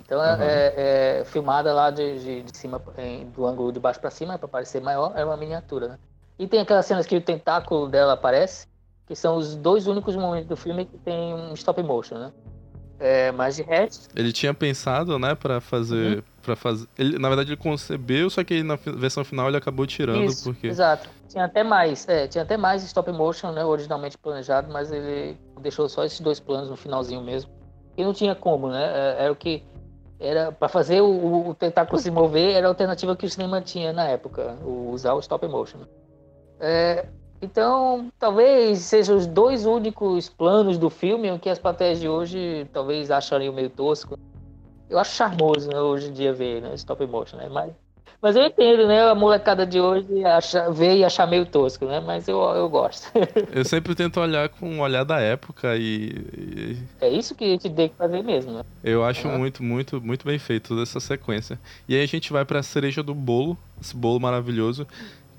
Então 0.04 0.18
uhum. 0.18 0.42
é, 0.42 1.20
é, 1.20 1.24
filmada 1.24 1.72
lá 1.72 1.90
de, 1.90 2.18
de, 2.18 2.42
de 2.42 2.56
cima, 2.56 2.80
em, 2.98 3.26
do 3.26 3.46
ângulo 3.46 3.72
de 3.72 3.80
baixo 3.80 4.00
para 4.00 4.10
cima, 4.10 4.38
para 4.38 4.48
parecer 4.48 4.80
maior, 4.80 5.12
era 5.14 5.26
uma 5.26 5.36
miniatura, 5.36 5.88
né? 5.88 5.98
E 6.38 6.46
tem 6.46 6.60
aquelas 6.60 6.86
cenas 6.86 7.06
que 7.06 7.16
o 7.16 7.20
tentáculo 7.20 7.88
dela 7.88 8.14
aparece, 8.14 8.66
que 9.06 9.14
são 9.14 9.36
os 9.36 9.54
dois 9.54 9.86
únicos 9.86 10.16
momentos 10.16 10.48
do 10.48 10.56
filme 10.56 10.86
que 10.86 10.98
tem 10.98 11.34
um 11.34 11.52
stop 11.54 11.82
motion, 11.82 12.16
né? 12.18 12.32
É, 12.98 13.32
mas 13.32 13.56
de 13.56 13.62
resto. 13.62 14.08
Ele 14.14 14.32
tinha 14.32 14.54
pensado, 14.54 15.18
né, 15.18 15.34
para 15.34 15.60
fazer. 15.60 16.18
Uhum. 16.18 16.22
Para 16.42 16.56
fazer. 16.56 16.86
Ele, 16.98 17.18
na 17.18 17.28
verdade, 17.28 17.50
ele 17.50 17.56
concebeu, 17.56 18.28
só 18.28 18.42
que 18.42 18.62
na 18.62 18.76
versão 18.76 19.24
final 19.24 19.48
ele 19.48 19.56
acabou 19.56 19.86
tirando, 19.86 20.24
Isso, 20.24 20.44
porque. 20.44 20.66
Exato. 20.66 21.08
Tinha 21.28 21.44
até 21.44 21.64
mais, 21.64 22.06
é, 22.08 22.26
tinha 22.26 22.42
até 22.42 22.56
mais 22.56 22.82
stop 22.82 23.10
motion, 23.10 23.52
né, 23.52 23.64
originalmente 23.64 24.18
planejado, 24.18 24.70
mas 24.70 24.92
ele 24.92 25.38
deixou 25.60 25.88
só 25.88 26.04
esses 26.04 26.20
dois 26.20 26.38
planos 26.38 26.68
no 26.68 26.76
finalzinho 26.76 27.22
mesmo. 27.22 27.50
E 27.96 28.04
não 28.04 28.12
tinha 28.12 28.34
como, 28.34 28.68
né? 28.68 28.84
É, 28.84 29.24
era 29.24 29.32
o 29.32 29.36
que. 29.36 29.62
Era 30.20 30.52
para 30.52 30.68
fazer 30.68 31.00
o, 31.00 31.48
o, 31.48 31.54
tentáculo 31.54 31.98
se 31.98 32.10
mover, 32.10 32.54
era 32.54 32.66
a 32.66 32.70
alternativa 32.70 33.16
que 33.16 33.26
o 33.26 33.30
cinema 33.30 33.60
tinha 33.60 33.92
na 33.92 34.04
época, 34.04 34.56
o, 34.64 34.90
usar 34.90 35.14
o 35.14 35.20
stop 35.20 35.46
motion. 35.48 35.80
É, 36.60 37.06
então, 37.40 38.08
talvez 38.20 38.78
sejam 38.78 39.16
os 39.16 39.26
dois 39.26 39.66
únicos 39.66 40.28
planos 40.28 40.78
do 40.78 40.88
filme 40.88 41.36
que 41.40 41.50
as 41.50 41.58
plateias 41.58 41.98
de 41.98 42.08
hoje 42.08 42.68
talvez 42.72 43.10
achariam 43.10 43.52
meio 43.52 43.68
tosco. 43.68 44.16
Eu 44.92 44.98
acho 44.98 45.16
charmoso 45.16 45.70
né, 45.70 45.80
hoje 45.80 46.08
em 46.08 46.12
dia 46.12 46.34
ver 46.34 46.60
né, 46.60 46.74
stop 46.74 47.06
motion, 47.06 47.38
né? 47.38 47.48
Mas, 47.50 47.72
mas 48.20 48.36
eu 48.36 48.44
entendo, 48.44 48.86
né? 48.86 49.08
A 49.08 49.14
molecada 49.14 49.66
de 49.66 49.80
hoje 49.80 50.22
acha, 50.22 50.70
vê 50.70 50.98
e 50.98 51.04
achar 51.04 51.26
meio 51.26 51.46
tosco, 51.46 51.86
né? 51.86 51.98
Mas 51.98 52.28
eu, 52.28 52.38
eu 52.38 52.68
gosto. 52.68 53.10
eu 53.50 53.64
sempre 53.64 53.94
tento 53.94 54.20
olhar 54.20 54.50
com 54.50 54.68
um 54.68 54.82
olhar 54.82 55.02
da 55.02 55.18
época 55.18 55.74
e, 55.78 56.10
e... 56.36 56.78
É 57.00 57.08
isso 57.08 57.34
que 57.34 57.42
a 57.42 57.48
gente 57.48 57.70
tem 57.70 57.88
que 57.88 57.96
fazer 57.96 58.22
mesmo, 58.22 58.52
né? 58.52 58.62
Eu 58.84 59.02
acho 59.02 59.26
uhum. 59.26 59.38
muito, 59.38 59.62
muito, 59.62 59.98
muito 59.98 60.26
bem 60.26 60.38
feito 60.38 60.68
toda 60.68 60.82
essa 60.82 61.00
sequência. 61.00 61.58
E 61.88 61.94
aí 61.94 62.02
a 62.02 62.06
gente 62.06 62.30
vai 62.30 62.44
pra 62.44 62.62
cereja 62.62 63.02
do 63.02 63.14
bolo, 63.14 63.56
esse 63.80 63.96
bolo 63.96 64.20
maravilhoso 64.20 64.86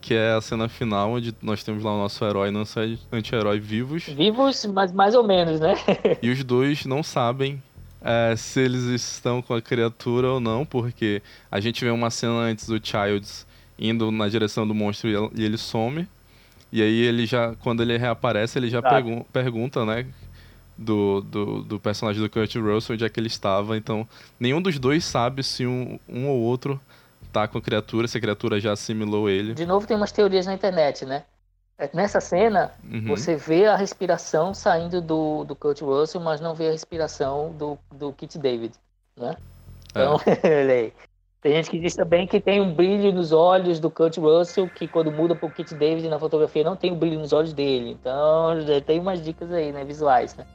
que 0.01 0.13
é 0.13 0.33
a 0.33 0.41
cena 0.41 0.67
final 0.67 1.13
onde 1.13 1.33
nós 1.41 1.63
temos 1.63 1.81
lá 1.81 1.93
o 1.93 1.97
nosso 1.97 2.25
herói 2.25 2.49
e 2.49 2.51
nosso 2.51 2.77
anti-herói 3.09 3.57
vivos. 3.57 4.03
Vivos, 4.03 4.65
mas 4.65 4.91
mais 4.91 5.15
ou 5.15 5.23
menos, 5.23 5.61
né? 5.61 5.75
e 6.21 6.29
os 6.29 6.43
dois 6.43 6.85
não 6.85 7.01
sabem 7.01 7.63
é, 8.03 8.35
se 8.35 8.59
eles 8.59 8.83
estão 8.83 9.41
com 9.41 9.53
a 9.53 9.61
criatura 9.61 10.27
ou 10.29 10.39
não, 10.39 10.65
porque 10.65 11.21
a 11.49 11.59
gente 11.59 11.83
vê 11.83 11.89
uma 11.89 12.09
cena 12.09 12.33
antes 12.33 12.67
do 12.67 12.79
Childs 12.85 13.47
indo 13.79 14.11
na 14.11 14.27
direção 14.27 14.67
do 14.67 14.75
monstro 14.75 15.09
e 15.33 15.43
ele 15.43 15.57
some. 15.57 16.07
E 16.71 16.81
aí 16.81 17.01
ele 17.01 17.25
já, 17.25 17.55
quando 17.55 17.81
ele 17.81 17.97
reaparece, 17.97 18.59
ele 18.59 18.69
já 18.69 18.81
tá. 18.81 18.89
pergu 18.89 19.25
pergunta, 19.31 19.85
né? 19.85 20.05
Do, 20.75 21.21
do, 21.21 21.61
do, 21.61 21.79
personagem 21.79 22.19
do 22.19 22.27
Kurt 22.27 22.55
Russell 22.55 22.95
onde 22.95 23.05
é 23.05 23.09
que 23.09 23.19
ele 23.19 23.27
estava. 23.27 23.77
Então, 23.77 24.07
nenhum 24.39 24.59
dos 24.59 24.79
dois 24.79 25.05
sabe 25.05 25.43
se 25.43 25.67
um, 25.67 25.99
um 26.09 26.27
ou 26.27 26.41
outro 26.41 26.81
tá 27.31 27.47
com 27.47 27.59
a 27.59 27.61
criatura, 27.61 28.07
se 28.07 28.17
a 28.17 28.21
criatura 28.21 28.59
já 28.59 28.73
assimilou 28.73 29.29
ele. 29.29 29.53
De 29.53 29.65
novo, 29.65 29.85
tem 29.85 29.95
umas 29.95 30.11
teorias 30.11 30.47
na 30.47 30.53
internet, 30.53 31.05
né? 31.05 31.23
É, 31.83 31.89
nessa 31.93 32.21
cena, 32.21 32.71
uhum. 32.89 33.07
você 33.07 33.35
vê 33.35 33.65
a 33.65 33.75
respiração 33.75 34.53
saindo 34.53 35.01
do, 35.01 35.43
do 35.43 35.53
Kurt 35.53 35.81
Russell, 35.81 36.21
mas 36.21 36.39
não 36.39 36.55
vê 36.55 36.69
a 36.69 36.71
respiração 36.71 37.51
do, 37.51 37.77
do 37.93 38.13
Kit 38.13 38.39
David, 38.39 38.73
né? 39.17 39.35
Então, 39.91 40.17
é. 40.25 40.91
tem 41.41 41.51
gente 41.51 41.69
que 41.69 41.77
diz 41.77 41.93
também 41.93 42.25
que 42.25 42.39
tem 42.39 42.61
um 42.61 42.73
brilho 42.73 43.11
nos 43.11 43.33
olhos 43.33 43.81
do 43.81 43.91
Kurt 43.91 44.17
Russell, 44.17 44.69
que 44.69 44.87
quando 44.87 45.11
muda 45.11 45.35
pro 45.35 45.49
Kit 45.49 45.75
David 45.75 46.07
na 46.07 46.17
fotografia 46.17 46.63
não 46.63 46.77
tem 46.77 46.89
o 46.89 46.93
um 46.93 46.97
brilho 46.97 47.19
nos 47.19 47.33
olhos 47.33 47.51
dele. 47.51 47.91
Então, 47.91 48.55
tem 48.85 48.97
umas 48.97 49.21
dicas 49.21 49.51
aí, 49.51 49.73
né, 49.73 49.83
visuais, 49.83 50.35
né? 50.35 50.45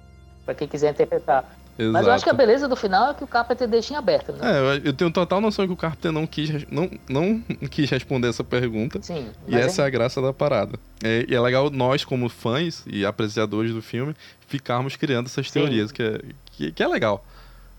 Pra 0.46 0.54
quem 0.54 0.66
quiser 0.66 0.92
interpretar. 0.92 1.44
Exato. 1.78 1.92
Mas 1.92 2.06
eu 2.08 2.12
acho 2.12 2.24
que 2.24 2.30
a 2.30 2.34
beleza 2.34 2.66
do 2.66 2.74
final 2.74 3.12
é 3.12 3.14
que 3.14 3.22
o 3.22 3.26
Carpenter 3.26 3.68
deixa 3.68 3.94
em 3.94 3.96
aberto, 3.96 4.32
né? 4.32 4.38
É, 4.42 4.80
eu 4.84 4.92
tenho 4.92 5.12
total 5.12 5.40
noção 5.40 5.64
que 5.64 5.72
o 5.72 5.76
Carpenter 5.76 6.10
não 6.10 6.26
quis, 6.26 6.66
não, 6.68 6.90
não 7.08 7.40
quis 7.70 7.88
responder 7.88 8.28
essa 8.28 8.42
pergunta. 8.42 9.00
Sim. 9.00 9.28
E 9.46 9.54
essa 9.54 9.82
é... 9.82 9.84
é... 9.84 9.86
a 9.86 9.90
graça 9.90 10.20
da 10.20 10.32
parada. 10.32 10.76
É, 11.04 11.24
e 11.28 11.32
é 11.32 11.40
legal 11.40 11.70
nós, 11.70 12.04
como 12.04 12.28
fãs 12.28 12.82
e 12.84 13.06
apreciadores 13.06 13.72
do 13.72 13.80
filme, 13.80 14.16
ficarmos 14.48 14.96
criando 14.96 15.26
essas 15.26 15.48
teorias, 15.52 15.92
que 15.92 16.02
é, 16.02 16.20
que, 16.46 16.72
que, 16.72 16.82
é 16.82 16.88
legal. 16.88 17.24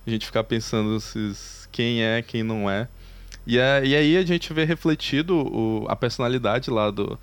A 0.08 0.10
gente 0.10 0.26
ficar 0.26 0.46
pensando 0.46 0.98
se, 1.02 1.34
quem 1.70 2.02
é, 2.02 2.22
quem 2.22 2.42
não 2.42 2.70
é. 2.70 2.88
E, 3.46 3.60
é, 3.60 3.84
e 3.84 3.96
aí 3.96 4.16
a 4.16 4.26
gente 4.26 4.54
vê 4.54 4.64
refletido 4.64 5.36
o, 5.36 5.86
a 5.90 5.96
personalidade 5.96 6.72
lá 6.72 6.90
do, 6.90 7.20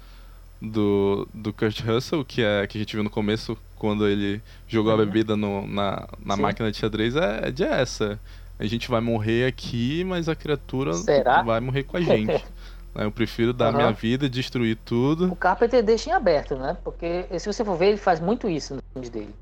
do, 0.60 1.26
do 1.32 1.54
Kurt 1.54 1.80
Russell, 1.80 2.22
que 2.22 2.42
é 2.42 2.66
que 2.66 2.76
a 2.76 2.80
gente 2.80 2.94
viu 2.94 3.02
no 3.02 3.10
começo, 3.10 3.56
quando 3.78 4.06
ele 4.06 4.42
jogou 4.66 4.92
a 4.92 4.94
uhum. 4.94 5.04
bebida 5.04 5.36
no, 5.36 5.66
na, 5.66 6.08
na 6.24 6.36
máquina 6.36 6.70
de 6.70 6.78
xadrez, 6.78 7.14
é, 7.14 7.48
é 7.48 7.50
de 7.50 7.64
essa. 7.64 8.18
A 8.58 8.64
gente 8.64 8.90
vai 8.90 9.00
morrer 9.00 9.46
aqui, 9.46 10.02
mas 10.04 10.28
a 10.28 10.34
criatura 10.34 10.94
Será? 10.94 11.42
vai 11.42 11.60
morrer 11.60 11.84
com 11.84 11.96
a 11.96 12.00
gente. 12.00 12.44
Né, 12.96 13.04
eu 13.04 13.12
prefiro 13.12 13.52
dar 13.52 13.72
uhum. 13.72 13.76
minha 13.76 13.92
vida, 13.92 14.26
destruir 14.26 14.78
tudo. 14.82 15.30
O 15.30 15.36
Carpenter 15.36 15.82
deixa 15.82 16.08
em 16.08 16.14
aberto, 16.14 16.56
né? 16.56 16.78
Porque 16.82 17.26
se 17.38 17.46
você 17.46 17.62
for 17.62 17.76
ver, 17.76 17.88
ele 17.88 17.98
faz 17.98 18.20
muito 18.20 18.48
isso 18.48 18.74
nos 18.74 18.82
filmes 18.90 19.10
dele. 19.10 19.34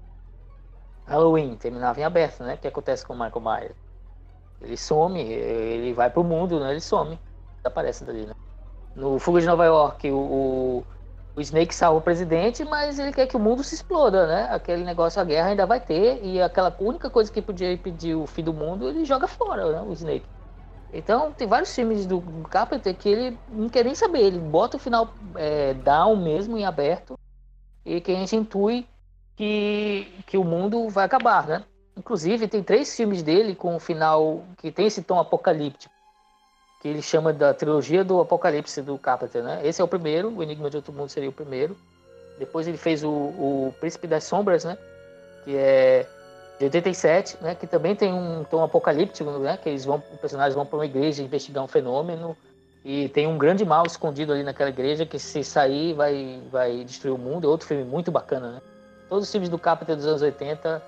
Halloween 1.07 1.55
terminava 1.55 2.01
em 2.01 2.03
aberto, 2.03 2.43
né? 2.43 2.55
O 2.55 2.59
que 2.59 2.67
acontece 2.67 3.07
com 3.07 3.13
o 3.13 3.17
Michael 3.17 3.41
Myers? 3.41 3.77
Ele 4.61 4.77
some, 4.77 5.21
ele 5.21 5.93
vai 5.93 6.11
pro 6.11 6.25
mundo, 6.25 6.59
né? 6.59 6.73
Ele 6.73 6.81
some. 6.81 7.17
Desaparece 7.59 8.05
dali, 8.05 8.27
né? 8.27 8.35
No 8.97 9.21
Fuga 9.21 9.41
de 9.41 9.47
Nova 9.47 9.65
York, 9.65 10.11
o, 10.11 10.17
o 10.17 10.87
Snake 11.41 11.75
salva 11.75 11.99
o 11.99 12.03
presidente, 12.03 12.65
mas 12.65 12.99
ele 12.99 13.13
quer 13.13 13.27
que 13.27 13.37
o 13.37 13.41
mundo 13.41 13.65
se 13.65 13.75
exploda, 13.75 14.27
né? 14.27 14.49
Aquele 14.51 14.85
negócio, 14.85 15.21
a 15.21 15.25
guerra 15.25 15.49
ainda 15.49 15.67
vai 15.67 15.81
ter, 15.81 16.21
e 16.23 16.41
aquela 16.41 16.75
única 16.79 17.11
coisa 17.11 17.31
que 17.31 17.43
podia 17.43 17.73
impedir 17.73 18.15
o 18.15 18.27
fim 18.27 18.45
do 18.45 18.53
mundo, 18.53 18.89
ele 18.89 19.05
joga 19.05 19.27
fora, 19.27 19.73
né? 19.73 19.83
O 19.83 19.93
Snake. 19.93 20.27
Então, 20.93 21.33
tem 21.33 21.49
vários 21.49 21.75
filmes 21.75 22.07
do 22.07 22.23
Carpenter 22.49 22.95
que 22.95 23.09
ele 23.09 23.39
não 23.49 23.69
quer 23.69 23.85
nem 23.85 23.97
saber, 23.97 24.21
ele 24.21 24.39
bota 24.39 24.77
o 24.77 24.81
final 24.81 25.13
é, 25.35 25.75
down 25.75 26.15
mesmo, 26.17 26.57
em 26.57 26.65
aberto, 26.65 27.19
e 27.85 28.01
que 28.01 28.13
a 28.13 28.15
gente 28.15 28.37
intui 28.37 28.87
que, 29.35 30.07
que 30.27 30.39
o 30.39 30.45
mundo 30.45 30.89
vai 30.89 31.05
acabar, 31.05 31.49
né? 31.49 31.65
Inclusive, 31.97 32.47
tem 32.47 32.63
três 32.63 32.95
filmes 32.95 33.23
dele 33.23 33.57
com 33.57 33.75
o 33.75 33.81
final 33.81 34.45
que 34.59 34.71
tem 34.71 34.87
esse 34.87 35.03
tom 35.03 35.19
apocalíptico 35.19 35.94
que 36.85 36.89
ele 36.89 37.01
chama 37.01 37.33
da 37.33 37.55
trilogia 37.55 38.05
do 38.05 38.21
Apocalipse 38.21 38.83
do 38.83 38.99
Carpenter, 38.99 39.43
né? 39.43 39.63
Esse 39.65 39.81
é 39.81 39.85
o 39.85 39.89
primeiro, 39.89 40.29
o 40.29 40.43
Enigma 40.43 40.69
de 40.69 40.77
Outro 40.77 40.93
Mundo 40.93 41.09
seria 41.09 41.31
o 41.31 41.33
primeiro. 41.33 41.75
Depois 42.39 42.69
ele 42.69 42.77
fez 42.77 43.03
o, 43.03 43.09
o 43.09 43.75
Príncipe 43.81 44.07
das 44.07 44.25
Sombras, 44.25 44.65
né? 44.65 44.77
Que 45.47 45.57
é 45.57 46.07
de 46.59 46.67
87, 46.67 47.39
né? 47.41 47.55
Que 47.55 47.67
também 47.67 47.97
tem 47.97 48.13
um 48.13 48.45
tom 48.45 48.63
apocalíptico, 48.63 49.31
né? 49.39 49.57
Que 49.57 49.71
eles 49.71 49.87
vão, 49.87 50.03
os 50.13 50.21
personagens 50.21 50.55
vão 50.55 50.67
para 50.67 50.77
uma 50.77 50.85
igreja 50.85 51.23
investigar 51.23 51.65
um 51.65 51.69
fenômeno 51.69 52.37
e 52.85 53.09
tem 53.09 53.27
um 53.27 53.39
grande 53.39 53.65
mal 53.65 53.87
escondido 53.87 54.35
ali 54.35 54.43
naquela 54.43 54.69
igreja 54.69 55.07
que 55.07 55.19
se 55.19 55.43
sair 55.43 55.95
vai 55.95 56.39
vai 56.53 56.85
destruir 56.85 57.15
o 57.15 57.19
mundo. 57.19 57.47
É 57.47 57.49
outro 57.49 57.67
filme 57.67 57.83
muito 57.83 58.13
bacana, 58.13 58.53
né? 58.53 58.61
Todos 59.09 59.25
os 59.25 59.33
filmes 59.33 59.49
do 59.49 59.59
Carpenter 59.59 59.97
dos 59.97 60.05
anos 60.05 60.21
80 60.21 60.83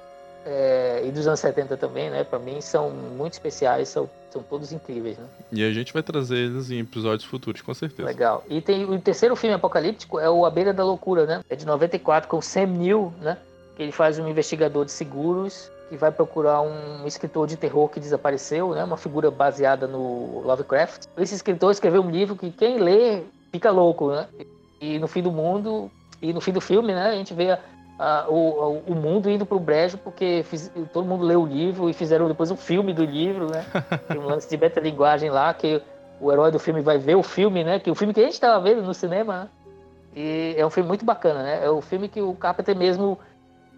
é, 0.45 1.01
e 1.07 1.11
dos 1.11 1.27
anos 1.27 1.41
70 1.41 1.75
também, 1.79 2.11
né? 2.11 2.23
Para 2.23 2.39
mim 2.39 2.61
são 2.61 2.91
muito 2.91 3.33
especiais, 3.33 3.89
são, 3.89 4.11
são 4.37 4.43
todos 4.43 4.73
incríveis, 4.73 5.17
né? 5.17 5.25
E 5.51 5.65
a 5.65 5.73
gente 5.73 5.93
vai 5.93 6.03
trazer 6.03 6.37
eles 6.37 6.71
em 6.71 6.81
episódios 6.81 7.25
futuros, 7.25 7.63
com 7.63 7.73
certeza. 7.73 8.07
Legal. 8.07 8.45
E 8.49 8.61
tem 8.61 8.85
o 8.85 9.01
terceiro 9.01 9.35
filme 9.35 9.55
apocalíptico 9.55 10.19
é 10.21 10.29
o 10.29 10.45
A 10.45 10.51
Beira 10.51 10.73
da 10.73 10.85
Loucura, 10.85 11.25
né? 11.25 11.43
É 11.49 11.57
de 11.57 11.65
94 11.65 12.29
com 12.29 12.41
Sam 12.43 12.67
Neill, 12.67 13.13
né? 13.21 13.39
Que 13.77 13.83
ele 13.83 13.93
faz 13.93 14.19
um 14.19 14.29
investigador 14.29 14.85
de 14.85 14.93
seguros 14.93 15.71
que 15.89 15.97
vai 15.97 16.11
procurar 16.11 16.61
um 16.63 17.07
escritor 17.07 17.47
de 17.47 17.57
terror 17.57 17.89
que 17.89 18.01
desapareceu, 18.01 18.75
né? 18.75 18.85
Uma 18.85 18.97
figura 18.97 19.31
baseada 19.31 19.87
no 19.87 20.43
Lovecraft. 20.45 21.07
Esse 21.17 21.35
escritor 21.35 21.71
escreveu 21.71 22.03
um 22.03 22.11
livro 22.11 22.37
que 22.37 22.51
quem 22.51 22.79
lê 22.79 23.23
fica 23.53 23.71
louco, 23.71 24.11
né? 24.11 24.27
E 24.81 24.99
no 24.99 25.07
fim 25.07 25.23
do 25.23 25.33
mundo 25.33 25.91
e 26.21 26.33
no 26.33 26.41
fim 26.41 26.53
do 26.53 26.61
filme, 26.61 26.93
né? 26.93 27.09
A 27.09 27.15
gente 27.15 27.33
vê 27.33 27.53
a, 27.53 27.59
uh, 27.99 28.33
o, 28.33 28.83
o 28.87 28.95
mundo 28.95 29.31
indo 29.31 29.45
para 29.47 29.57
o 29.57 29.61
brejo, 29.61 29.99
porque 29.99 30.43
fiz, 30.45 30.71
todo 30.93 31.07
mundo 31.07 31.25
leu 31.25 31.43
o 31.43 31.47
livro 31.47 31.89
e 31.89 31.93
fizeram 31.93 32.29
depois 32.29 32.51
um 32.51 32.57
filme 32.57 32.93
do 32.93 33.05
livro, 33.05 33.51
né? 33.51 33.65
Tem 34.09 34.19
um 34.19 34.27
lance 34.27 34.49
de 34.49 34.57
metalinguagem 34.57 35.31
lá, 35.31 35.53
que 35.53 35.83
o 36.21 36.33
herói 36.33 36.51
do 36.51 36.59
filme 36.59 36.81
vai 36.81 36.99
ver 36.99 37.15
o 37.15 37.23
filme, 37.23 37.65
né? 37.65 37.79
Que 37.79 37.91
o 37.91 37.95
filme 37.95 38.15
que 38.15 38.21
a 38.21 38.25
gente 38.25 38.35
estava 38.35 38.61
vendo 38.61 38.83
no 38.83 38.95
cinema, 38.95 39.45
né? 39.45 39.49
E 40.15 40.55
é 40.57 40.65
um 40.65 40.71
filme 40.71 40.89
muito 40.89 41.05
bacana, 41.05 41.43
né? 41.43 41.65
É 41.65 41.71
o 41.71 41.83
filme 41.83 42.09
que 42.09 42.23
o 42.23 42.35
Carpenter 42.35 42.75
mesmo 42.75 43.19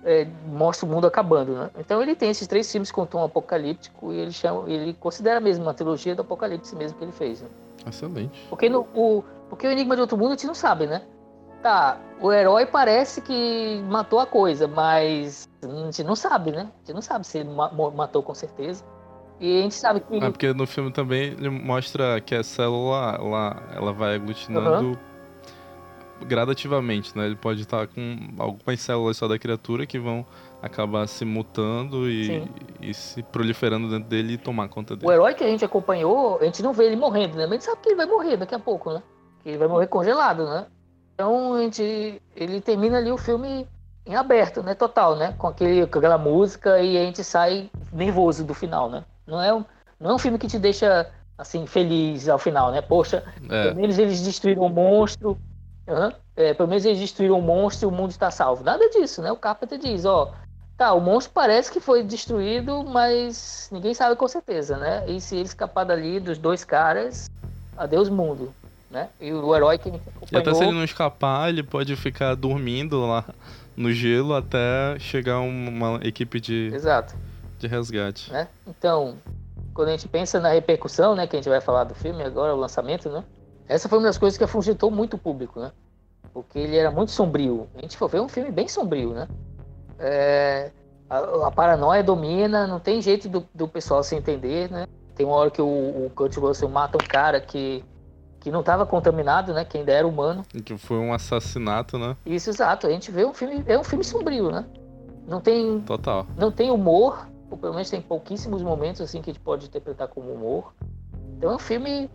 é, 0.05 0.27
mostra 0.47 0.87
o 0.87 0.89
mundo 0.89 1.07
acabando, 1.07 1.53
né? 1.53 1.71
Então 1.79 2.01
ele 2.01 2.15
tem 2.15 2.31
esses 2.31 2.47
três 2.47 2.71
filmes 2.71 2.93
com 2.93 3.05
tom 3.05 3.25
apocalíptico 3.25 4.13
e 4.13 4.19
ele 4.21 4.33
chama, 4.33 4.71
ele 4.71 4.95
considera 4.95 5.41
mesmo 5.41 5.65
uma 5.65 5.75
trilogia 5.75 6.15
do 6.15 6.23
apocalipse 6.23 6.77
mesmo 6.77 6.97
que 6.97 7.05
ele 7.05 7.13
fez. 7.13 7.43
Né? 7.43 7.49
Excelente. 7.89 8.47
Porque 8.49 8.69
no, 8.69 8.87
o, 8.95 9.25
porque 9.51 9.67
o 9.67 9.71
Enigma 9.71 9.97
de 9.97 10.03
Outro 10.03 10.17
Mundo 10.17 10.29
a 10.29 10.35
gente 10.37 10.47
não 10.47 10.55
sabe, 10.55 10.87
né? 10.87 11.03
Tá, 11.63 11.99
o 12.21 12.33
herói 12.33 12.67
parece 12.67 13.21
que 13.21 13.83
matou 13.89 14.21
a 14.21 14.27
coisa, 14.27 14.67
mas 14.67 15.49
a 15.63 15.85
gente 15.85 16.05
não 16.05 16.17
sabe, 16.17 16.53
né? 16.53 16.63
A 16.63 16.79
gente 16.79 16.95
não 16.95 17.03
sabe 17.03 17.27
se 17.27 17.39
ele 17.39 17.51
matou 17.51 18.23
com 18.23 18.35
certeza. 18.35 18.85
E 19.41 19.59
a 19.59 19.63
gente 19.63 19.75
sabe 19.75 20.01
que. 20.01 20.17
É 20.17 20.31
porque 20.31 20.53
no 20.53 20.67
filme 20.67 20.91
também 20.91 21.33
ele 21.33 21.49
mostra 21.49 22.21
que 22.21 22.35
a 22.35 22.43
célula 22.43 23.19
ela, 23.21 23.63
ela 23.75 23.93
vai 23.93 24.17
aglutinando 24.17 24.89
uhum. 24.89 26.27
gradativamente, 26.27 27.17
né? 27.17 27.27
Ele 27.27 27.37
pode 27.37 27.63
estar 27.63 27.87
com 27.87 28.17
algumas 28.37 28.81
células 28.81 29.17
só 29.17 29.29
da 29.29 29.39
criatura 29.39 29.87
que 29.87 29.99
vão 29.99 30.27
acabar 30.61 31.07
se 31.07 31.25
mutando 31.25 32.11
e, 32.11 32.49
e, 32.83 32.93
se 32.93 33.23
proliferando 33.23 33.89
dentro 33.89 34.09
dele 34.09 34.33
e 34.33 34.39
tomar 34.39 34.69
conta 34.69 34.97
dele. 34.97 35.07
O 35.07 35.13
herói 35.13 35.35
que 35.35 35.45
a 35.45 35.49
gente 35.49 35.65
acompanhou, 35.65 36.39
a 36.41 36.45
gente 36.45 36.61
não 36.61 36.73
vê 36.73 36.87
ele 36.87 36.97
morrendo, 36.97 37.37
né? 37.37 37.47
Mas 37.47 37.51
a 37.51 37.55
gente 37.55 37.65
sabe 37.65 37.83
que 37.83 37.89
ele 37.91 37.97
vai 37.97 38.07
morrer 38.07 38.37
daqui 38.37 38.57
a 38.57 38.59
pouco, 38.59 38.93
né? 38.93 39.01
Que 39.41 39.51
ele 39.51 39.59
vai 39.59 39.69
morrer 39.69 39.87
congelado, 39.87 40.45
né? 40.47 40.67
Então 41.19 41.55
a 41.55 41.63
gente, 41.63 42.23
ele 42.37 42.61
termina 42.61 42.99
ali 42.99 43.11
o 43.11 43.19
filme 43.19 43.67
em 44.07 44.15
aberto, 44.15 44.63
né, 44.63 44.73
total, 44.73 45.17
né, 45.17 45.35
com, 45.37 45.49
aquele, 45.49 45.85
com 45.85 45.99
aquela 45.99 46.17
música 46.17 46.81
e 46.81 46.97
a 46.97 47.01
gente 47.01 47.25
sai 47.25 47.69
nervoso 47.93 48.45
do 48.45 48.55
final, 48.55 48.89
né. 48.89 49.03
Não 49.27 49.43
é, 49.43 49.51
não 49.99 50.11
é 50.11 50.15
um 50.15 50.19
filme 50.19 50.39
que 50.39 50.47
te 50.47 50.61
deixa 50.61 51.11
assim 51.37 51.67
feliz 51.67 52.29
ao 52.29 52.39
final, 52.39 52.71
né. 52.71 52.81
Poxa, 52.81 53.25
é. 53.51 53.65
pelo 53.65 53.75
menos 53.75 53.99
eles 53.99 54.23
destruíram 54.23 54.63
o 54.63 54.69
monstro, 54.69 55.37
uhum, 55.89 56.13
é, 56.37 56.55
pelo 56.55 56.69
menos 56.69 56.85
eles 56.85 57.01
destruíram 57.01 57.41
o 57.41 57.43
monstro 57.43 57.89
e 57.89 57.93
o 57.93 57.97
mundo 57.97 58.13
está 58.13 58.31
salvo. 58.31 58.63
Nada 58.63 58.89
disso, 58.89 59.21
né. 59.21 59.33
O 59.33 59.37
Carpenter 59.37 59.77
diz, 59.77 60.05
ó, 60.05 60.31
tá, 60.77 60.93
o 60.93 61.01
monstro 61.01 61.33
parece 61.35 61.73
que 61.73 61.81
foi 61.81 62.05
destruído, 62.05 62.85
mas 62.85 63.69
ninguém 63.73 63.93
sabe 63.93 64.15
com 64.15 64.29
certeza, 64.29 64.77
né. 64.77 65.05
E 65.11 65.21
se 65.21 65.35
ele 65.35 65.47
escapar 65.47 65.83
dali 65.83 66.21
dos 66.21 66.39
dois 66.39 66.63
caras, 66.63 67.29
adeus 67.77 68.09
mundo 68.09 68.55
né? 68.91 69.09
E 69.21 69.33
o 69.33 69.55
herói 69.55 69.79
que 69.79 69.89
acompanhou... 69.89 70.29
E 70.33 70.37
até 70.37 70.55
se 70.55 70.63
ele 70.63 70.73
não 70.73 70.85
escapar, 70.85 71.49
ele 71.49 71.63
pode 71.63 71.95
ficar 71.97 72.35
dormindo 72.35 73.07
lá 73.07 73.25
no 73.77 73.93
gelo 73.93 74.35
até 74.35 74.99
chegar 74.99 75.41
uma 75.41 76.01
equipe 76.03 76.41
de, 76.41 76.71
Exato. 76.75 77.15
de 77.59 77.67
resgate. 77.67 78.33
Né? 78.33 78.49
Então, 78.67 79.17
quando 79.73 79.89
a 79.89 79.93
gente 79.93 80.09
pensa 80.09 80.41
na 80.41 80.51
repercussão, 80.51 81.15
né, 81.15 81.27
que 81.27 81.37
a 81.37 81.39
gente 81.39 81.49
vai 81.49 81.61
falar 81.61 81.85
do 81.85 81.95
filme 81.95 82.23
agora, 82.23 82.55
o 82.55 82.59
lançamento, 82.59 83.09
né? 83.09 83.23
Essa 83.69 83.89
foi 83.89 83.99
uma 83.99 84.07
das 84.07 84.19
coisas 84.19 84.37
que 84.37 84.43
afugentou 84.43 84.91
muito 84.91 85.15
o 85.15 85.19
público, 85.19 85.61
né? 85.61 85.71
Porque 86.33 86.59
ele 86.59 86.77
era 86.77 86.91
muito 86.91 87.13
sombrio. 87.13 87.69
A 87.77 87.83
gente 87.83 87.97
foi 87.97 88.09
ver 88.09 88.21
um 88.21 88.29
filme 88.29 88.51
bem 88.51 88.67
sombrio, 88.67 89.13
né? 89.13 89.29
É, 89.99 90.71
a, 91.09 91.47
a, 91.47 91.51
paranoia 91.51 92.03
domina, 92.03 92.67
não 92.67 92.81
tem 92.81 93.03
jeito 93.03 93.29
do, 93.29 93.47
do 93.55 93.69
pessoal 93.69 94.03
se 94.03 94.17
entender, 94.17 94.71
né? 94.71 94.87
Tem 95.15 95.27
uma 95.27 95.37
hora 95.37 95.51
que 95.51 95.61
o, 95.61 95.67
o 95.67 96.11
Kurt 96.15 96.37
Russell 96.37 96.69
mata 96.69 96.97
um 96.97 97.07
cara 97.07 97.41
que 97.41 97.85
que 98.49 98.51
não 98.51 98.61
estava 98.61 98.87
contaminado, 98.87 99.53
né? 99.53 99.63
Que 99.63 99.77
ainda 99.77 99.93
era 99.93 100.09
humano. 100.09 100.45
Que 100.65 100.77
foi 100.79 100.97
um 100.97 101.13
assassinato, 101.13 101.99
né? 101.99 102.17
Isso, 102.25 102.49
exato. 102.49 102.87
A 102.87 102.91
gente 102.91 103.11
vê 103.11 103.27
um 103.27 103.35
filme, 103.35 103.63
é 103.67 103.79
um 103.79 103.85
filme 103.85 104.03
sombrio, 104.03 104.51
né? 104.51 104.65
Não 105.27 105.39
tem, 105.39 105.81
total, 105.81 106.27
não 106.39 106.51
tem 106.51 106.71
humor, 106.71 107.29
ou 107.51 107.59
pelo 107.59 107.75
menos 107.75 107.91
tem 107.91 108.01
pouquíssimos 108.01 108.63
momentos 108.63 109.03
assim 109.03 109.21
que 109.21 109.29
a 109.29 109.33
gente 109.35 109.43
pode 109.43 109.67
interpretar 109.67 110.09
como 110.09 110.33
humor. 110.33 110.73
Então 111.37 111.51
é 111.51 111.55
um 111.57 111.59
filme 111.59 112.11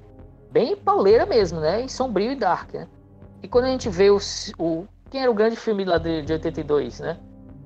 bem 0.52 0.76
pauleira 0.76 1.24
mesmo, 1.24 1.60
né? 1.60 1.86
E 1.86 1.90
sombrio 1.90 2.32
e 2.32 2.36
dark, 2.36 2.74
né? 2.74 2.88
E 3.44 3.48
quando 3.48 3.66
a 3.66 3.70
gente 3.70 3.88
vê 3.88 4.10
o, 4.10 4.18
o 4.58 4.88
quem 5.12 5.22
era 5.22 5.30
o 5.30 5.36
grande 5.36 5.56
filme 5.56 5.86
lá 5.86 6.00
de, 6.00 6.24
de 6.24 6.34
82, 6.34 7.00
né? 7.00 7.20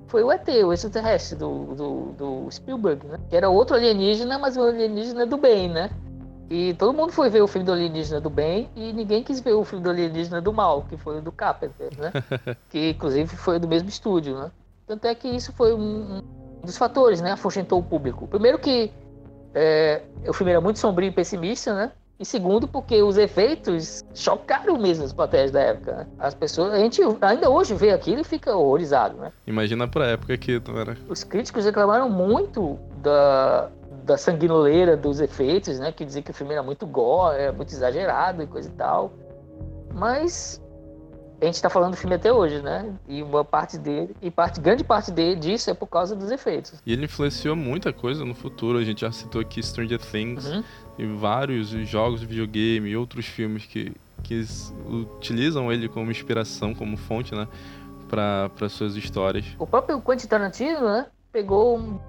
Foi 0.07 0.23
o 0.23 0.31
ET, 0.31 0.45
o 0.65 0.73
extraterrestre 0.73 1.37
do, 1.37 1.73
do, 1.73 2.01
do 2.17 2.51
Spielberg, 2.51 3.07
né? 3.07 3.17
Que 3.29 3.37
era 3.37 3.47
outro 3.49 3.77
alienígena, 3.77 4.37
mas 4.37 4.57
o 4.57 4.61
alienígena 4.63 5.25
do 5.25 5.37
bem, 5.37 5.69
né? 5.69 5.89
E 6.49 6.73
todo 6.75 6.93
mundo 6.93 7.11
foi 7.11 7.29
ver 7.29 7.41
o 7.41 7.47
filme 7.47 7.65
do 7.65 7.73
alienígena 7.73 8.21
do 8.21 8.29
bem 8.29 8.69
e 8.75 8.93
ninguém 8.93 9.23
quis 9.23 9.39
ver 9.39 9.53
o 9.53 9.65
filme 9.65 9.83
do 9.83 9.89
alienígena 9.89 10.41
do 10.41 10.53
mal, 10.53 10.83
que 10.83 10.95
foi 10.95 11.17
o 11.17 11.21
do 11.21 11.31
Carpenter, 11.31 11.89
né? 11.97 12.11
que 12.69 12.91
inclusive 12.91 13.35
foi 13.35 13.59
do 13.59 13.67
mesmo 13.67 13.89
estúdio, 13.89 14.37
né? 14.37 14.51
Tanto 14.85 15.05
é 15.05 15.13
que 15.13 15.27
isso 15.27 15.51
foi 15.51 15.73
um, 15.73 16.21
um 16.61 16.65
dos 16.65 16.77
fatores, 16.77 17.19
né? 17.19 17.33
Afugentou 17.33 17.79
o 17.79 17.83
público. 17.83 18.27
Primeiro 18.27 18.57
que 18.57 18.91
é, 19.53 20.01
o 20.25 20.33
filme 20.33 20.51
era 20.51 20.61
muito 20.61 20.79
sombrio 20.79 21.09
e 21.09 21.11
pessimista, 21.11 21.73
né? 21.73 21.91
E 22.19 22.25
segundo, 22.25 22.67
porque 22.67 23.01
os 23.03 23.15
efeitos 23.15 24.03
chocaram 24.15 24.77
mesmo 24.77 25.05
as 25.05 25.13
plateias 25.13 25.51
da 25.51 25.59
época. 25.59 25.93
Né? 25.97 26.07
As 26.17 26.33
pessoas, 26.33 26.73
a 26.73 26.79
gente 26.79 26.99
ainda 27.21 27.47
hoje 27.47 27.75
vê 27.75 27.91
aquilo 27.91 28.21
e 28.21 28.23
fica 28.23 28.55
horrorizado, 28.55 29.17
né? 29.17 29.31
Imagina 29.45 29.87
pra 29.87 30.07
época 30.07 30.35
que 30.35 30.59
era. 30.75 30.97
Os 31.07 31.23
críticos 31.23 31.65
reclamaram 31.65 32.09
muito 32.09 32.79
da, 33.03 33.69
da 34.07 34.17
sanguinoleira 34.17 34.95
dos 34.95 35.19
efeitos, 35.19 35.77
né? 35.79 35.91
Que 35.91 36.05
dizia 36.05 36.21
que 36.21 36.31
o 36.31 36.33
filme 36.33 36.53
era 36.53 36.63
muito 36.63 36.87
gore, 36.87 37.37
era 37.37 37.51
muito 37.51 37.71
exagerado 37.73 38.41
e 38.41 38.47
coisa 38.47 38.69
e 38.69 38.71
tal. 38.71 39.13
Mas 39.93 40.61
a 41.41 41.45
gente 41.45 41.55
está 41.55 41.69
falando 41.69 41.91
do 41.91 41.97
filme 41.97 42.15
até 42.15 42.31
hoje, 42.31 42.61
né? 42.61 42.95
E 43.07 43.21
uma 43.21 43.43
parte 43.43 43.77
dele, 43.77 44.15
e 44.21 44.31
parte, 44.31 44.61
grande 44.61 44.83
parte 44.83 45.11
dele 45.11 45.35
disso 45.35 45.69
é 45.69 45.73
por 45.73 45.87
causa 45.87 46.15
dos 46.15 46.31
efeitos. 46.31 46.75
E 46.85 46.93
ele 46.93 47.05
influenciou 47.05 47.55
muita 47.55 47.91
coisa 47.91 48.23
no 48.23 48.33
futuro. 48.33 48.79
A 48.79 48.83
gente 48.83 49.01
já 49.01 49.11
citou 49.11 49.41
aqui 49.41 49.61
Stranger 49.61 49.99
Things 49.99 50.47
uhum. 50.47 50.63
e 50.97 51.05
vários 51.05 51.67
jogos 51.67 52.21
de 52.21 52.25
videogame 52.25 52.89
e 52.89 52.95
outros 52.95 53.25
filmes 53.25 53.65
que, 53.65 53.93
que 54.23 54.41
utilizam 54.87 55.71
ele 55.71 55.89
como 55.89 56.09
inspiração, 56.09 56.73
como 56.73 56.95
fonte, 56.95 57.35
né? 57.35 57.45
Para 58.07 58.69
suas 58.69 58.95
histórias. 58.95 59.45
O 59.59 59.67
próprio 59.67 60.01
Quentin 60.01 60.27
Tarantino, 60.27 60.79
né? 60.79 61.07
Pegou 61.29 61.77
um 61.77 61.99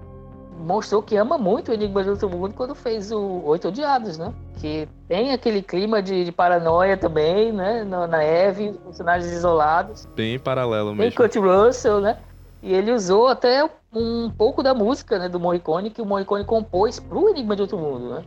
mostrou 0.59 1.01
que 1.01 1.15
ama 1.15 1.37
muito 1.37 1.71
o 1.71 1.73
Enigma 1.73 2.03
do 2.03 2.11
Outro 2.11 2.29
Mundo 2.29 2.53
quando 2.53 2.75
fez 2.75 3.11
o 3.11 3.41
Oito 3.45 3.69
Odiados, 3.69 4.17
né? 4.17 4.33
Que 4.59 4.87
tem 5.07 5.31
aquele 5.31 5.61
clima 5.61 6.01
de, 6.01 6.25
de 6.25 6.31
paranoia 6.31 6.97
também, 6.97 7.51
né? 7.51 7.83
Na, 7.83 8.05
na 8.05 8.23
Eve, 8.23 8.73
personagens 8.83 9.31
isolados. 9.31 10.05
Bem 10.15 10.37
paralelo 10.37 10.93
mesmo. 10.93 11.01
Tem 11.01 11.11
Kurt 11.11 11.35
Russell, 11.35 12.01
né? 12.01 12.17
E 12.61 12.73
ele 12.73 12.91
usou 12.91 13.27
até 13.27 13.67
um 13.93 14.29
pouco 14.29 14.61
da 14.61 14.73
música 14.73 15.17
né, 15.17 15.29
do 15.29 15.39
Morricone, 15.39 15.89
que 15.89 16.01
o 16.01 16.05
Morricone 16.05 16.43
compôs 16.43 16.99
pro 16.99 17.29
Enigma 17.29 17.55
de 17.55 17.61
Outro 17.61 17.77
Mundo, 17.77 18.09
né? 18.09 18.23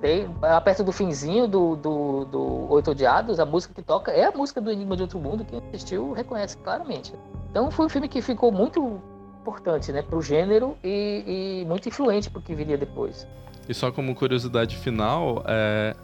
Tem, 0.00 0.28
perto 0.64 0.82
do 0.82 0.92
finzinho 0.92 1.46
do, 1.46 1.76
do, 1.76 2.24
do 2.24 2.72
Oito 2.72 2.90
Odiados, 2.90 3.38
a 3.38 3.44
música 3.44 3.74
que 3.74 3.82
toca 3.82 4.10
é 4.10 4.24
a 4.24 4.32
música 4.32 4.60
do 4.60 4.70
Enigma 4.70 4.96
de 4.96 5.02
Outro 5.02 5.18
Mundo, 5.18 5.44
quem 5.44 5.60
assistiu 5.68 6.12
reconhece 6.12 6.56
claramente. 6.58 7.14
Então 7.50 7.70
foi 7.70 7.86
um 7.86 7.88
filme 7.88 8.08
que 8.08 8.22
ficou 8.22 8.50
muito 8.50 9.00
importante 9.40 9.90
né, 9.90 10.02
para 10.02 10.16
o 10.16 10.22
gênero 10.22 10.76
e, 10.84 11.62
e, 11.62 11.64
muito 11.66 11.88
influente 11.88 12.30
para 12.30 12.38
o 12.38 12.42
que 12.42 12.54
viria 12.54 12.76
depois. 12.76 13.26
E 13.68 13.74
só 13.74 13.90
como 13.90 14.14
curiosidade 14.14 14.76
final, 14.76 15.42
é, 15.46 15.96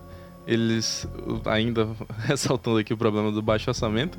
eles, 0.47 1.07
ainda 1.45 1.89
ressaltando 2.25 2.79
aqui 2.79 2.95
o 2.95 2.97
problema 2.97 3.31
do 3.31 3.43
baixo 3.43 3.69
orçamento, 3.69 4.19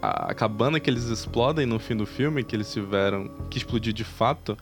a 0.00 0.34
cabana 0.34 0.80
que 0.80 0.90
eles 0.90 1.04
explodem 1.04 1.66
no 1.66 1.78
fim 1.78 1.96
do 1.96 2.06
filme, 2.06 2.42
que 2.42 2.56
eles 2.56 2.72
tiveram 2.72 3.30
que 3.50 3.58
explodir 3.58 3.92
de 3.92 4.04
fato, 4.04 4.56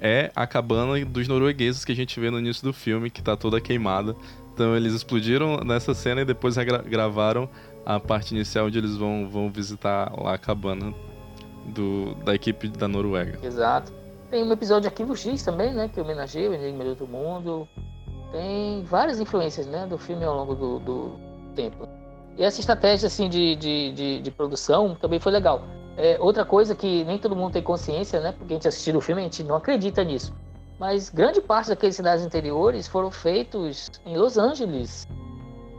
é 0.00 0.30
a 0.36 0.46
cabana 0.46 1.04
dos 1.04 1.26
noruegueses 1.26 1.84
que 1.84 1.92
a 1.92 1.96
gente 1.96 2.18
vê 2.20 2.30
no 2.30 2.38
início 2.38 2.62
do 2.62 2.72
filme, 2.72 3.10
que 3.10 3.20
está 3.20 3.36
toda 3.36 3.60
queimada 3.60 4.14
Então 4.52 4.76
eles 4.76 4.92
explodiram 4.92 5.58
nessa 5.64 5.94
cena 5.94 6.20
e 6.20 6.24
depois 6.24 6.56
gravaram 6.56 7.48
a 7.86 7.98
parte 7.98 8.34
inicial 8.34 8.66
onde 8.66 8.78
eles 8.78 8.96
vão, 8.96 9.28
vão 9.28 9.50
visitar 9.50 10.12
lá 10.20 10.34
a 10.34 10.38
cabana 10.38 10.92
do, 11.66 12.14
da 12.24 12.34
equipe 12.34 12.68
da 12.68 12.88
Noruega. 12.88 13.38
Exato. 13.42 13.92
Tem 14.30 14.42
um 14.42 14.52
episódio 14.52 14.82
de 14.82 14.88
Arquivo 14.88 15.16
X 15.16 15.42
também, 15.42 15.72
né? 15.72 15.88
Que 15.88 16.00
homenageia 16.00 16.50
o 16.50 16.54
Enigma 16.54 16.84
do 16.84 16.90
Outro 16.90 17.06
Mundo. 17.06 17.68
Tem 18.32 18.82
várias 18.84 19.20
influências, 19.20 19.66
né? 19.66 19.86
Do 19.86 19.96
filme 19.96 20.24
ao 20.24 20.34
longo 20.34 20.54
do, 20.54 20.78
do 20.80 21.20
tempo. 21.54 21.88
E 22.36 22.42
essa 22.42 22.58
estratégia, 22.58 23.06
assim, 23.06 23.28
de, 23.28 23.54
de, 23.54 23.92
de, 23.92 24.20
de 24.20 24.30
produção 24.30 24.96
também 24.96 25.20
foi 25.20 25.30
legal. 25.30 25.62
É, 25.96 26.16
outra 26.20 26.44
coisa 26.44 26.74
que 26.74 27.04
nem 27.04 27.18
todo 27.18 27.36
mundo 27.36 27.52
tem 27.52 27.62
consciência, 27.62 28.20
né? 28.20 28.34
Porque 28.36 28.52
a 28.54 28.56
gente 28.56 28.68
assistiu 28.68 28.96
o 28.96 29.00
filme 29.00 29.20
a 29.20 29.24
gente 29.24 29.44
não 29.44 29.54
acredita 29.54 30.02
nisso. 30.02 30.34
Mas 30.78 31.08
grande 31.08 31.40
parte 31.40 31.68
daqueles 31.68 31.94
cidades 31.94 32.24
interiores 32.24 32.88
foram 32.88 33.10
feitos 33.10 33.90
em 34.04 34.16
Los 34.16 34.36
Angeles, 34.36 35.06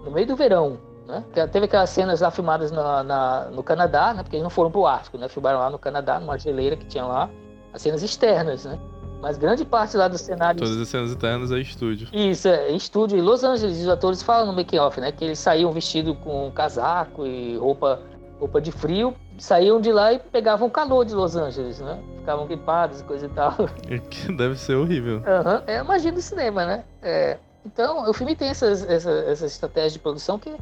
no 0.06 0.12
meio 0.12 0.26
do 0.26 0.36
verão. 0.36 0.80
Né? 1.08 1.24
Teve 1.52 1.66
aquelas 1.66 1.90
cenas 1.90 2.22
lá 2.22 2.32
filmadas 2.32 2.72
na, 2.72 3.04
na, 3.04 3.46
no 3.52 3.62
Canadá, 3.62 4.14
né? 4.14 4.24
porque 4.24 4.36
eles 4.36 4.44
não 4.44 4.50
foram 4.50 4.72
para 4.72 4.80
o 4.80 4.88
Ártico, 4.88 5.18
né? 5.18 5.28
filmaram 5.28 5.60
lá 5.60 5.70
no 5.70 5.78
Canadá, 5.78 6.20
numa 6.20 6.38
geleira 6.38 6.76
que 6.76 6.86
tinha 6.86 7.06
lá, 7.06 7.30
as 7.74 7.82
cenas 7.82 8.02
externas. 8.02 8.66
Né? 8.66 8.80
Mas 9.22 9.38
grande 9.38 9.66
parte 9.66 9.98
lá 9.98 10.08
do 10.08 10.18
cenário. 10.18 10.60
Todas 10.60 10.78
as 10.78 10.88
cenas 10.88 11.12
internas 11.12 11.52
é 11.52 11.60
estúdio. 11.60 12.08
Isso, 12.14 12.48
é 12.48 12.72
estúdio. 12.72 13.18
Em 13.18 13.22
Los 13.22 13.44
Angeles, 13.44 13.80
os 13.80 13.88
atores 13.88 14.22
falam 14.22 14.48
no 14.48 14.54
make-off, 14.54 15.00
né? 15.00 15.12
Que 15.12 15.26
eles 15.26 15.40
saíam 15.40 15.72
vestidos 15.72 16.16
com 16.24 16.52
casaco 16.52 17.26
e 17.26 17.58
roupa, 17.58 18.02
roupa 18.40 18.62
de 18.62 18.72
frio, 18.72 19.16
saíam 19.38 19.82
de 19.82 19.92
lá 19.92 20.14
e 20.14 20.20
pegavam 20.20 20.70
calor 20.70 21.06
de 21.06 21.16
Los 21.16 21.36
Angeles, 21.36 21.80
né? 21.80 22.00
Ficavam 22.18 22.46
gripados 22.46 23.00
e 23.00 23.04
coisa 23.04 23.26
e 23.26 23.30
tal. 23.30 23.56
Que 24.12 24.32
deve 24.32 24.56
ser 24.58 24.76
horrível. 24.76 25.18
Uhum. 25.18 25.64
É 25.66 25.78
a 25.78 25.84
magia 25.84 26.12
do 26.12 26.22
cinema, 26.22 26.66
né? 26.66 26.84
É. 27.02 27.38
Então, 27.66 28.08
o 28.08 28.14
filme 28.14 28.36
tem 28.36 28.50
essas, 28.50 28.88
essa, 28.88 29.10
essa 29.10 29.46
estratégia 29.48 29.92
de 29.92 30.00
produção 30.00 30.38
que 30.38 30.56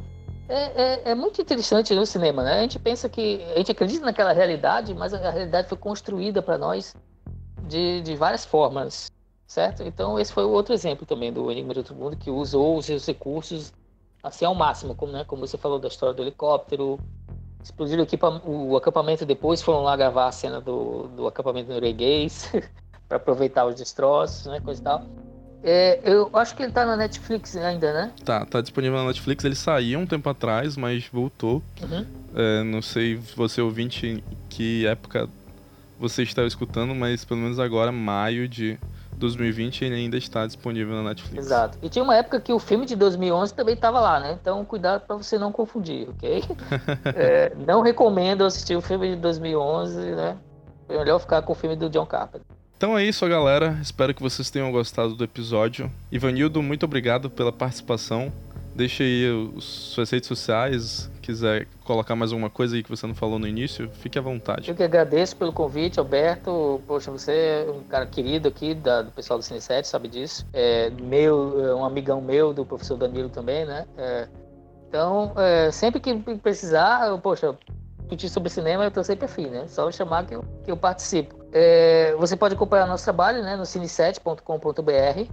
é, 0.48 0.82
é, 0.82 1.10
é, 1.10 1.14
muito 1.14 1.40
interessante 1.40 1.94
no 1.94 2.04
cinema, 2.04 2.42
né? 2.42 2.58
A 2.58 2.62
gente 2.62 2.78
pensa 2.78 3.08
que 3.08 3.42
a 3.54 3.58
gente 3.58 3.72
acredita 3.72 4.04
naquela 4.04 4.32
realidade, 4.32 4.92
mas 4.94 5.14
a 5.14 5.30
realidade 5.30 5.68
foi 5.68 5.78
construída 5.78 6.42
para 6.42 6.58
nós 6.58 6.94
de, 7.66 8.02
de 8.02 8.14
várias 8.14 8.44
formas, 8.44 9.10
certo? 9.46 9.82
Então 9.82 10.18
esse 10.18 10.32
foi 10.32 10.44
outro 10.44 10.74
exemplo 10.74 11.06
também 11.06 11.32
do 11.32 11.50
Enigma 11.50 11.72
de 11.72 11.80
Outro 11.80 11.94
Mundo 11.94 12.16
que 12.16 12.30
usou 12.30 12.76
os 12.76 12.86
seus 12.86 13.06
recursos 13.06 13.72
assim 14.22 14.44
ao 14.44 14.54
máximo, 14.54 14.94
como, 14.94 15.12
né, 15.12 15.24
como 15.24 15.46
você 15.46 15.58
falou 15.58 15.78
da 15.78 15.88
história 15.88 16.14
do 16.14 16.22
helicóptero, 16.22 16.98
explodiram 17.62 18.06
o, 18.44 18.72
o 18.72 18.76
acampamento 18.76 19.24
depois 19.26 19.62
foram 19.62 19.82
lá 19.82 19.96
gravar 19.96 20.28
a 20.28 20.32
cena 20.32 20.60
do, 20.60 21.08
do 21.08 21.26
acampamento 21.26 21.70
norueguês 21.70 22.50
para 23.08 23.16
aproveitar 23.16 23.66
os 23.66 23.74
destroços, 23.74 24.46
né, 24.46 24.60
coisa 24.60 24.80
e 24.80 24.84
tal. 24.84 25.02
É, 25.64 25.98
eu 26.04 26.28
acho 26.34 26.54
que 26.54 26.62
ele 26.62 26.72
tá 26.72 26.84
na 26.84 26.94
Netflix 26.94 27.56
ainda, 27.56 27.90
né? 27.90 28.12
Tá, 28.22 28.44
tá 28.44 28.60
disponível 28.60 28.98
na 28.98 29.06
Netflix. 29.06 29.42
Ele 29.44 29.54
saiu 29.54 29.98
um 29.98 30.06
tempo 30.06 30.28
atrás, 30.28 30.76
mas 30.76 31.08
voltou. 31.10 31.62
Uhum. 31.82 32.04
É, 32.34 32.62
não 32.62 32.82
sei 32.82 33.16
você 33.34 33.62
ouvinte 33.62 34.06
em 34.06 34.22
que 34.50 34.86
época 34.86 35.26
você 35.98 36.22
está 36.22 36.44
escutando, 36.44 36.94
mas 36.94 37.24
pelo 37.24 37.40
menos 37.40 37.58
agora, 37.58 37.90
maio 37.90 38.46
de 38.46 38.78
2020, 39.16 39.86
ele 39.86 39.94
ainda 39.94 40.18
está 40.18 40.46
disponível 40.46 40.94
na 40.96 41.02
Netflix. 41.10 41.46
Exato. 41.46 41.78
E 41.82 41.88
tinha 41.88 42.02
uma 42.02 42.16
época 42.16 42.40
que 42.40 42.52
o 42.52 42.58
filme 42.58 42.84
de 42.84 42.94
2011 42.94 43.54
também 43.54 43.74
estava 43.74 44.00
lá, 44.00 44.20
né? 44.20 44.36
Então 44.38 44.62
cuidado 44.66 45.06
para 45.06 45.16
você 45.16 45.38
não 45.38 45.50
confundir, 45.50 46.08
ok? 46.10 46.44
é, 47.16 47.52
não 47.66 47.80
recomendo 47.80 48.44
assistir 48.44 48.76
o 48.76 48.82
filme 48.82 49.10
de 49.10 49.16
2011, 49.16 49.98
né? 49.98 50.36
É 50.88 50.98
melhor 50.98 51.18
ficar 51.18 51.40
com 51.40 51.52
o 51.52 51.56
filme 51.56 51.74
do 51.74 51.88
John 51.88 52.04
Carpenter. 52.04 52.53
Então 52.76 52.98
é 52.98 53.04
isso, 53.04 53.26
galera. 53.28 53.78
Espero 53.80 54.12
que 54.12 54.22
vocês 54.22 54.50
tenham 54.50 54.70
gostado 54.72 55.14
do 55.14 55.24
episódio. 55.24 55.90
Ivanildo, 56.10 56.62
muito 56.62 56.84
obrigado 56.84 57.30
pela 57.30 57.52
participação. 57.52 58.32
Deixa 58.74 59.04
aí 59.04 59.30
os, 59.30 59.64
suas 59.64 60.10
redes 60.10 60.26
sociais, 60.26 61.08
quiser 61.22 61.68
colocar 61.84 62.16
mais 62.16 62.32
alguma 62.32 62.50
coisa 62.50 62.74
aí 62.74 62.82
que 62.82 62.90
você 62.90 63.06
não 63.06 63.14
falou 63.14 63.38
no 63.38 63.46
início, 63.46 63.88
fique 64.00 64.18
à 64.18 64.22
vontade. 64.22 64.68
Eu 64.68 64.74
que 64.74 64.82
agradeço 64.82 65.36
pelo 65.36 65.52
convite, 65.52 66.00
Alberto. 66.00 66.82
Poxa, 66.84 67.08
você 67.08 67.32
é 67.66 67.70
um 67.70 67.84
cara 67.84 68.04
querido 68.04 68.48
aqui 68.48 68.74
da, 68.74 69.02
do 69.02 69.12
pessoal 69.12 69.38
do 69.38 69.44
Cine 69.44 69.60
7, 69.60 69.86
sabe 69.86 70.08
disso. 70.08 70.44
É, 70.52 70.90
meu, 70.90 71.64
é 71.64 71.74
um 71.74 71.84
amigão 71.84 72.20
meu, 72.20 72.52
do 72.52 72.66
professor 72.66 72.96
Danilo 72.96 73.28
também, 73.28 73.64
né? 73.64 73.86
É, 73.96 74.26
então, 74.88 75.32
é, 75.36 75.70
sempre 75.70 76.00
que 76.00 76.12
precisar, 76.36 77.06
eu, 77.06 77.18
poxa, 77.18 77.56
discutir 78.00 78.28
sobre 78.28 78.50
cinema, 78.50 78.84
eu 78.84 78.88
estou 78.88 79.04
sempre 79.04 79.26
afim, 79.26 79.46
né? 79.46 79.66
Só 79.68 79.90
chamar 79.92 80.26
que 80.26 80.34
eu, 80.34 80.44
que 80.64 80.70
eu 80.70 80.76
participo. 80.76 81.43
É, 81.56 82.16
você 82.18 82.36
pode 82.36 82.56
acompanhar 82.56 82.84
nosso 82.88 83.04
trabalho 83.04 83.40
né, 83.40 83.54
no 83.54 83.62
cine7.com.br 83.62 85.30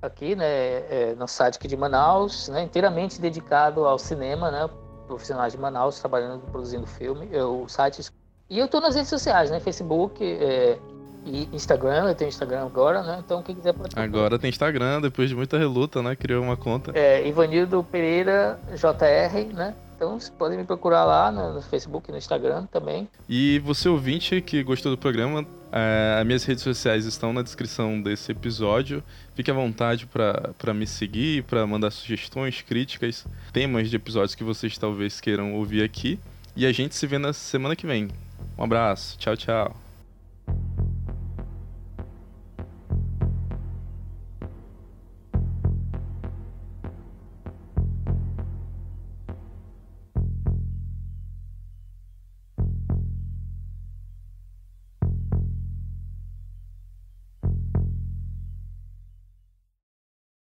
aqui, 0.00 0.36
né, 0.36 0.46
é, 0.46 1.14
no 1.18 1.26
site 1.26 1.56
aqui 1.56 1.66
de 1.66 1.76
Manaus, 1.76 2.48
né, 2.48 2.62
inteiramente 2.62 3.20
dedicado 3.20 3.84
ao 3.84 3.98
cinema, 3.98 4.52
né, 4.52 4.70
profissionais 5.08 5.52
de 5.52 5.58
Manaus 5.58 5.98
trabalhando, 5.98 6.42
produzindo 6.52 6.86
filme, 6.86 7.28
é, 7.32 7.42
o 7.42 7.66
site. 7.68 8.08
E 8.48 8.58
eu 8.58 8.66
estou 8.66 8.80
nas 8.80 8.94
redes 8.94 9.10
sociais, 9.10 9.50
né, 9.50 9.58
Facebook 9.58 10.22
é, 10.22 10.78
e 11.24 11.48
Instagram, 11.52 12.08
eu 12.08 12.14
tenho 12.14 12.28
Instagram 12.28 12.66
agora, 12.66 13.02
né, 13.02 13.20
então 13.24 13.42
quem 13.42 13.56
quiser 13.56 13.72
pode... 13.72 13.98
Agora 13.98 14.38
tem 14.38 14.50
Instagram, 14.50 15.00
depois 15.00 15.28
de 15.28 15.34
muita 15.34 15.58
reluta, 15.58 16.02
né, 16.02 16.14
criou 16.14 16.40
uma 16.40 16.56
conta. 16.56 16.92
É, 16.94 17.26
Ivanildo 17.26 17.82
Pereira 17.82 18.60
JR, 18.76 19.52
né, 19.52 19.74
então 19.96 20.18
vocês 20.18 20.30
podem 20.30 20.58
me 20.58 20.64
procurar 20.64 21.04
lá 21.04 21.30
no, 21.30 21.62
Facebook, 21.62 22.10
no 22.10 22.18
Instagram 22.18 22.66
também. 22.66 23.08
E 23.28 23.58
você 23.60 23.88
ouvinte 23.88 24.40
que 24.40 24.62
gostou 24.62 24.92
do 24.92 24.98
programa, 24.98 25.46
é, 25.76 26.18
as 26.20 26.24
minhas 26.24 26.44
redes 26.44 26.62
sociais 26.62 27.04
estão 27.04 27.32
na 27.32 27.42
descrição 27.42 28.00
desse 28.00 28.30
episódio. 28.30 29.02
Fique 29.34 29.50
à 29.50 29.54
vontade 29.54 30.06
para 30.06 30.72
me 30.72 30.86
seguir, 30.86 31.42
para 31.42 31.66
mandar 31.66 31.90
sugestões, 31.90 32.62
críticas, 32.62 33.26
temas 33.52 33.90
de 33.90 33.96
episódios 33.96 34.36
que 34.36 34.44
vocês 34.44 34.78
talvez 34.78 35.20
queiram 35.20 35.52
ouvir 35.54 35.82
aqui. 35.82 36.20
E 36.54 36.64
a 36.64 36.70
gente 36.70 36.94
se 36.94 37.08
vê 37.08 37.18
na 37.18 37.32
semana 37.32 37.74
que 37.74 37.88
vem. 37.88 38.08
Um 38.56 38.62
abraço, 38.62 39.18
tchau, 39.18 39.36
tchau. 39.36 39.83